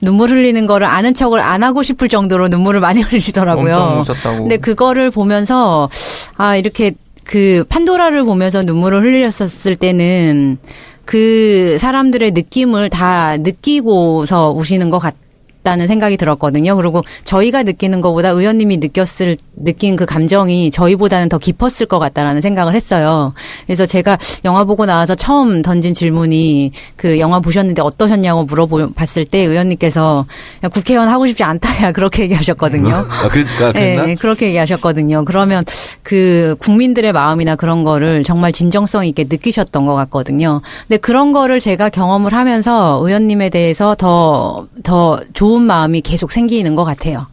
눈물 0.00 0.30
흘리는 0.30 0.66
거를 0.66 0.86
아는 0.86 1.14
척을 1.14 1.40
안 1.40 1.62
하고 1.62 1.82
싶을 1.82 2.08
정도로 2.08 2.48
눈물을 2.48 2.80
많이 2.80 3.00
흘리시더라고요. 3.02 3.74
엄청 3.74 4.00
웃었다고. 4.14 4.38
근데 4.40 4.56
그거를 4.56 5.10
보면서 5.10 5.88
아 6.36 6.56
이렇게 6.56 6.92
그 7.24 7.64
판도라를 7.68 8.24
보면서 8.24 8.62
눈물을 8.62 9.02
흘렸었을 9.02 9.76
때는 9.76 10.58
그 11.04 11.78
사람들의 11.78 12.30
느낌을 12.32 12.90
다 12.90 13.36
느끼고서 13.36 14.52
우시는 14.52 14.90
것 14.90 14.98
같 14.98 15.14
다는 15.62 15.86
생각이 15.86 16.16
들었거든요. 16.16 16.76
그리고 16.76 17.02
저희가 17.24 17.62
느끼는 17.62 18.00
것보다 18.00 18.30
의원님이 18.30 18.78
느꼈을 18.78 19.36
느낀 19.56 19.96
그 19.96 20.06
감정이 20.06 20.70
저희보다는 20.70 21.28
더 21.28 21.38
깊었을 21.38 21.86
것 21.86 21.98
같다라는 21.98 22.40
생각을 22.40 22.74
했어요. 22.74 23.32
그래서 23.66 23.86
제가 23.86 24.18
영화 24.44 24.64
보고 24.64 24.86
나와서 24.86 25.14
처음 25.14 25.62
던진 25.62 25.94
질문이 25.94 26.72
그 26.96 27.18
영화 27.20 27.40
보셨는데 27.40 27.82
어떠셨냐고 27.82 28.44
물어봤을 28.44 29.24
때 29.26 29.40
의원님께서 29.40 30.26
야, 30.64 30.68
국회의원 30.68 31.08
하고 31.08 31.26
싶지 31.26 31.44
않다야 31.44 31.92
그렇게 31.92 32.24
얘기하셨거든요. 32.24 32.94
아, 32.94 33.28
그러니까 33.28 33.72
그랬나? 33.72 34.06
네, 34.06 34.14
그렇게 34.14 34.46
얘기하셨거든요. 34.46 35.24
그러면 35.24 35.64
그 36.02 36.56
국민들의 36.58 37.12
마음이나 37.12 37.56
그런 37.56 37.84
거를 37.84 38.24
정말 38.24 38.52
진정성 38.52 39.06
있게 39.06 39.26
느끼셨던 39.28 39.86
것 39.86 39.94
같거든요. 39.94 40.60
근데 40.88 40.98
그런 40.98 41.32
거를 41.32 41.60
제가 41.60 41.90
경험을 41.90 42.32
하면서 42.34 43.00
의원님에 43.02 43.50
대해서 43.50 43.94
더, 43.94 44.66
더 44.82 45.20
좋은 45.34 45.51
마음이 45.60 46.00
계속 46.00 46.32
생기는 46.32 46.74
것 46.74 46.84
같아요. 46.84 47.26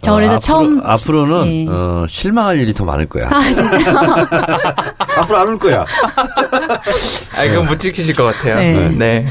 저 0.00 0.14
그래서 0.14 0.34
아, 0.34 0.38
처음. 0.38 0.80
앞으로, 0.84 1.22
앞으로는 1.22 1.46
예. 1.46 1.66
어, 1.68 2.04
실망할 2.08 2.60
일이 2.60 2.74
더 2.74 2.84
많을 2.84 3.06
거야. 3.06 3.28
아, 3.30 3.40
진짜. 3.42 3.90
앞으로 5.18 5.38
안 5.38 5.48
올 5.48 5.58
거야. 5.58 5.86
아, 7.36 7.44
이건 7.44 7.66
못 7.66 7.78
지키실 7.78 8.14
것 8.14 8.24
같아요. 8.24 8.56
네. 8.56 8.88
네. 8.90 9.26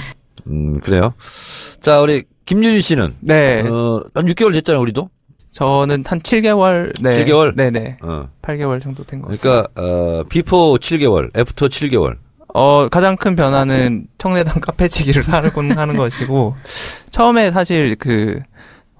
음, 0.48 0.80
그래요. 0.82 1.14
자, 1.82 2.00
우리 2.02 2.24
김유진 2.46 2.82
씨는 2.82 3.16
네. 3.20 3.62
어, 3.62 4.02
한 4.16 4.26
6개월 4.26 4.52
됐잖아요, 4.54 4.82
우리도. 4.82 5.10
저는 5.52 6.04
한 6.08 6.20
7개월. 6.22 6.92
네. 7.02 7.24
7개월? 7.24 7.56
네네. 7.56 7.98
어. 8.02 8.28
8개월 8.42 8.82
정도 8.82 9.04
된것 9.04 9.30
같습니다. 9.30 9.68
그러니까 9.74 9.82
어, 10.20 10.24
before 10.28 10.78
7개월, 10.80 11.30
after 11.38 11.68
7개월. 11.68 12.16
어, 12.54 12.88
가장 12.90 13.18
큰 13.18 13.36
변화는 13.36 14.08
청래당 14.18 14.60
카페지기를 14.62 15.28
하곤 15.32 15.78
하는 15.78 15.98
것이고, 15.98 16.56
처음에 17.10 17.52
사실 17.52 17.96
그, 17.96 18.40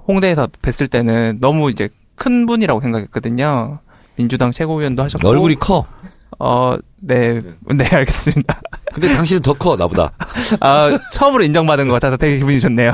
홍대에서 0.08 0.48
뵀을 0.62 0.90
때는 0.90 1.38
너무 1.40 1.70
이제 1.70 1.88
큰 2.16 2.46
분이라고 2.46 2.82
생각했거든요. 2.82 3.80
민주당 4.16 4.52
최고위원도 4.52 5.04
하셨고. 5.04 5.28
얼굴이 5.28 5.56
커. 5.56 5.86
어, 6.40 6.76
네. 7.00 7.42
네, 7.74 7.86
알겠습니다. 7.86 8.62
근데 8.94 9.14
당신은 9.14 9.42
더 9.42 9.54
커, 9.54 9.76
나보다. 9.76 10.12
아, 10.60 10.98
처음으로 11.12 11.44
인정받은 11.44 11.88
것 11.88 11.94
같아서 11.94 12.18
되게 12.18 12.38
기분이 12.38 12.60
좋네요. 12.60 12.94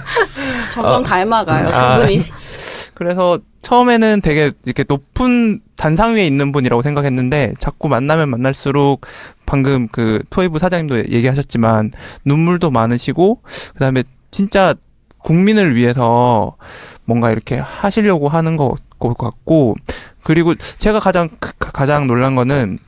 점점 0.72 1.04
닮아가요, 1.04 1.68
아. 1.68 1.96
두 2.00 2.06
분이. 2.06 2.20
그래서 2.94 3.38
처음에는 3.62 4.20
되게 4.22 4.50
이렇게 4.64 4.84
높은 4.88 5.60
단상 5.76 6.14
위에 6.14 6.26
있는 6.26 6.52
분이라고 6.52 6.82
생각했는데 6.82 7.54
자꾸 7.58 7.88
만나면 7.88 8.28
만날수록 8.28 9.06
방금 9.46 9.88
그 9.88 10.22
토이부 10.30 10.58
사장님도 10.58 11.10
얘기하셨지만 11.12 11.92
눈물도 12.24 12.70
많으시고 12.70 13.40
그다음에 13.74 14.04
진짜 14.30 14.74
국민을 15.18 15.76
위해서 15.76 16.56
뭔가 17.04 17.30
이렇게 17.30 17.56
하시려고 17.56 18.28
하는 18.28 18.56
것 18.56 18.76
같고 18.98 19.76
그리고 20.24 20.54
제가 20.56 21.00
가장 21.00 21.28
크- 21.40 21.52
가장 21.58 22.06
놀란 22.06 22.34
거는 22.34 22.78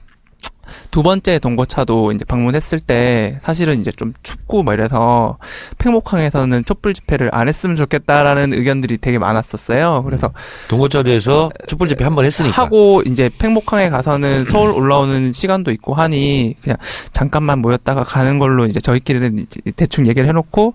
두 0.91 1.03
번째 1.03 1.39
동거차도 1.39 2.13
이제 2.13 2.25
방문했을 2.25 2.81
때 2.81 3.39
사실은 3.43 3.81
이제 3.81 3.91
좀 3.93 4.13
춥고 4.23 4.63
막 4.63 4.75
이래서 4.75 5.39
팽목항에서는 5.79 6.65
촛불 6.65 6.95
집회를 6.95 7.31
안 7.33 7.49
했으면 7.49 7.77
좋겠다라는 7.77 8.53
의견들이 8.55 8.99
되게 8.99 9.19
많았었어요. 9.19 10.03
그래서 10.05 10.33
동고차도에서 10.69 11.51
촛불 11.67 11.89
집회 11.89 12.05
한 12.05 12.15
번 12.15 12.25
했으니까. 12.25 12.63
하고 12.63 13.03
이제 13.07 13.31
팽목항에 13.39 13.91
가서는 13.91 14.45
서울 14.45 14.71
올라오는 14.71 15.33
시간도 15.33 15.71
있고 15.73 15.95
하니 15.95 16.55
그냥 16.63 16.77
잠깐만 17.13 17.59
모였다가 17.61 18.05
가는 18.05 18.39
걸로 18.39 18.67
이제 18.67 18.81
저희끼리는 18.81 19.39
이제 19.39 19.61
대충 19.77 20.07
얘기를 20.07 20.29
해놓고 20.29 20.75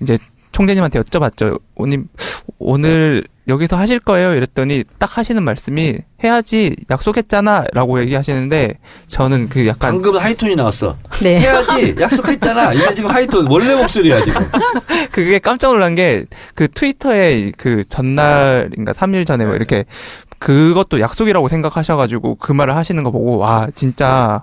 이제 0.00 0.18
총재님한테 0.52 1.00
여쭤봤죠. 1.00 1.60
오님 1.76 2.08
오늘 2.58 3.24
여기서 3.50 3.76
하실 3.76 3.98
거예요? 4.00 4.32
이랬더니 4.34 4.84
딱 4.98 5.18
하시는 5.18 5.42
말씀이 5.42 5.98
해야지 6.24 6.74
약속했잖아 6.90 7.64
라고 7.72 8.00
얘기하시는데 8.00 8.74
저는 9.08 9.48
그 9.50 9.66
약간 9.66 9.92
방금 9.92 10.16
하이톤이 10.16 10.56
나왔어. 10.56 10.96
네. 11.22 11.38
해야지 11.40 11.94
약속했잖아. 12.00 12.72
이게 12.72 12.94
지금 12.94 13.10
하이톤 13.10 13.46
원래 13.48 13.74
목소리야 13.74 14.22
지금. 14.24 14.40
그게 15.12 15.38
깜짝 15.38 15.72
놀란 15.72 15.94
게 15.94 16.24
그 16.54 16.68
트위터에 16.68 17.52
그 17.56 17.84
전날인가 17.88 18.92
3일 18.92 19.26
전에 19.26 19.44
뭐 19.44 19.54
이렇게 19.54 19.84
그것도 20.38 21.00
약속이라고 21.00 21.48
생각하셔가지고 21.48 22.36
그 22.36 22.52
말을 22.52 22.76
하시는 22.76 23.02
거 23.02 23.10
보고 23.10 23.36
와 23.38 23.68
진짜 23.74 24.42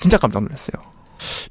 진짜 0.00 0.16
깜짝 0.16 0.42
놀랐어요. 0.42 0.80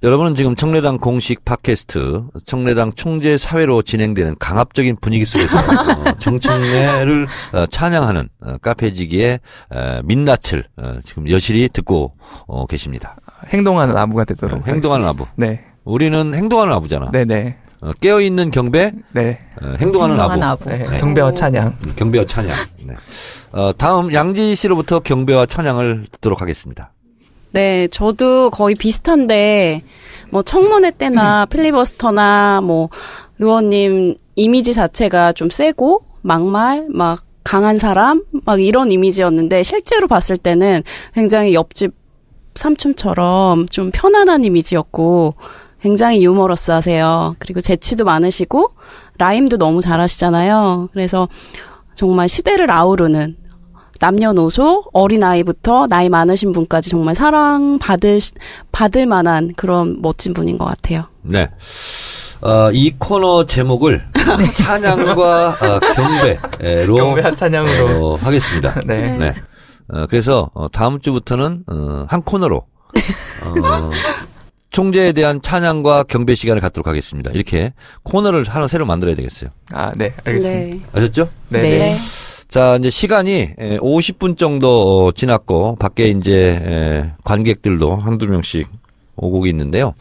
여러분은 0.04 0.36
지금 0.36 0.56
청래당 0.56 0.98
공식 0.98 1.46
팟캐스트 1.46 2.24
청래당 2.46 2.94
총재 2.94 3.38
사회로 3.38 3.82
진행되는 3.82 4.36
강압적인 4.40 4.98
분위기 5.02 5.26
속에서 5.26 5.58
어, 6.10 6.18
정청래를 6.20 7.28
어, 7.54 7.66
찬양하는 7.68 8.30
어, 8.42 8.58
카페지기의 8.62 9.40
어, 9.72 10.00
민낯을 10.04 10.64
어, 10.78 11.00
지금 11.04 11.30
여실히 11.30 11.70
듣고 11.70 12.14
어, 12.48 12.66
계십니다. 12.66 13.18
행동하는 13.48 13.96
아부가 13.98 14.26
되도록 14.26 14.60
어, 14.60 14.64
행동하는 14.68 15.08
아부. 15.08 15.26
네, 15.36 15.64
우리는 15.84 16.34
행동하는 16.34 16.74
아부잖아. 16.74 17.12
네, 17.12 17.26
네. 17.26 17.58
어, 17.82 17.92
깨어 18.02 18.20
있는 18.20 18.52
경배, 18.52 18.92
네. 19.14 19.40
어, 19.62 19.76
행동하는 19.80 20.16
행동하는 20.16 20.44
아부. 20.44 20.66
아부. 20.66 20.70
네. 20.70 20.98
경배와 21.00 21.34
찬양. 21.34 21.68
음, 21.68 21.94
경배와 21.96 22.26
찬양. 22.26 22.56
네. 22.86 22.96
어, 23.52 23.72
다음 23.74 24.12
양지 24.12 24.56
씨로부터 24.56 25.00
경배와 25.00 25.46
찬양을 25.46 26.08
듣도록 26.12 26.42
하겠습니다. 26.42 26.92
네, 27.52 27.88
저도 27.88 28.52
거의 28.52 28.76
비슷한데 28.76 29.84
뭐 30.30 30.42
청문회 30.44 30.92
때나 30.92 31.46
필리버스터나 31.48 32.62
뭐 32.62 32.90
의원님 33.40 34.16
이미지 34.36 34.74
자체가 34.74 35.34
좀 35.34 35.50
세고 35.50 36.04
막말 36.22 36.88
막 36.90 37.24
강한 37.44 37.78
사람 37.78 38.24
막 38.46 38.62
이런 38.62 38.92
이미지였는데 38.92 39.64
실제로 39.64 40.08
봤을 40.08 40.38
때는 40.38 40.84
굉장히 41.14 41.54
옆집 41.54 41.94
삼촌처럼 42.56 43.68
좀 43.68 43.90
편안한 43.92 44.44
이미지였고 44.44 45.36
굉장히 45.82 46.24
유머러스하세요. 46.24 47.38
그리고 47.40 47.62
재치도 47.62 48.04
많으시고 48.04 48.72
라임도 49.18 49.58
너무 49.58 49.82
잘하시잖아요. 49.82 50.90
그래서 50.92 51.28
정말 51.96 52.30
시대를 52.30 52.70
아우르는 52.70 53.38
남녀노소 54.00 54.86
어린아이부터 54.94 55.88
나이 55.88 56.10
많으신 56.10 56.52
분까지 56.54 56.90
정말 56.90 57.16
사랑 57.16 57.80
받을 57.80 58.20
받을 58.72 59.06
만한 59.06 59.54
그런 59.56 60.02
멋진 60.02 60.34
분인 60.34 60.58
것 60.58 60.66
같아요. 60.66 61.06
네. 61.22 61.50
어, 62.42 62.70
이 62.72 62.92
코너 62.98 63.46
제목을 63.46 64.06
찬양과 64.56 65.48
어, 65.50 65.80
경배로 65.94 66.96
경배와 66.96 67.36
찬양으로. 67.36 68.14
어, 68.14 68.16
하겠습니다. 68.16 68.80
네. 68.86 69.18
네. 69.18 69.34
어, 69.90 70.06
그래서 70.10 70.50
어, 70.54 70.68
다음 70.70 71.02
주부터는 71.02 71.64
어, 71.68 72.06
한 72.08 72.22
코너로 72.22 72.58
어, 72.58 73.92
총재에 74.70 75.12
대한 75.12 75.42
찬양과 75.42 76.04
경배 76.04 76.36
시간을 76.36 76.62
갖도록 76.62 76.88
하겠습니다. 76.88 77.32
이렇게 77.32 77.74
코너를 78.04 78.46
하나 78.48 78.68
새로 78.68 78.86
만들어야 78.86 79.16
되겠어요. 79.16 79.50
아, 79.74 79.92
네. 79.96 80.14
알겠습니다. 80.24 80.78
네. 80.78 80.82
아셨죠? 80.94 81.28
네. 81.50 81.62
네. 81.62 81.98
네. 82.50 82.54
자, 82.54 82.76
이제 82.78 82.90
시간이 82.90 83.50
에, 83.58 83.78
50분 83.78 84.38
정도 84.38 85.06
어, 85.08 85.12
지났고 85.12 85.76
밖에 85.76 86.10
이제 86.10 86.60
에, 86.62 87.12
관객들도 87.24 87.96
한두 87.96 88.26
명씩 88.28 88.68
오고 89.16 89.46
있는데요. 89.48 89.94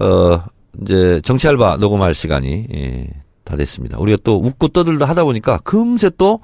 어, 0.00 0.42
이제 0.82 1.20
정치 1.22 1.46
알바 1.46 1.76
녹음할 1.76 2.14
시간이 2.14 2.66
예, 2.74 3.06
다 3.44 3.56
됐습니다. 3.56 3.98
우리가 3.98 4.18
또 4.24 4.40
웃고 4.40 4.68
떠들다 4.68 5.04
하다 5.06 5.24
보니까 5.24 5.58
금세 5.58 6.10
또 6.16 6.40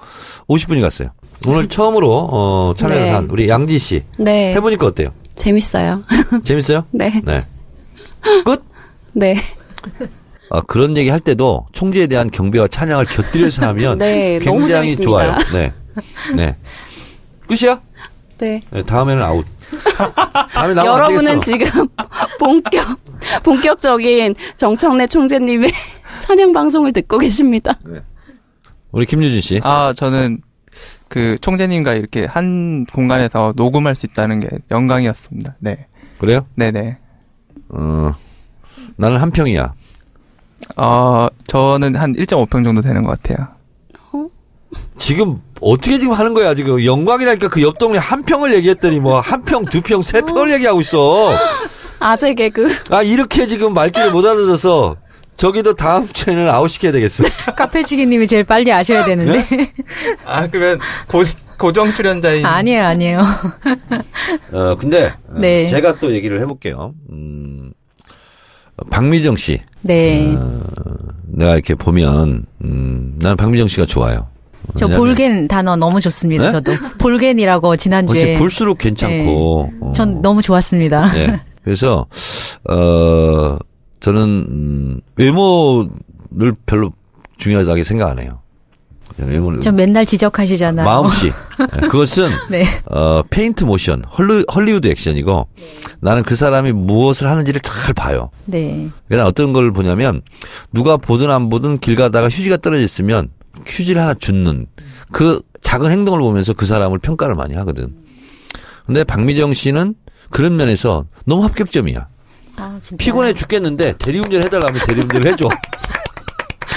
50분이 0.48 0.80
갔어요. 0.82 1.08
오늘 1.46 1.66
처음으로 1.70 2.28
어, 2.30 2.74
참여를 2.76 3.02
네. 3.02 3.10
한 3.10 3.28
우리 3.30 3.48
양지 3.48 3.78
씨 3.78 4.02
네. 4.18 4.54
해 4.54 4.60
보니까 4.60 4.86
어때요? 4.86 5.08
재밌어요. 5.36 6.02
재밌어요? 6.44 6.84
네. 6.92 7.10
네. 7.24 7.46
끝? 8.44 8.62
네. 9.14 9.36
아, 10.50 10.60
그런 10.62 10.96
얘기 10.96 11.08
할 11.08 11.20
때도 11.20 11.66
총재에 11.72 12.08
대한 12.08 12.30
경배와 12.30 12.66
찬양을 12.68 13.04
곁들여서 13.06 13.66
하면 13.68 13.98
네, 13.98 14.38
굉장히. 14.40 14.96
좋아요. 14.96 15.36
네. 15.52 15.72
네. 16.34 16.56
끝이야? 17.46 17.80
네. 18.38 18.62
네, 18.70 18.82
다음에는 18.82 19.22
아웃. 19.22 19.46
다음에 20.52 20.74
여러분은. 20.74 21.40
지금 21.40 21.86
본격 22.40 22.98
본격적인 23.44 24.34
정청래 24.56 25.06
총재님의 25.06 25.70
찬양 26.20 26.52
방송을 26.52 26.92
듣고 26.92 27.18
계십니다. 27.18 27.72
우리 28.90 29.06
김유진 29.06 29.40
씨. 29.40 29.60
아, 29.62 29.92
저는 29.94 30.40
그 31.08 31.36
총재님과 31.40 31.94
이렇게 31.94 32.24
한 32.24 32.84
공간에서 32.86 33.52
녹음할 33.54 33.94
수 33.94 34.06
있다는 34.06 34.40
게 34.40 34.48
영광이었습니다. 34.70 35.56
네. 35.60 35.86
그래요? 36.18 36.46
네네. 36.56 36.98
어, 37.68 38.14
나는 38.96 39.18
한 39.18 39.30
평이야. 39.30 39.74
어, 40.76 41.26
저는 41.46 41.96
한 41.96 42.14
1.5평 42.14 42.64
정도 42.64 42.80
되는 42.82 43.02
것 43.02 43.20
같아요. 43.22 43.48
지금 44.98 45.40
어떻게 45.60 45.98
지금 45.98 46.12
하는 46.14 46.34
거야 46.34 46.54
지금 46.54 46.84
영광이라니까 46.84 47.48
그 47.48 47.60
옆 47.62 47.78
동네 47.78 47.98
한 47.98 48.22
평을 48.22 48.54
얘기했더니 48.54 49.00
뭐 49.00 49.20
한 49.20 49.42
평, 49.44 49.64
두 49.64 49.80
평, 49.80 50.02
세 50.02 50.20
평을 50.20 50.52
얘기하고 50.52 50.80
있어. 50.82 51.30
아재 51.98 52.34
개그. 52.34 52.68
아 52.90 53.02
이렇게 53.02 53.46
지금 53.46 53.74
말귀를 53.74 54.10
못 54.12 54.24
알아들어서 54.24 54.96
저기도 55.36 55.72
다음 55.74 56.06
주에는 56.06 56.48
아웃시켜야 56.48 56.92
되겠어. 56.92 57.24
카페지기님이 57.56 58.26
제일 58.26 58.44
빨리 58.44 58.72
아셔야 58.72 59.04
되는데. 59.06 59.46
아, 60.26 60.46
그러면 60.46 60.78
고, 61.08 61.22
고정 61.58 61.92
출연자인. 61.92 62.44
아니에요, 62.44 62.84
아니에요. 62.84 63.20
어 64.52 64.76
근데 64.78 65.06
어, 65.28 65.38
네. 65.38 65.66
제가 65.66 65.96
또 65.98 66.12
얘기를 66.12 66.40
해볼게요. 66.40 66.94
음, 67.10 67.72
박미정 68.88 69.36
씨, 69.36 69.60
네. 69.82 70.34
어, 70.34 70.62
내가 71.26 71.54
이렇게 71.54 71.74
보면 71.74 72.46
음, 72.64 73.14
나는 73.18 73.36
박미정 73.36 73.68
씨가 73.68 73.86
좋아요. 73.86 74.28
저 74.76 74.86
왜냐면 74.86 74.98
볼겐 75.06 75.48
단어 75.48 75.76
너무 75.76 76.00
좋습니다, 76.00 76.44
네? 76.44 76.50
저도. 76.50 76.72
볼겐이라고 76.98 77.76
지난주에. 77.76 78.38
볼수록 78.38 78.78
괜찮고. 78.78 79.72
어. 79.80 79.92
전 79.92 80.22
너무 80.22 80.42
좋았습니다. 80.42 81.18
예. 81.18 81.40
그래서 81.64 82.06
어 82.68 83.58
저는 84.00 84.22
음, 84.48 85.00
외모를 85.16 86.54
별로 86.66 86.92
중요하다고 87.38 87.82
생각 87.84 88.10
안 88.10 88.18
해요. 88.18 88.40
외모는 89.28 89.60
전 89.60 89.76
맨날 89.76 90.06
지적하시잖아요. 90.06 90.84
마음씨. 90.84 91.26
예, 91.76 91.80
그것은 91.88 92.28
네. 92.48 92.64
어 92.86 93.22
페인트 93.28 93.64
모션, 93.64 94.04
헐리, 94.16 94.44
헐리우드 94.52 94.88
액션이고 94.88 95.48
나는 96.00 96.22
그 96.22 96.36
사람이 96.36 96.72
무엇을 96.72 97.28
하는지를 97.28 97.60
잘 97.60 97.94
봐요. 97.94 98.30
네. 98.46 98.88
그래서 99.08 99.26
어떤 99.26 99.52
걸 99.52 99.72
보냐면 99.72 100.22
누가 100.72 100.96
보든 100.96 101.30
안 101.30 101.48
보든 101.48 101.78
길 101.78 101.96
가다가 101.96 102.28
휴지가 102.28 102.56
떨어져 102.58 102.82
있으면 102.82 103.30
휴지를 103.66 104.00
하나 104.00 104.14
줍는 104.14 104.66
그 105.12 105.40
작은 105.62 105.90
행동을 105.90 106.20
보면서 106.20 106.52
그 106.52 106.66
사람을 106.66 106.98
평가를 106.98 107.34
많이 107.34 107.54
하거든. 107.56 107.94
근데 108.86 109.04
박미정 109.04 109.54
씨는 109.54 109.94
그런 110.30 110.56
면에서 110.56 111.06
너무 111.26 111.44
합격점이야. 111.44 112.08
아. 112.56 112.80
피곤해 112.98 113.32
죽겠는데 113.34 113.94
대리운전 113.98 114.42
해달라면 114.42 114.80
대리운전을 114.86 115.32
해줘. 115.32 115.48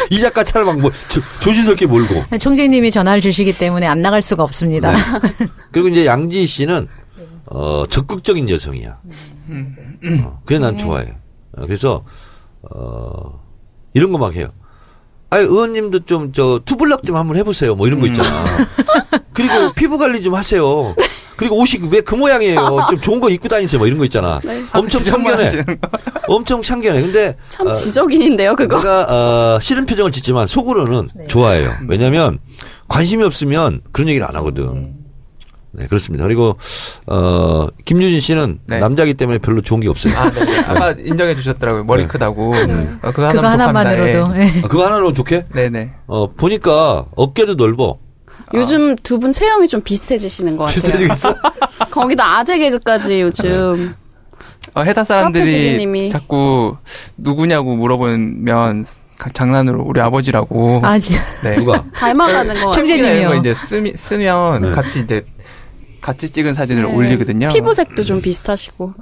이 0.10 0.20
작가 0.20 0.44
차를 0.44 0.66
막 0.66 0.78
뭐, 0.80 0.92
조- 1.10 1.22
조심스럽게 1.42 1.86
몰고. 1.86 2.38
총재님이 2.40 2.92
전화를 2.92 3.22
주시기 3.22 3.58
때문에 3.58 3.88
안 3.88 4.02
나갈 4.02 4.22
수가 4.22 4.44
없습니다. 4.44 4.92
네. 4.92 4.98
그리고 5.72 5.88
이제 5.90 6.06
양지 6.06 6.46
씨는 6.46 6.88
어 7.48 7.84
적극적인 7.90 8.50
여성이야. 8.50 8.98
어, 10.24 10.42
그래 10.46 10.60
난 10.60 10.78
좋아해. 10.78 11.16
어, 11.58 11.66
그래서 11.66 12.04
어 12.64 13.40
이런 13.94 14.12
거 14.12 14.18
막 14.18 14.34
해요. 14.36 14.50
아 15.30 15.38
의원님도 15.38 16.02
좀 16.06 16.32
저 16.34 16.60
투블럭 16.64 17.04
좀 17.04 17.16
한번 17.16 17.38
해보세요. 17.38 17.76
뭐 17.76 17.88
이런 17.88 18.00
거 18.00 18.08
있잖아. 18.08 18.30
그리고 19.34 19.74
피부 19.74 19.98
관리 19.98 20.22
좀 20.22 20.36
하세요. 20.36 20.96
그리고 21.36 21.58
옷이 21.58 21.82
왜 21.92 22.02
그 22.02 22.16
모양이에요? 22.16 22.78
좀 22.90 23.02
좋은 23.02 23.20
거 23.20 23.30
입고 23.30 23.48
다니세요. 23.48 23.80
뭐 23.80 23.88
이런 23.88 23.98
거 24.00 24.06
있잖아. 24.06 24.40
엄청 24.74 25.02
지적만 25.02 25.26
참견해. 25.38 25.44
하시는 25.46 25.66
거. 25.66 25.76
엄청 26.28 26.62
참견해. 26.62 27.02
근데 27.02 27.36
참 27.50 27.68
어, 27.68 27.72
지적인인데요, 27.72 28.56
그거. 28.56 28.78
내가 28.78 29.04
어, 29.56 29.60
싫은 29.60 29.86
표정을 29.86 30.12
짓지만 30.12 30.48
속으로는 30.48 31.10
네. 31.16 31.28
좋아해요. 31.28 31.72
왜냐하면 31.88 32.40
관심이 32.88 33.24
없으면 33.24 33.82
그런 33.92 34.10
얘기를 34.10 34.28
안 34.28 34.36
하거든. 34.36 34.96
네 35.76 35.88
그렇습니다. 35.88 36.24
그리고 36.26 36.56
어 37.08 37.66
김유진 37.86 38.20
씨는 38.20 38.60
네. 38.68 38.78
남자기 38.78 39.16
때문에 39.16 39.40
별로 39.40 39.60
좋은 39.60 39.80
게 39.80 39.90
없어요. 39.90 40.14
아, 40.16 40.30
네. 40.30 40.60
아까 40.70 40.92
인정해 41.00 41.34
주셨더라고요. 41.36 41.84
머리 41.86 42.04
네. 42.04 42.08
크다고. 42.08 42.54
어, 42.54 43.12
그거, 43.12 43.30
그거 43.30 43.48
하나만으로도. 43.48 44.34
네. 44.34 44.62
아, 44.64 44.68
그거 44.68 44.86
하나로 44.86 45.14
좋게? 45.14 45.46
네. 45.52 45.70
네네. 45.72 45.94
어 46.06 46.28
보니까 46.28 47.06
어깨도 47.16 47.56
넓어. 47.56 47.98
요즘 48.54 48.96
두 48.98 49.18
분 49.20 49.32
체형이 49.32 49.68
좀 49.68 49.82
비슷해지시는 49.82 50.58
것 50.58 50.66
같아요. 50.66 50.76
비슷해지겠어? 50.82 51.36
거기다 51.92 52.38
아재 52.38 52.58
개그까지 52.60 53.22
요즘. 53.22 53.96
어, 54.76 54.84
회사 54.84 55.04
사람들이. 55.04 56.10
자꾸 56.10 56.78
누구냐고 57.18 57.76
물어보면 57.76 58.86
가- 59.18 59.30
장난으로 59.30 59.84
우리 59.84 60.02
아버지라고. 60.02 60.82
아, 60.84 60.98
진짜. 61.00 61.22
네. 61.44 61.56
누가? 61.56 61.84
닮아가는 61.96 62.54
거. 62.56 62.72
총재- 62.72 62.98
총재님이요. 62.98 63.30
거 63.30 63.36
이제 63.36 63.54
쓰미, 63.54 63.94
쓰면 63.96 64.62
네. 64.62 64.72
같이 64.72 65.00
이제 65.00 65.26
같이 66.02 66.30
찍은 66.30 66.54
사진을 66.54 66.84
네. 66.84 66.94
올리거든요. 66.94 67.50
피부색도 67.50 68.04
좀 68.04 68.22
비슷하시고. 68.22 68.94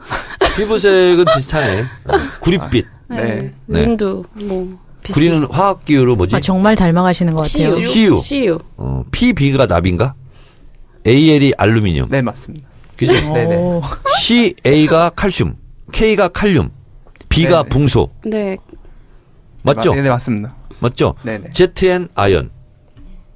피부색은 0.58 1.26
비슷하네. 1.36 1.82
어, 1.82 2.14
구릿빛. 2.42 2.86
네. 3.10 3.52
네. 3.66 3.86
눈도 3.86 4.24
뭐. 4.34 4.78
구리는 5.04 5.46
화학 5.52 5.84
기호로 5.86 6.16
뭐지? 6.16 6.36
아, 6.36 6.40
정말 6.40 6.76
닮아가시는 6.76 7.34
것 7.34 7.44
같아요. 7.44 7.70
CU. 7.72 7.86
CU. 7.86 8.18
CU. 8.18 8.60
어, 8.78 9.04
PB가 9.12 9.66
납인가? 9.66 10.14
AL이 11.08 11.54
알루미늄. 11.58 12.08
네, 12.10 12.22
맞습니다. 12.22 12.68
그죠? 12.96 13.14
네네. 13.34 13.56
오. 13.56 13.82
CA가 14.20 15.10
칼슘, 15.10 15.56
K가 15.92 16.28
칼륨, 16.28 16.70
B가 17.30 17.64
네네. 17.64 17.70
붕소. 17.70 18.10
네. 18.26 18.58
맞죠? 19.64 19.96
네, 19.96 20.04
네, 20.04 20.10
맞습니다. 20.10 20.56
맞죠? 20.80 21.16
네네. 21.24 21.52
ZN 21.54 22.10
아연, 22.14 22.52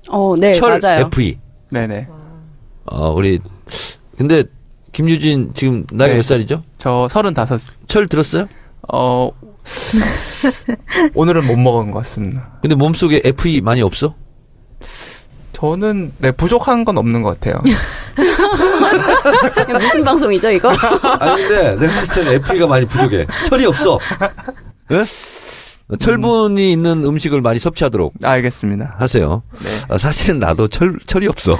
어, 0.09 0.35
네, 0.37 0.53
철 0.53 0.79
맞아요. 0.79 1.09
FE. 1.11 1.39
네네. 1.71 2.07
어, 2.85 3.09
우리 3.11 3.39
근데 4.17 4.43
김유진 4.91 5.51
지금 5.55 5.85
나이가 5.91 6.13
네. 6.13 6.17
몇 6.17 6.21
살이죠? 6.23 6.63
저 6.77 7.07
서른다섯, 7.09 7.59
철 7.87 8.07
들었어요? 8.07 8.47
어, 8.93 9.31
오늘은 11.13 11.45
못 11.47 11.57
먹은 11.57 11.91
것 11.91 11.99
같습니다. 11.99 12.51
근데 12.61 12.75
몸속에 12.75 13.21
FE 13.23 13.61
많이 13.61 13.81
없어? 13.81 14.15
저는 15.53 16.11
네 16.19 16.31
부족한 16.31 16.85
건 16.85 16.97
없는 16.97 17.21
것 17.21 17.39
같아요. 17.39 17.61
무슨 19.79 20.03
방송이죠, 20.03 20.51
이거? 20.51 20.69
아니 21.19 21.47
근데 21.47 21.75
내가 21.77 21.93
봤을 21.95 22.13
때는 22.15 22.33
FE가 22.41 22.67
많이 22.67 22.85
부족해. 22.85 23.25
철이 23.45 23.65
없어. 23.65 23.97
예? 24.91 25.03
철분이 25.99 26.71
있는 26.71 27.05
음식을 27.05 27.41
많이 27.41 27.59
섭취하도록 27.59 28.13
알겠습니다. 28.23 28.95
하세요. 28.97 29.43
네. 29.59 29.69
아, 29.89 29.97
사실은 29.97 30.39
나도 30.39 30.67
철, 30.67 30.97
철이 31.05 31.27
없어. 31.27 31.57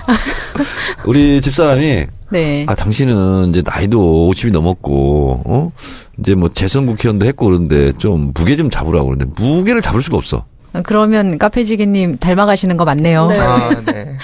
우리 1.06 1.42
집사람이, 1.42 2.08
네. 2.32 2.66
아, 2.68 2.76
당신은 2.76 3.52
이제 3.52 3.62
나이도 3.66 4.32
50이 4.32 4.52
넘었고, 4.52 5.44
어? 5.46 5.72
이제 6.20 6.36
뭐 6.36 6.50
재선 6.54 6.86
국회의원도 6.86 7.26
했고 7.26 7.46
그런데 7.46 7.92
좀 7.94 8.32
무게 8.34 8.56
좀 8.56 8.70
잡으라고 8.70 9.08
그러는데 9.10 9.42
무게를 9.42 9.82
잡을 9.82 10.02
수가 10.02 10.18
없어. 10.18 10.46
그러면 10.84 11.38
카페지기님 11.38 12.18
닮아가시는 12.18 12.78
거 12.78 12.86
맞네요. 12.86 13.28
네. 13.28 13.40
아, 13.40 13.70
네. 13.86 14.18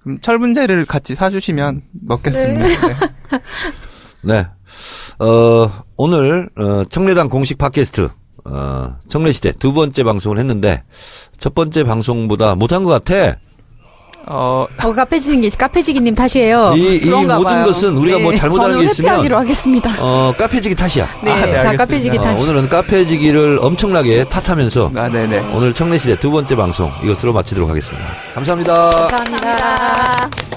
그럼 0.00 0.18
철분제를 0.20 0.84
같이 0.84 1.14
사주시면 1.14 1.82
먹겠습니다. 1.92 2.66
네. 2.66 2.94
네. 4.22 4.46
어, 5.18 5.70
오늘, 5.96 6.48
어, 6.56 6.82
청래당 6.90 7.28
공식 7.28 7.56
팟캐스트, 7.58 8.08
어, 8.46 8.96
청래시대 9.08 9.52
두 9.52 9.72
번째 9.72 10.02
방송을 10.02 10.38
했는데, 10.38 10.82
첫 11.38 11.54
번째 11.54 11.84
방송보다 11.84 12.54
못한 12.54 12.82
것 12.82 12.90
같아. 12.90 13.38
어, 14.26 14.66
어, 14.82 14.92
카페지기, 14.92 15.50
카페지기님 15.50 16.14
탓이에요. 16.14 16.72
이, 16.76 16.96
이 16.96 17.00
그런가 17.00 17.36
모든 17.36 17.56
봐요. 17.56 17.64
것은 17.64 17.96
우리가 17.96 18.18
뭐 18.18 18.30
네. 18.30 18.38
잘못하는 18.38 18.70
저는 18.72 18.84
게 18.86 18.90
있으면, 18.90 19.10
회피하기로 19.10 19.36
하겠습니다. 19.38 19.94
어, 19.98 20.34
카페지기 20.36 20.74
탓이야. 20.74 21.08
네, 21.22 21.32
아, 21.32 21.46
네, 21.46 21.62
다. 21.62 21.76
카페지기 21.76 22.18
어, 22.18 22.22
탓. 22.22 22.38
오늘은 22.38 22.68
카페지기를 22.68 23.58
엄청나게 23.60 24.24
탓하면서, 24.24 24.92
아, 24.96 25.08
네네. 25.08 25.38
오늘 25.52 25.72
청래시대 25.72 26.18
두 26.18 26.30
번째 26.30 26.56
방송 26.56 26.90
이것으로 27.02 27.32
마치도록 27.32 27.68
하겠습니다. 27.68 28.06
감사합니다. 28.34 28.90
감사합니다. 28.90 30.53